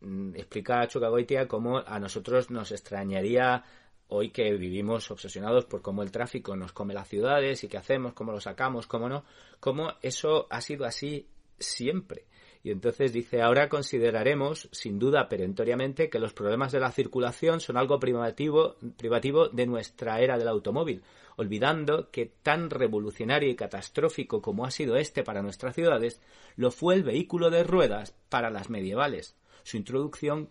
Mm, 0.00 0.36
Explica 0.36 0.86
Chucagoitia 0.86 1.48
cómo 1.48 1.78
a 1.78 1.98
nosotros 1.98 2.50
nos 2.50 2.72
extrañaría 2.72 3.64
hoy 4.08 4.30
que 4.30 4.52
vivimos 4.52 5.10
obsesionados 5.10 5.64
por 5.64 5.82
cómo 5.82 6.02
el 6.02 6.10
tráfico 6.10 6.56
nos 6.56 6.72
come 6.72 6.94
las 6.94 7.08
ciudades 7.08 7.64
y 7.64 7.68
qué 7.68 7.76
hacemos, 7.76 8.12
cómo 8.14 8.32
lo 8.32 8.40
sacamos, 8.40 8.86
cómo 8.86 9.08
no, 9.08 9.24
cómo 9.60 9.92
eso 10.02 10.46
ha 10.50 10.60
sido 10.60 10.84
así 10.84 11.26
siempre. 11.58 12.26
Y 12.62 12.70
entonces 12.70 13.12
dice, 13.12 13.42
ahora 13.42 13.68
consideraremos, 13.68 14.70
sin 14.72 14.98
duda 14.98 15.28
perentoriamente, 15.28 16.08
que 16.08 16.18
los 16.18 16.32
problemas 16.32 16.72
de 16.72 16.80
la 16.80 16.92
circulación 16.92 17.60
son 17.60 17.76
algo 17.76 17.98
privativo, 17.98 18.76
privativo 18.96 19.48
de 19.48 19.66
nuestra 19.66 20.18
era 20.20 20.38
del 20.38 20.48
automóvil, 20.48 21.02
olvidando 21.36 22.10
que 22.10 22.24
tan 22.42 22.70
revolucionario 22.70 23.50
y 23.50 23.54
catastrófico 23.54 24.40
como 24.40 24.64
ha 24.64 24.70
sido 24.70 24.96
este 24.96 25.22
para 25.22 25.42
nuestras 25.42 25.74
ciudades, 25.74 26.22
lo 26.56 26.70
fue 26.70 26.94
el 26.94 27.02
vehículo 27.02 27.50
de 27.50 27.64
ruedas 27.64 28.14
para 28.30 28.48
las 28.48 28.70
medievales. 28.70 29.36
Su 29.62 29.76
introducción 29.76 30.48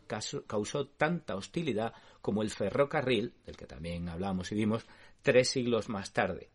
causó 0.48 0.88
tanta 0.88 1.36
hostilidad 1.36 1.94
como 2.24 2.42
el 2.42 2.52
ferrocarril, 2.52 3.34
del 3.46 3.58
que 3.58 3.68
también 3.68 4.08
hablamos 4.08 4.50
y 4.54 4.56
vimos, 4.56 4.86
tres 5.22 5.50
siglos 5.50 5.90
más 5.90 6.14
tarde. 6.14 6.50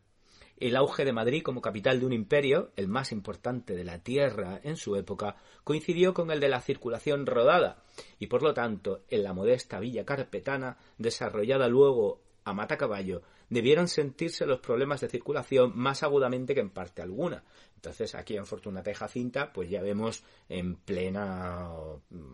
El 0.56 0.74
auge 0.74 1.04
de 1.04 1.12
Madrid 1.12 1.42
como 1.42 1.60
capital 1.60 2.00
de 2.00 2.06
un 2.06 2.14
imperio, 2.14 2.72
el 2.74 2.88
más 2.88 3.12
importante 3.12 3.76
de 3.76 3.84
la 3.84 4.02
tierra 4.02 4.60
en 4.64 4.76
su 4.78 4.96
época, 4.96 5.36
coincidió 5.64 6.14
con 6.14 6.30
el 6.30 6.40
de 6.40 6.48
la 6.48 6.62
circulación 6.62 7.26
rodada, 7.26 7.82
y 8.18 8.28
por 8.28 8.42
lo 8.42 8.54
tanto, 8.54 9.04
en 9.10 9.22
la 9.22 9.34
modesta 9.34 9.78
villa 9.78 10.06
carpetana, 10.06 10.78
desarrollada 10.96 11.68
luego 11.68 12.22
a 12.44 12.54
matacaballo, 12.54 13.20
debieron 13.48 13.88
sentirse 13.88 14.46
los 14.46 14.60
problemas 14.60 15.00
de 15.00 15.08
circulación 15.08 15.72
más 15.74 16.02
agudamente 16.02 16.54
que 16.54 16.60
en 16.60 16.70
parte 16.70 17.02
alguna. 17.02 17.42
Entonces, 17.74 18.14
aquí 18.14 18.36
en 18.36 18.46
Fortunata 18.46 18.90
y 18.90 18.94
Jacinta, 18.94 19.52
pues 19.52 19.70
ya 19.70 19.80
vemos 19.80 20.24
en 20.48 20.76
plena 20.76 21.68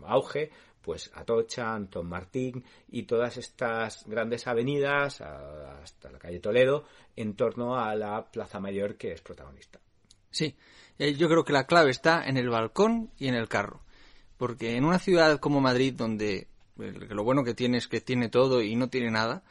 auge, 0.03 0.51
pues 0.81 1.11
Atocha, 1.13 1.73
Antón 1.73 2.07
Martín 2.07 2.63
y 2.89 3.03
todas 3.03 3.37
estas 3.37 4.05
grandes 4.07 4.47
avenidas 4.47 5.21
hasta 5.21 6.11
la 6.11 6.19
calle 6.19 6.39
Toledo 6.39 6.85
en 7.15 7.35
torno 7.35 7.77
a 7.77 7.95
la 7.95 8.25
Plaza 8.31 8.59
Mayor 8.59 8.95
que 8.95 9.11
es 9.11 9.21
protagonista. 9.21 9.79
Sí, 10.29 10.55
eh, 10.99 11.13
yo 11.15 11.27
creo 11.29 11.43
que 11.43 11.53
la 11.53 11.65
clave 11.65 11.91
está 11.91 12.25
en 12.27 12.37
el 12.37 12.49
balcón 12.49 13.09
y 13.17 13.27
en 13.27 13.35
el 13.35 13.47
carro. 13.47 13.81
Porque 14.37 14.75
en 14.75 14.83
una 14.83 14.99
ciudad 14.99 15.39
como 15.39 15.61
Madrid, 15.61 15.93
donde 15.95 16.47
eh, 16.79 16.91
lo 17.09 17.23
bueno 17.23 17.43
que 17.43 17.53
tiene 17.53 17.77
es 17.77 17.87
que 17.87 18.01
tiene 18.01 18.29
todo 18.29 18.61
y 18.61 18.75
no 18.75 18.89
tiene 18.89 19.11
nada, 19.11 19.43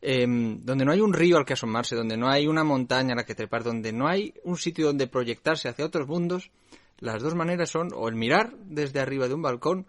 eh, 0.00 0.26
donde 0.26 0.84
no 0.84 0.92
hay 0.92 1.00
un 1.00 1.12
río 1.12 1.36
al 1.36 1.44
que 1.44 1.54
asomarse, 1.54 1.96
donde 1.96 2.16
no 2.16 2.28
hay 2.28 2.46
una 2.46 2.64
montaña 2.64 3.14
a 3.14 3.16
la 3.16 3.24
que 3.24 3.34
trepar, 3.34 3.64
donde 3.64 3.92
no 3.92 4.08
hay 4.08 4.34
un 4.44 4.56
sitio 4.56 4.86
donde 4.86 5.06
proyectarse 5.06 5.68
hacia 5.68 5.84
otros 5.84 6.06
mundos, 6.06 6.50
las 6.98 7.22
dos 7.22 7.34
maneras 7.34 7.70
son 7.70 7.90
o 7.94 8.08
el 8.08 8.14
mirar 8.14 8.54
desde 8.64 9.00
arriba 9.00 9.28
de 9.28 9.34
un 9.34 9.42
balcón 9.42 9.86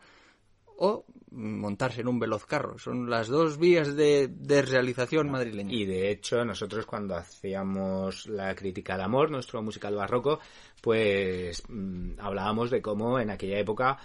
o 0.78 1.06
montarse 1.32 2.02
en 2.02 2.08
un 2.08 2.20
veloz 2.20 2.46
carro. 2.46 2.80
Son 2.80 3.10
las 3.10 3.28
dos 3.28 3.58
vías 3.58 3.96
de, 3.96 4.28
de 4.28 4.62
realización 4.62 5.30
madrileña. 5.30 5.74
Y 5.74 5.86
de 5.86 6.10
hecho, 6.10 6.44
nosotros 6.46 6.86
cuando 6.86 7.16
hacíamos 7.16 8.28
la 8.28 8.56
crítica 8.56 8.96
al 8.96 9.02
amor, 9.02 9.30
nuestro 9.30 9.62
musical 9.62 9.96
barroco, 9.96 10.40
pues 10.82 11.64
mm, 11.68 12.20
hablábamos 12.20 12.72
de 12.72 12.82
cómo 12.82 13.20
en 13.20 13.30
aquella 13.30 13.60
época 13.60 13.98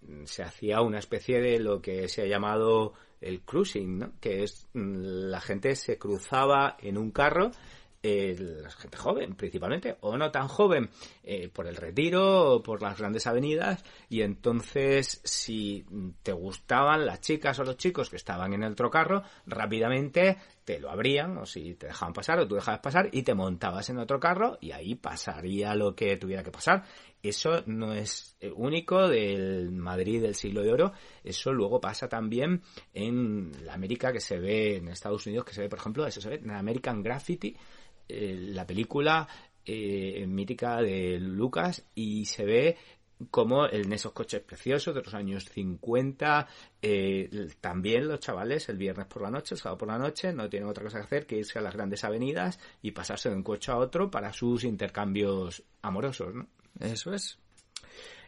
mm, 0.00 0.24
se 0.24 0.42
hacía 0.42 0.80
una 0.80 0.98
especie 0.98 1.40
de 1.40 1.58
lo 1.58 1.80
que 1.80 2.08
se 2.08 2.22
ha 2.22 2.26
llamado 2.26 2.94
el 3.22 3.42
cruising, 3.42 3.98
¿no? 3.98 4.12
que 4.20 4.42
es 4.44 4.68
mm, 4.74 5.30
la 5.30 5.40
gente 5.40 5.74
se 5.76 5.98
cruzaba 5.98 6.76
en 6.80 6.98
un 6.98 7.10
carro 7.10 7.52
eh, 8.04 8.36
la 8.36 8.70
gente 8.70 8.96
joven 8.96 9.36
principalmente, 9.36 9.96
o 10.00 10.16
no 10.16 10.32
tan 10.32 10.48
joven, 10.48 10.90
eh, 11.22 11.48
por 11.48 11.68
el 11.68 11.76
retiro, 11.76 12.60
por 12.64 12.82
las 12.82 12.98
grandes 12.98 13.28
avenidas, 13.28 13.84
y 14.08 14.22
entonces 14.22 15.20
si 15.22 15.86
te 16.24 16.32
gustaban 16.32 17.06
las 17.06 17.20
chicas 17.20 17.60
o 17.60 17.64
los 17.64 17.76
chicos 17.76 18.10
que 18.10 18.16
estaban 18.16 18.54
en 18.54 18.64
el 18.64 18.72
otro 18.72 18.90
carro, 18.90 19.22
rápidamente 19.46 20.36
lo 20.78 20.90
abrían, 20.90 21.38
o 21.38 21.46
si 21.46 21.74
te 21.74 21.86
dejaban 21.86 22.12
pasar, 22.12 22.38
o 22.38 22.46
tú 22.46 22.54
dejabas 22.54 22.80
pasar, 22.80 23.08
y 23.12 23.22
te 23.22 23.34
montabas 23.34 23.88
en 23.90 23.98
otro 23.98 24.18
carro, 24.18 24.58
y 24.60 24.72
ahí 24.72 24.94
pasaría 24.94 25.74
lo 25.74 25.94
que 25.94 26.16
tuviera 26.16 26.42
que 26.42 26.50
pasar. 26.50 26.84
Eso 27.22 27.62
no 27.66 27.92
es 27.92 28.36
eh, 28.40 28.50
único 28.54 29.08
del 29.08 29.70
Madrid 29.70 30.22
del 30.22 30.34
siglo 30.34 30.62
de 30.62 30.72
oro, 30.72 30.92
eso 31.22 31.52
luego 31.52 31.80
pasa 31.80 32.08
también 32.08 32.62
en 32.92 33.52
la 33.64 33.74
América 33.74 34.12
que 34.12 34.20
se 34.20 34.38
ve 34.38 34.76
en 34.76 34.88
Estados 34.88 35.26
Unidos, 35.26 35.44
que 35.44 35.54
se 35.54 35.62
ve, 35.62 35.68
por 35.68 35.78
ejemplo, 35.78 36.06
eso 36.06 36.20
se 36.20 36.28
ve 36.28 36.36
en 36.36 36.50
American 36.50 37.02
Graffiti, 37.02 37.56
eh, 38.08 38.36
la 38.50 38.66
película 38.66 39.28
eh, 39.64 40.26
mítica 40.26 40.82
de 40.82 41.20
Lucas 41.20 41.84
y 41.94 42.24
se 42.24 42.44
ve 42.44 42.76
como 43.30 43.66
en 43.66 43.92
esos 43.92 44.12
coches 44.12 44.40
preciosos 44.40 44.94
de 44.94 45.02
los 45.02 45.14
años 45.14 45.48
50 45.48 46.46
eh, 46.80 47.48
también 47.60 48.08
los 48.08 48.20
chavales 48.20 48.68
el 48.68 48.76
viernes 48.76 49.06
por 49.06 49.22
la 49.22 49.30
noche, 49.30 49.54
el 49.54 49.60
sábado 49.60 49.78
por 49.78 49.88
la 49.88 49.98
noche 49.98 50.32
no 50.32 50.48
tienen 50.48 50.68
otra 50.68 50.84
cosa 50.84 50.98
que 50.98 51.04
hacer 51.04 51.26
que 51.26 51.36
irse 51.36 51.58
a 51.58 51.62
las 51.62 51.74
grandes 51.74 52.04
avenidas 52.04 52.58
y 52.82 52.92
pasarse 52.92 53.28
de 53.30 53.36
un 53.36 53.42
coche 53.42 53.70
a 53.72 53.76
otro 53.76 54.10
para 54.10 54.32
sus 54.32 54.64
intercambios 54.64 55.62
amorosos, 55.82 56.34
¿no? 56.34 56.46
Eso 56.80 57.12
es. 57.12 57.38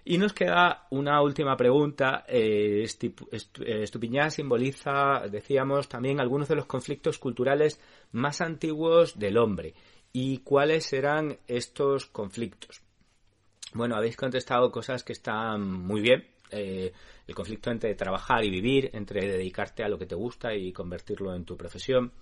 Y 0.07 0.19
nos 0.19 0.35
queda 0.35 0.87
una 0.91 1.23
última 1.23 1.57
pregunta. 1.57 2.25
Eh, 2.29 2.85
eh, 2.85 3.83
Estupiñán 3.83 4.31
simboliza, 4.31 5.27
decíamos, 5.31 5.89
también 5.89 6.21
algunos 6.21 6.49
de 6.49 6.57
los 6.57 6.67
conflictos 6.67 7.19
culturales 7.19 7.81
más 8.13 8.43
antiguos 8.43 9.19
del 9.19 9.39
hombre. 9.39 9.75
¿Y 10.13 10.39
cuáles 10.39 10.85
serán 10.85 11.39
estos 11.49 12.07
conflictos? 12.07 12.84
Bueno, 13.75 13.97
habéis 13.97 14.17
contestado 14.17 14.71
cosas 14.71 15.03
que 15.03 15.13
están 15.13 15.69
muy 15.69 16.01
bien. 16.01 16.25
Eh, 16.53 16.93
el 17.27 17.35
conflicto 17.35 17.73
entre 17.73 17.97
trabajar 17.97 18.45
y 18.45 18.51
vivir, 18.51 18.91
entre 18.93 19.27
dedicarte 19.27 19.83
a 19.83 19.89
lo 19.89 19.99
que 19.99 20.07
te 20.07 20.15
gusta 20.15 20.55
y 20.55 20.73
convertirlo 20.73 21.35
en 21.35 21.45
tu 21.45 21.57
profesión. 21.57 22.13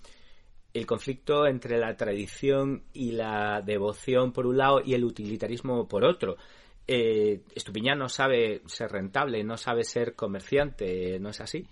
El 0.73 0.87
conflicto 0.87 1.47
entre 1.47 1.79
la 1.79 1.95
tradición 1.95 2.85
y 2.95 3.13
la 3.13 3.61
devoción 3.61 4.33
por 4.33 4.47
un 4.47 4.57
lado 4.57 4.81
y 4.83 4.95
el 4.95 5.05
utilitarismo 5.05 5.87
por 5.87 6.05
otro. 6.05 6.39
Eh, 6.89 7.43
Estupiñán 7.55 7.99
no 7.99 8.09
sabe 8.09 8.63
ser 8.65 8.91
rentable, 8.91 9.45
no 9.45 9.59
sabe 9.59 9.85
ser 9.85 10.15
comerciante, 10.15 11.19
¿no 11.21 11.29
es 11.29 11.41
así? 11.43 11.67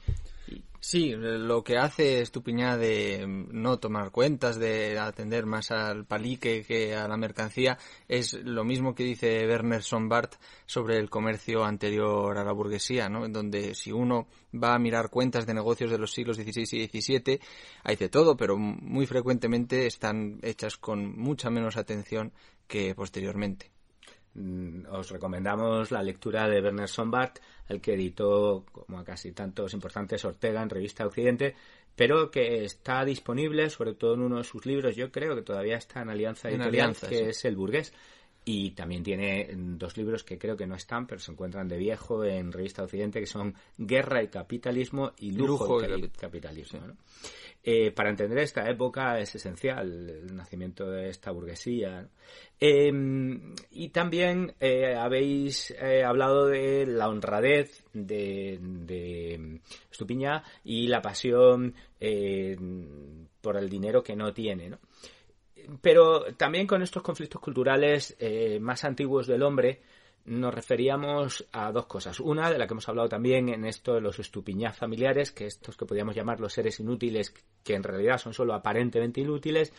Sí, 0.83 1.13
lo 1.15 1.63
que 1.63 1.77
hace 1.77 2.23
Estupiñá 2.23 2.79
de 2.79 3.27
no 3.27 3.79
tomar 3.79 4.11
cuentas, 4.11 4.59
de 4.59 4.99
atender 4.99 5.45
más 5.45 5.71
al 5.71 6.07
palique 6.07 6.65
que 6.65 6.97
a 6.97 7.07
la 7.07 7.19
mercancía, 7.19 7.77
es 8.09 8.33
lo 8.33 8.65
mismo 8.65 8.95
que 8.95 9.05
dice 9.05 9.47
Werner 9.47 9.83
Sombart 9.83 10.37
sobre 10.65 10.97
el 10.97 11.11
comercio 11.11 11.65
anterior 11.65 12.39
a 12.39 12.45
la 12.45 12.53
burguesía, 12.53 13.11
¿no? 13.11 13.29
Donde 13.29 13.75
si 13.75 13.93
uno 13.93 14.27
va 14.55 14.75
a 14.75 14.79
mirar 14.79 15.11
cuentas 15.11 15.45
de 15.45 15.53
negocios 15.53 15.91
de 15.91 15.99
los 15.99 16.13
siglos 16.13 16.39
XVI 16.39 16.65
y 16.73 16.89
XVII, 16.89 17.41
hay 17.85 17.97
de 17.97 18.09
todo, 18.09 18.35
pero 18.37 18.57
muy 18.57 19.05
frecuentemente 19.05 19.87
están 19.87 20.39
hechas 20.43 20.79
con 20.79 21.15
mucha 21.19 21.51
menos 21.51 21.77
atención 21.77 22.33
que 22.67 22.95
posteriormente. 22.95 23.71
Mm, 24.35 24.87
os 24.93 25.11
recomendamos 25.11 25.91
la 25.91 26.03
lectura 26.03 26.49
de 26.49 26.61
Werner 26.61 26.89
Sombart, 26.89 27.39
el 27.69 27.81
que 27.81 27.95
editó, 27.95 28.65
como 28.71 28.99
a 28.99 29.05
casi 29.05 29.33
tantos 29.33 29.75
importantes, 29.75 30.25
Ortega 30.25 30.63
en 30.63 30.71
Revista 30.71 31.07
Occidente, 31.07 31.55
pero 31.97 32.31
que 32.31 32.65
está 32.65 33.05
disponible, 33.05 33.69
sobre 33.71 33.95
todo 33.95 34.15
en 34.15 34.23
uno 34.23 34.39
de 34.39 34.45
sus 34.45 34.65
libros, 34.67 34.95
yo 34.95 35.11
creo 35.11 35.35
que 35.35 35.43
todavía 35.43 35.77
está 35.77 36.03
en 36.03 36.11
Alianza 36.11 36.49
En 36.49 36.55
Editorial, 36.55 36.85
Alianza, 36.85 37.09
que 37.09 37.19
sí. 37.19 37.25
es 37.25 37.45
El 37.45 37.57
Burgués. 37.57 37.93
Y 38.45 38.71
también 38.71 39.03
tiene 39.03 39.51
mm, 39.55 39.77
dos 39.77 39.97
libros 39.99 40.25
que 40.25 40.39
creo 40.39 40.57
que 40.57 40.67
no 40.67 40.75
están, 40.75 41.07
pero 41.07 41.21
se 41.21 41.31
encuentran 41.31 41.69
de 41.69 41.77
viejo 41.77 42.25
en 42.25 42.51
Revista 42.53 42.83
Occidente, 42.83 43.21
que 43.21 43.27
son 43.27 43.55
Guerra 43.77 44.23
y 44.23 44.29
Capitalismo 44.29 45.13
y 45.19 45.33
Lujo, 45.33 45.65
Lujo 45.67 45.83
y 45.83 45.85
y 45.85 45.89
Capi- 45.89 46.11
cap- 46.13 46.21
Capitalismo. 46.21 46.81
¿no? 46.87 46.97
Eh, 47.63 47.91
para 47.93 48.09
entender 48.09 48.39
esta 48.39 48.67
época 48.71 49.19
es 49.21 49.35
esencial 49.35 50.09
el 50.09 50.35
nacimiento 50.35 50.91
de 50.91 51.11
esta 51.11 51.31
burguesía. 51.31 52.09
Eh, 52.59 52.91
y 53.73 53.89
también 53.91 54.55
eh, 54.59 54.95
habéis 54.97 55.71
eh, 55.73 56.03
hablado 56.03 56.47
de 56.47 56.87
la 56.87 57.09
honradez 57.11 57.85
de, 57.93 58.59
de 58.63 59.61
Estupiñá 59.91 60.43
y 60.65 60.87
la 60.87 61.03
pasión 61.03 61.75
eh, 62.01 62.57
por 63.43 63.59
el 63.59 63.69
dinero 63.69 64.03
que 64.03 64.17
no 64.17 64.33
tiene. 64.33 64.71
¿no? 64.71 64.79
Pero 65.81 66.35
también 66.37 66.67
con 66.67 66.83
estos 66.83 67.03
conflictos 67.03 67.41
culturales 67.41 68.17
eh, 68.19 68.59
más 68.61 68.85
antiguos 68.85 69.27
del 69.27 69.43
hombre 69.43 69.83
nos 70.27 70.55
referíamos 70.55 71.47
a 71.53 71.73
dos 71.73 71.87
cosas. 71.87 72.21
Una, 72.21 72.51
de 72.51 72.59
la 72.59 72.67
que 72.67 72.75
hemos 72.75 72.89
hablado 72.89 73.09
también 73.09 73.49
en 73.49 73.65
esto 73.65 73.95
de 73.95 74.01
los 74.01 74.19
estupiñás 74.19 74.77
familiares, 74.77 75.33
que 75.33 75.47
estos 75.47 75.77
que 75.77 75.87
podríamos 75.87 76.15
llamar 76.15 76.41
los 76.41 76.53
seres 76.53 76.79
inútiles, 76.81 77.35
que 77.65 77.75
en 77.75 77.83
realidad 77.83 78.19
son 78.19 78.35
solo 78.35 78.55
aparentemente 78.55 79.21
inútiles, 79.21 79.73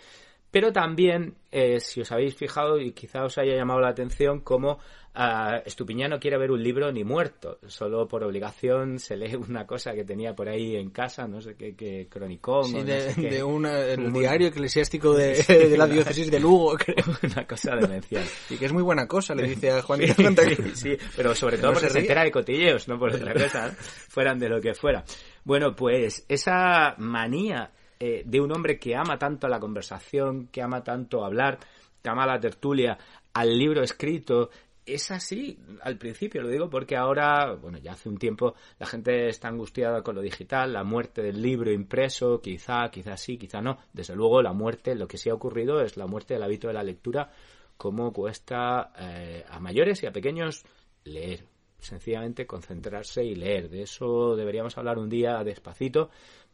pero 0.52 0.72
también, 0.74 1.36
eh, 1.52 1.80
si 1.80 2.02
os 2.02 2.12
habéis 2.12 2.36
fijado 2.36 2.80
y 2.80 2.92
quizá 2.92 3.24
os 3.24 3.38
haya 3.38 3.56
llamado 3.56 3.80
la 3.80 3.88
atención, 3.90 4.42
como 4.42 4.80
ah, 5.14 5.62
Estupiñán 5.66 6.10
no 6.12 6.20
quiere 6.20 6.38
ver 6.38 6.52
un 6.52 6.62
libro 6.64 6.92
ni 6.92 7.04
muerto, 7.04 7.60
solo 7.68 8.08
por 8.08 8.24
obligación 8.24 9.00
se 9.00 9.16
lee 9.18 9.36
una 9.50 9.66
cosa 9.68 9.94
que 9.94 10.04
tenía 10.06 10.34
por 10.36 10.48
ahí 10.50 10.76
en 10.76 10.90
casa, 10.90 11.28
no 11.28 11.42
sé 11.42 11.56
qué, 11.56 11.76
qué 11.76 12.08
cronicón. 12.10 12.66
Sí, 12.66 12.76
o 12.76 12.80
no 12.80 12.84
de, 12.86 13.14
sé 13.14 13.22
qué. 13.22 13.30
de 13.30 13.44
una- 13.44 13.80
el 13.80 14.00
Muy- 14.10 14.20
diario 14.22 14.48
eclesiástico 14.48 15.14
de, 15.14 15.42
de 15.48 15.78
la 15.78 15.88
diócesis 15.88 16.30
de 16.32 16.40
Lugo, 16.40 16.78
creo. 16.78 17.04
una 17.24 17.46
cosa 17.48 17.76
demencial. 17.76 18.24
Y 18.50 18.58
que 18.58 18.66
es 18.66 18.74
muy 18.74 18.84
buena 18.84 19.08
cosa, 19.08 19.34
le 19.36 19.48
dice 19.48 19.72
a 19.72 19.82
Santa 19.82 20.44
sí, 20.74 20.98
pero 21.16 21.34
sobre 21.36 21.58
todo 21.58 21.68
No 21.68 21.74
porque 21.74 21.88
se 21.88 21.94
se, 21.94 22.00
entera 22.00 22.24
de 22.24 22.32
cotilleos, 22.32 22.88
no 22.88 22.98
por 23.00 23.14
otra 23.14 23.34
cosa, 23.34 23.68
¿no? 23.68 23.74
fueran 24.10 24.40
de 24.40 24.50
lo 24.50 24.60
que 24.62 24.74
fuera. 24.74 25.04
Bueno, 25.44 25.76
pues 25.76 26.26
esa 26.30 26.96
manía 26.98 27.72
eh, 28.04 28.24
de 28.26 28.42
un 28.42 28.52
hombre 28.52 28.80
que 28.80 28.96
ama 28.96 29.20
tanto 29.20 29.48
la 29.48 29.60
conversación, 29.60 30.48
que 30.48 30.64
ama 30.64 30.84
tanto 30.84 31.24
hablar, 31.24 31.60
que 32.02 32.10
ama 32.10 32.26
la 32.26 32.40
tertulia, 32.40 32.98
al 33.32 33.56
libro 33.56 33.84
escrito, 33.84 34.50
es 34.88 35.12
así 35.12 35.60
al 35.84 36.00
principio, 36.00 36.42
lo 36.42 36.50
digo 36.50 36.68
porque 36.68 36.98
ahora, 36.98 37.54
bueno, 37.54 37.78
ya 37.78 37.92
hace 37.92 38.10
un 38.10 38.18
tiempo 38.18 38.56
la 38.80 38.88
gente 38.88 39.28
está 39.28 39.50
angustiada 39.50 40.02
con 40.02 40.16
lo 40.16 40.22
digital, 40.24 40.74
la 40.74 40.84
muerte 40.84 41.22
del 41.22 41.44
libro 41.44 41.72
impreso, 41.72 42.42
quizá, 42.42 42.90
quizá 42.90 43.16
sí, 43.18 43.38
quizá 43.38 43.62
no. 43.62 43.78
Desde 43.94 44.16
luego 44.16 44.42
la 44.42 44.54
muerte, 44.54 44.96
lo 44.96 45.08
que 45.08 45.20
sí 45.20 45.30
ha 45.30 45.36
ocurrido 45.36 45.80
es 45.82 45.96
la 45.96 46.08
muerte 46.08 46.34
del 46.34 46.42
hábito 46.42 46.70
de 46.70 46.74
la 46.74 46.82
lectura, 46.82 47.32
cómo 47.78 48.12
cuesta 48.12 48.94
eh, 48.98 49.46
a 49.48 49.60
mayores 49.60 50.02
y 50.02 50.08
a 50.08 50.12
pequeños 50.12 50.64
leer, 51.04 51.44
sencillamente 51.78 52.48
concentrarse 52.48 53.24
y 53.24 53.36
leer. 53.36 53.70
De 53.70 53.84
eso 53.84 54.36
deberíamos 54.36 54.76
hablar 54.80 54.98
un 54.98 55.08
día 55.08 55.44
despacito, 55.44 56.10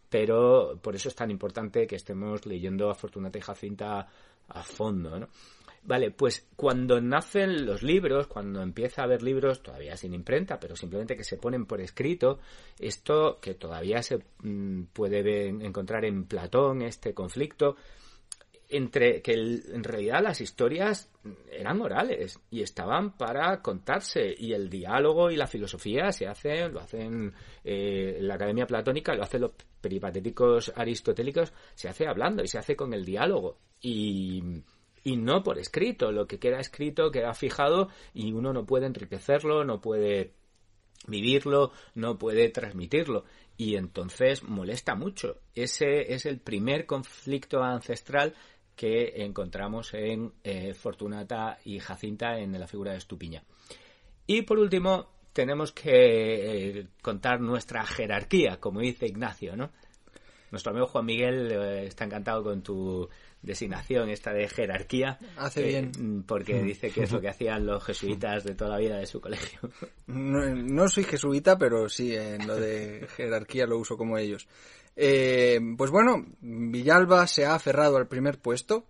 pero 0.09 0.79
por 0.81 0.95
eso 0.95 1.09
es 1.09 1.15
tan 1.15 1.31
importante 1.31 1.87
que 1.87 1.95
estemos 1.95 2.45
leyendo 2.45 2.89
a 2.89 2.95
Fortunata 2.95 3.37
y 3.37 3.41
Jacinta 3.41 4.07
a 4.49 4.63
fondo, 4.63 5.19
¿no? 5.19 5.27
Vale, 5.83 6.11
pues 6.11 6.45
cuando 6.57 6.99
nacen 6.99 7.65
los 7.65 7.81
libros, 7.81 8.27
cuando 8.27 8.61
empieza 8.61 9.01
a 9.01 9.05
haber 9.05 9.23
libros 9.23 9.63
todavía 9.63 9.95
sin 9.95 10.13
imprenta, 10.13 10.59
pero 10.59 10.75
simplemente 10.75 11.15
que 11.15 11.23
se 11.23 11.37
ponen 11.37 11.65
por 11.65 11.79
escrito, 11.79 12.39
esto 12.77 13.39
que 13.39 13.53
todavía 13.53 14.03
se 14.03 14.19
mm, 14.43 14.83
puede 14.91 15.47
encontrar 15.47 16.03
en 16.03 16.25
Platón, 16.25 16.81
este 16.81 17.13
conflicto, 17.13 17.77
entre 18.69 19.21
que 19.21 19.33
en 19.33 19.83
realidad 19.83 20.21
las 20.21 20.41
historias 20.41 21.09
eran 21.51 21.81
orales 21.81 22.39
y 22.51 22.61
estaban 22.61 23.17
para 23.17 23.61
contarse 23.61 24.33
y 24.37 24.53
el 24.53 24.69
diálogo 24.69 25.31
y 25.31 25.37
la 25.37 25.47
filosofía 25.47 26.11
se 26.11 26.27
hacen 26.27 26.73
lo 26.73 26.81
hacen 26.81 27.33
eh, 27.63 28.17
la 28.21 28.35
academia 28.35 28.67
platónica 28.67 29.13
lo 29.15 29.23
hacen 29.23 29.41
los 29.41 29.51
peripatéticos 29.79 30.73
aristotélicos 30.75 31.53
se 31.75 31.87
hace 31.87 32.07
hablando 32.07 32.43
y 32.43 32.47
se 32.47 32.57
hace 32.57 32.75
con 32.75 32.93
el 32.93 33.05
diálogo 33.05 33.57
y 33.81 34.43
y 35.03 35.15
no 35.15 35.43
por 35.43 35.59
escrito 35.59 36.11
lo 36.11 36.27
que 36.27 36.39
queda 36.39 36.59
escrito 36.59 37.11
queda 37.11 37.33
fijado 37.33 37.87
y 38.13 38.33
uno 38.33 38.51
no 38.51 38.65
puede 38.65 38.87
enriquecerlo 38.87 39.63
no 39.63 39.79
puede 39.79 40.33
vivirlo, 41.07 41.71
no 41.95 42.17
puede 42.17 42.49
transmitirlo. 42.49 43.23
Y 43.55 43.75
entonces 43.75 44.43
molesta 44.43 44.95
mucho. 44.95 45.39
Ese 45.55 46.13
es 46.13 46.25
el 46.25 46.39
primer 46.39 46.85
conflicto 46.85 47.63
ancestral 47.63 48.35
que 48.77 49.25
encontramos 49.25 49.93
en 49.93 50.31
eh, 50.43 50.73
Fortunata 50.73 51.57
y 51.65 51.79
Jacinta 51.79 52.39
en 52.39 52.57
la 52.57 52.67
figura 52.67 52.91
de 52.91 52.99
Estupiña. 52.99 53.43
Y 54.25 54.43
por 54.43 54.59
último, 54.59 55.07
tenemos 55.33 55.71
que 55.71 56.79
eh, 56.79 56.87
contar 57.01 57.41
nuestra 57.41 57.85
jerarquía, 57.85 58.59
como 58.59 58.79
dice 58.79 59.07
Ignacio, 59.07 59.57
¿no? 59.57 59.71
Nuestro 60.51 60.71
amigo 60.71 60.87
Juan 60.87 61.05
Miguel 61.05 61.51
eh, 61.51 61.85
está 61.87 62.05
encantado 62.05 62.43
con 62.43 62.61
tu 62.61 63.09
designación 63.41 64.09
esta 64.09 64.31
de 64.31 64.47
jerarquía. 64.47 65.19
Hace 65.37 65.61
eh, 65.61 65.67
bien. 65.67 66.23
Porque 66.25 66.61
dice 66.63 66.89
que 66.89 67.03
es 67.03 67.11
lo 67.11 67.19
que 67.19 67.29
hacían 67.29 67.65
los 67.65 67.83
jesuitas 67.83 68.43
de 68.43 68.55
toda 68.55 68.71
la 68.71 68.77
vida 68.77 68.97
de 68.97 69.05
su 69.05 69.19
colegio. 69.19 69.59
No, 70.07 70.55
no 70.55 70.87
soy 70.87 71.03
jesuita, 71.03 71.57
pero 71.57 71.89
sí, 71.89 72.15
en 72.15 72.47
lo 72.47 72.55
de 72.55 73.07
jerarquía 73.15 73.65
lo 73.65 73.77
uso 73.77 73.97
como 73.97 74.17
ellos. 74.17 74.47
Eh, 74.99 75.59
pues 75.77 75.91
bueno, 75.91 76.25
Villalba 76.41 77.27
se 77.27 77.45
ha 77.45 77.53
aferrado 77.53 77.97
al 77.97 78.07
primer 78.07 78.39
puesto, 78.39 78.85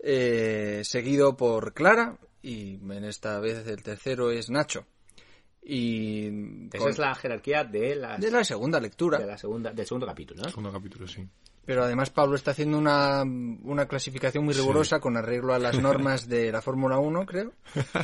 eh, 0.00 0.80
seguido 0.84 1.36
por 1.36 1.72
Clara, 1.74 2.18
y 2.42 2.74
en 2.74 3.04
esta 3.04 3.38
vez 3.38 3.66
el 3.68 3.82
tercero 3.82 4.30
es 4.32 4.50
Nacho. 4.50 4.84
Y 5.62 6.26
Esa 6.68 6.78
con- 6.78 6.90
es 6.90 6.98
la 6.98 7.14
jerarquía 7.14 7.62
de 7.64 7.94
la, 7.96 8.16
de 8.16 8.30
la 8.30 8.42
segunda 8.42 8.80
lectura. 8.80 9.18
de 9.18 9.26
la 9.26 9.36
segunda, 9.38 9.72
del 9.72 9.86
segundo 9.86 10.06
capítulo, 10.06 10.42
¿no? 10.42 10.48
Segundo 10.48 10.72
capítulo, 10.72 11.06
sí. 11.06 11.26
Pero 11.66 11.84
además 11.84 12.08
Pablo 12.08 12.34
está 12.34 12.52
haciendo 12.52 12.78
una, 12.78 13.22
una 13.22 13.86
clasificación 13.86 14.42
muy 14.44 14.54
rigurosa 14.54 15.00
con 15.00 15.18
arreglo 15.18 15.52
a 15.52 15.58
las 15.58 15.78
normas 15.78 16.26
de 16.26 16.50
la 16.50 16.62
Fórmula 16.62 16.98
1, 16.98 17.26
creo, 17.26 17.52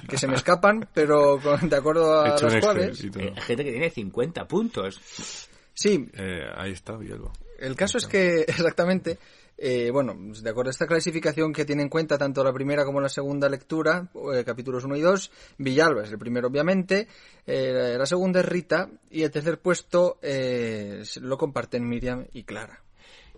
que 0.07 0.19
se 0.19 0.27
me 0.29 0.35
escapan, 0.35 0.87
pero 0.93 1.41
con- 1.41 1.69
de 1.71 1.77
acuerdo 1.77 2.27
He 2.27 2.29
a 2.29 2.37
un 2.37 2.43
las 2.53 2.65
cuales... 2.65 3.03
Eh, 3.05 3.11
Hay 3.35 3.41
gente 3.43 3.65
que 3.65 3.71
tiene 3.71 3.91
50 3.91 4.47
puntos. 4.47 5.49
Sí, 5.75 6.09
Eh, 6.15 6.47
ahí 6.57 6.73
está, 6.73 6.97
Villalba. 6.97 7.33
El 7.59 7.77
caso 7.77 7.99
es 7.99 8.07
que, 8.07 8.41
exactamente, 8.49 9.19
eh, 9.57 9.91
bueno, 9.91 10.17
de 10.19 10.51
acuerdo 10.51 10.71
a 10.71 10.73
esta 10.73 10.87
clasificación 10.87 11.53
que 11.53 11.65
tiene 11.65 11.83
en 11.83 11.89
cuenta 11.89 12.19
tanto 12.19 12.43
la 12.43 12.53
primera 12.53 12.85
como 12.85 13.01
la 13.01 13.09
segunda 13.09 13.49
lectura, 13.49 14.09
eh, 14.33 14.45
capítulos 14.45 14.85
1 14.85 14.97
y 14.97 15.01
2, 15.01 15.31
Villalba 15.59 16.03
es 16.03 16.11
el 16.11 16.19
primero, 16.19 16.49
obviamente, 16.49 17.07
eh, 17.47 17.95
la 17.97 18.07
segunda 18.07 18.41
es 18.41 18.47
Rita 18.47 18.89
y 19.11 19.23
el 19.23 19.31
tercer 19.31 19.59
puesto 19.59 20.19
eh, 20.23 21.03
lo 21.21 21.39
comparten 21.39 21.89
Miriam 21.89 22.27
y 22.33 22.45
Clara. 22.45 22.81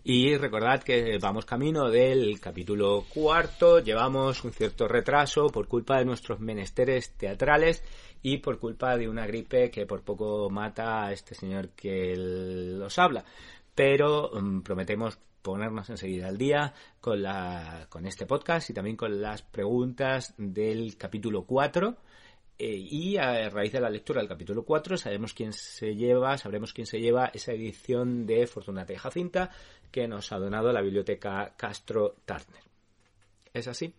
Y 0.09 0.37
recordad 0.37 0.85
que 0.85 1.19
vamos 1.19 1.45
camino 1.47 1.91
del 1.91 2.39
capítulo 2.39 3.07
cuarto, 3.13 3.81
llevamos 3.81 4.45
un 4.45 4.53
cierto 4.53 4.87
retraso 4.87 5.49
por 5.49 5.67
culpa 5.67 5.99
de 5.99 6.05
nuestros 6.05 6.39
menesteres 6.39 7.11
teatrales 7.17 7.83
y 8.23 8.37
por 8.39 8.61
culpa 8.61 8.97
de 8.97 9.09
una 9.09 9.27
gripe 9.27 9.69
que 9.69 9.85
por 9.85 10.03
poco 10.03 10.49
mata 10.49 11.07
a 11.07 11.13
este 11.13 11.35
señor 11.35 11.71
que 11.71 12.15
los 12.17 12.97
habla. 13.01 13.25
Pero 13.75 14.31
mm, 14.33 14.61
prometemos 14.61 15.19
ponernos 15.43 15.91
enseguida 15.91 16.29
al 16.29 16.39
día 16.39 16.73
con, 17.01 17.21
la, 17.21 17.87
con 17.89 18.07
este 18.07 18.27
podcast 18.27 18.71
y 18.71 18.75
también 18.75 18.97
con 18.97 19.21
las 19.21 19.43
preguntas 19.43 20.35
del 20.39 20.97
capítulo 20.97 21.47
4 21.47 21.97
Eh, 22.59 22.75
y 22.75 23.19
a 23.19 23.51
raíz 23.51 23.73
de 23.73 23.81
la 23.81 23.91
lectura 23.91 24.21
del 24.21 24.29
capítulo 24.31 24.65
4 24.65 24.97
sabemos 24.97 25.35
quién 25.35 25.53
se 25.53 25.95
lleva, 25.95 26.39
sabremos 26.39 26.73
quién 26.73 26.87
se 26.87 26.99
lleva 27.01 27.27
esa 27.35 27.53
edición 27.53 28.25
de 28.27 28.47
Fortunata 28.47 28.95
y 28.95 28.97
Jacinta 28.97 29.51
que 29.91 30.09
nos 30.09 30.33
ha 30.33 30.39
donado 30.39 30.73
la 30.73 30.81
biblioteca 30.81 31.53
Castro 31.57 32.17
Turner. 32.25 32.63
¿Es 33.53 33.69
así? 33.69 33.93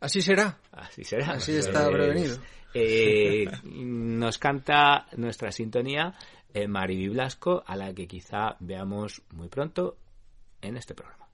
Así 0.00 0.20
será. 0.22 0.58
Así 0.72 1.04
será. 1.04 1.32
Así 1.32 1.52
está 1.56 1.84
Pues, 1.84 1.92
prevenido. 1.94 2.36
eh, 2.74 3.46
nos 3.64 4.38
canta 4.38 5.06
nuestra 5.16 5.52
sintonía 5.52 6.14
eh, 6.54 6.66
Mariby 6.66 7.08
Blasco, 7.10 7.62
a 7.64 7.76
la 7.76 7.94
que 7.94 8.08
quizá 8.08 8.56
veamos 8.58 9.22
muy 9.30 9.48
pronto 9.48 9.96
en 10.60 10.76
este 10.76 10.94
programa. 10.94 11.28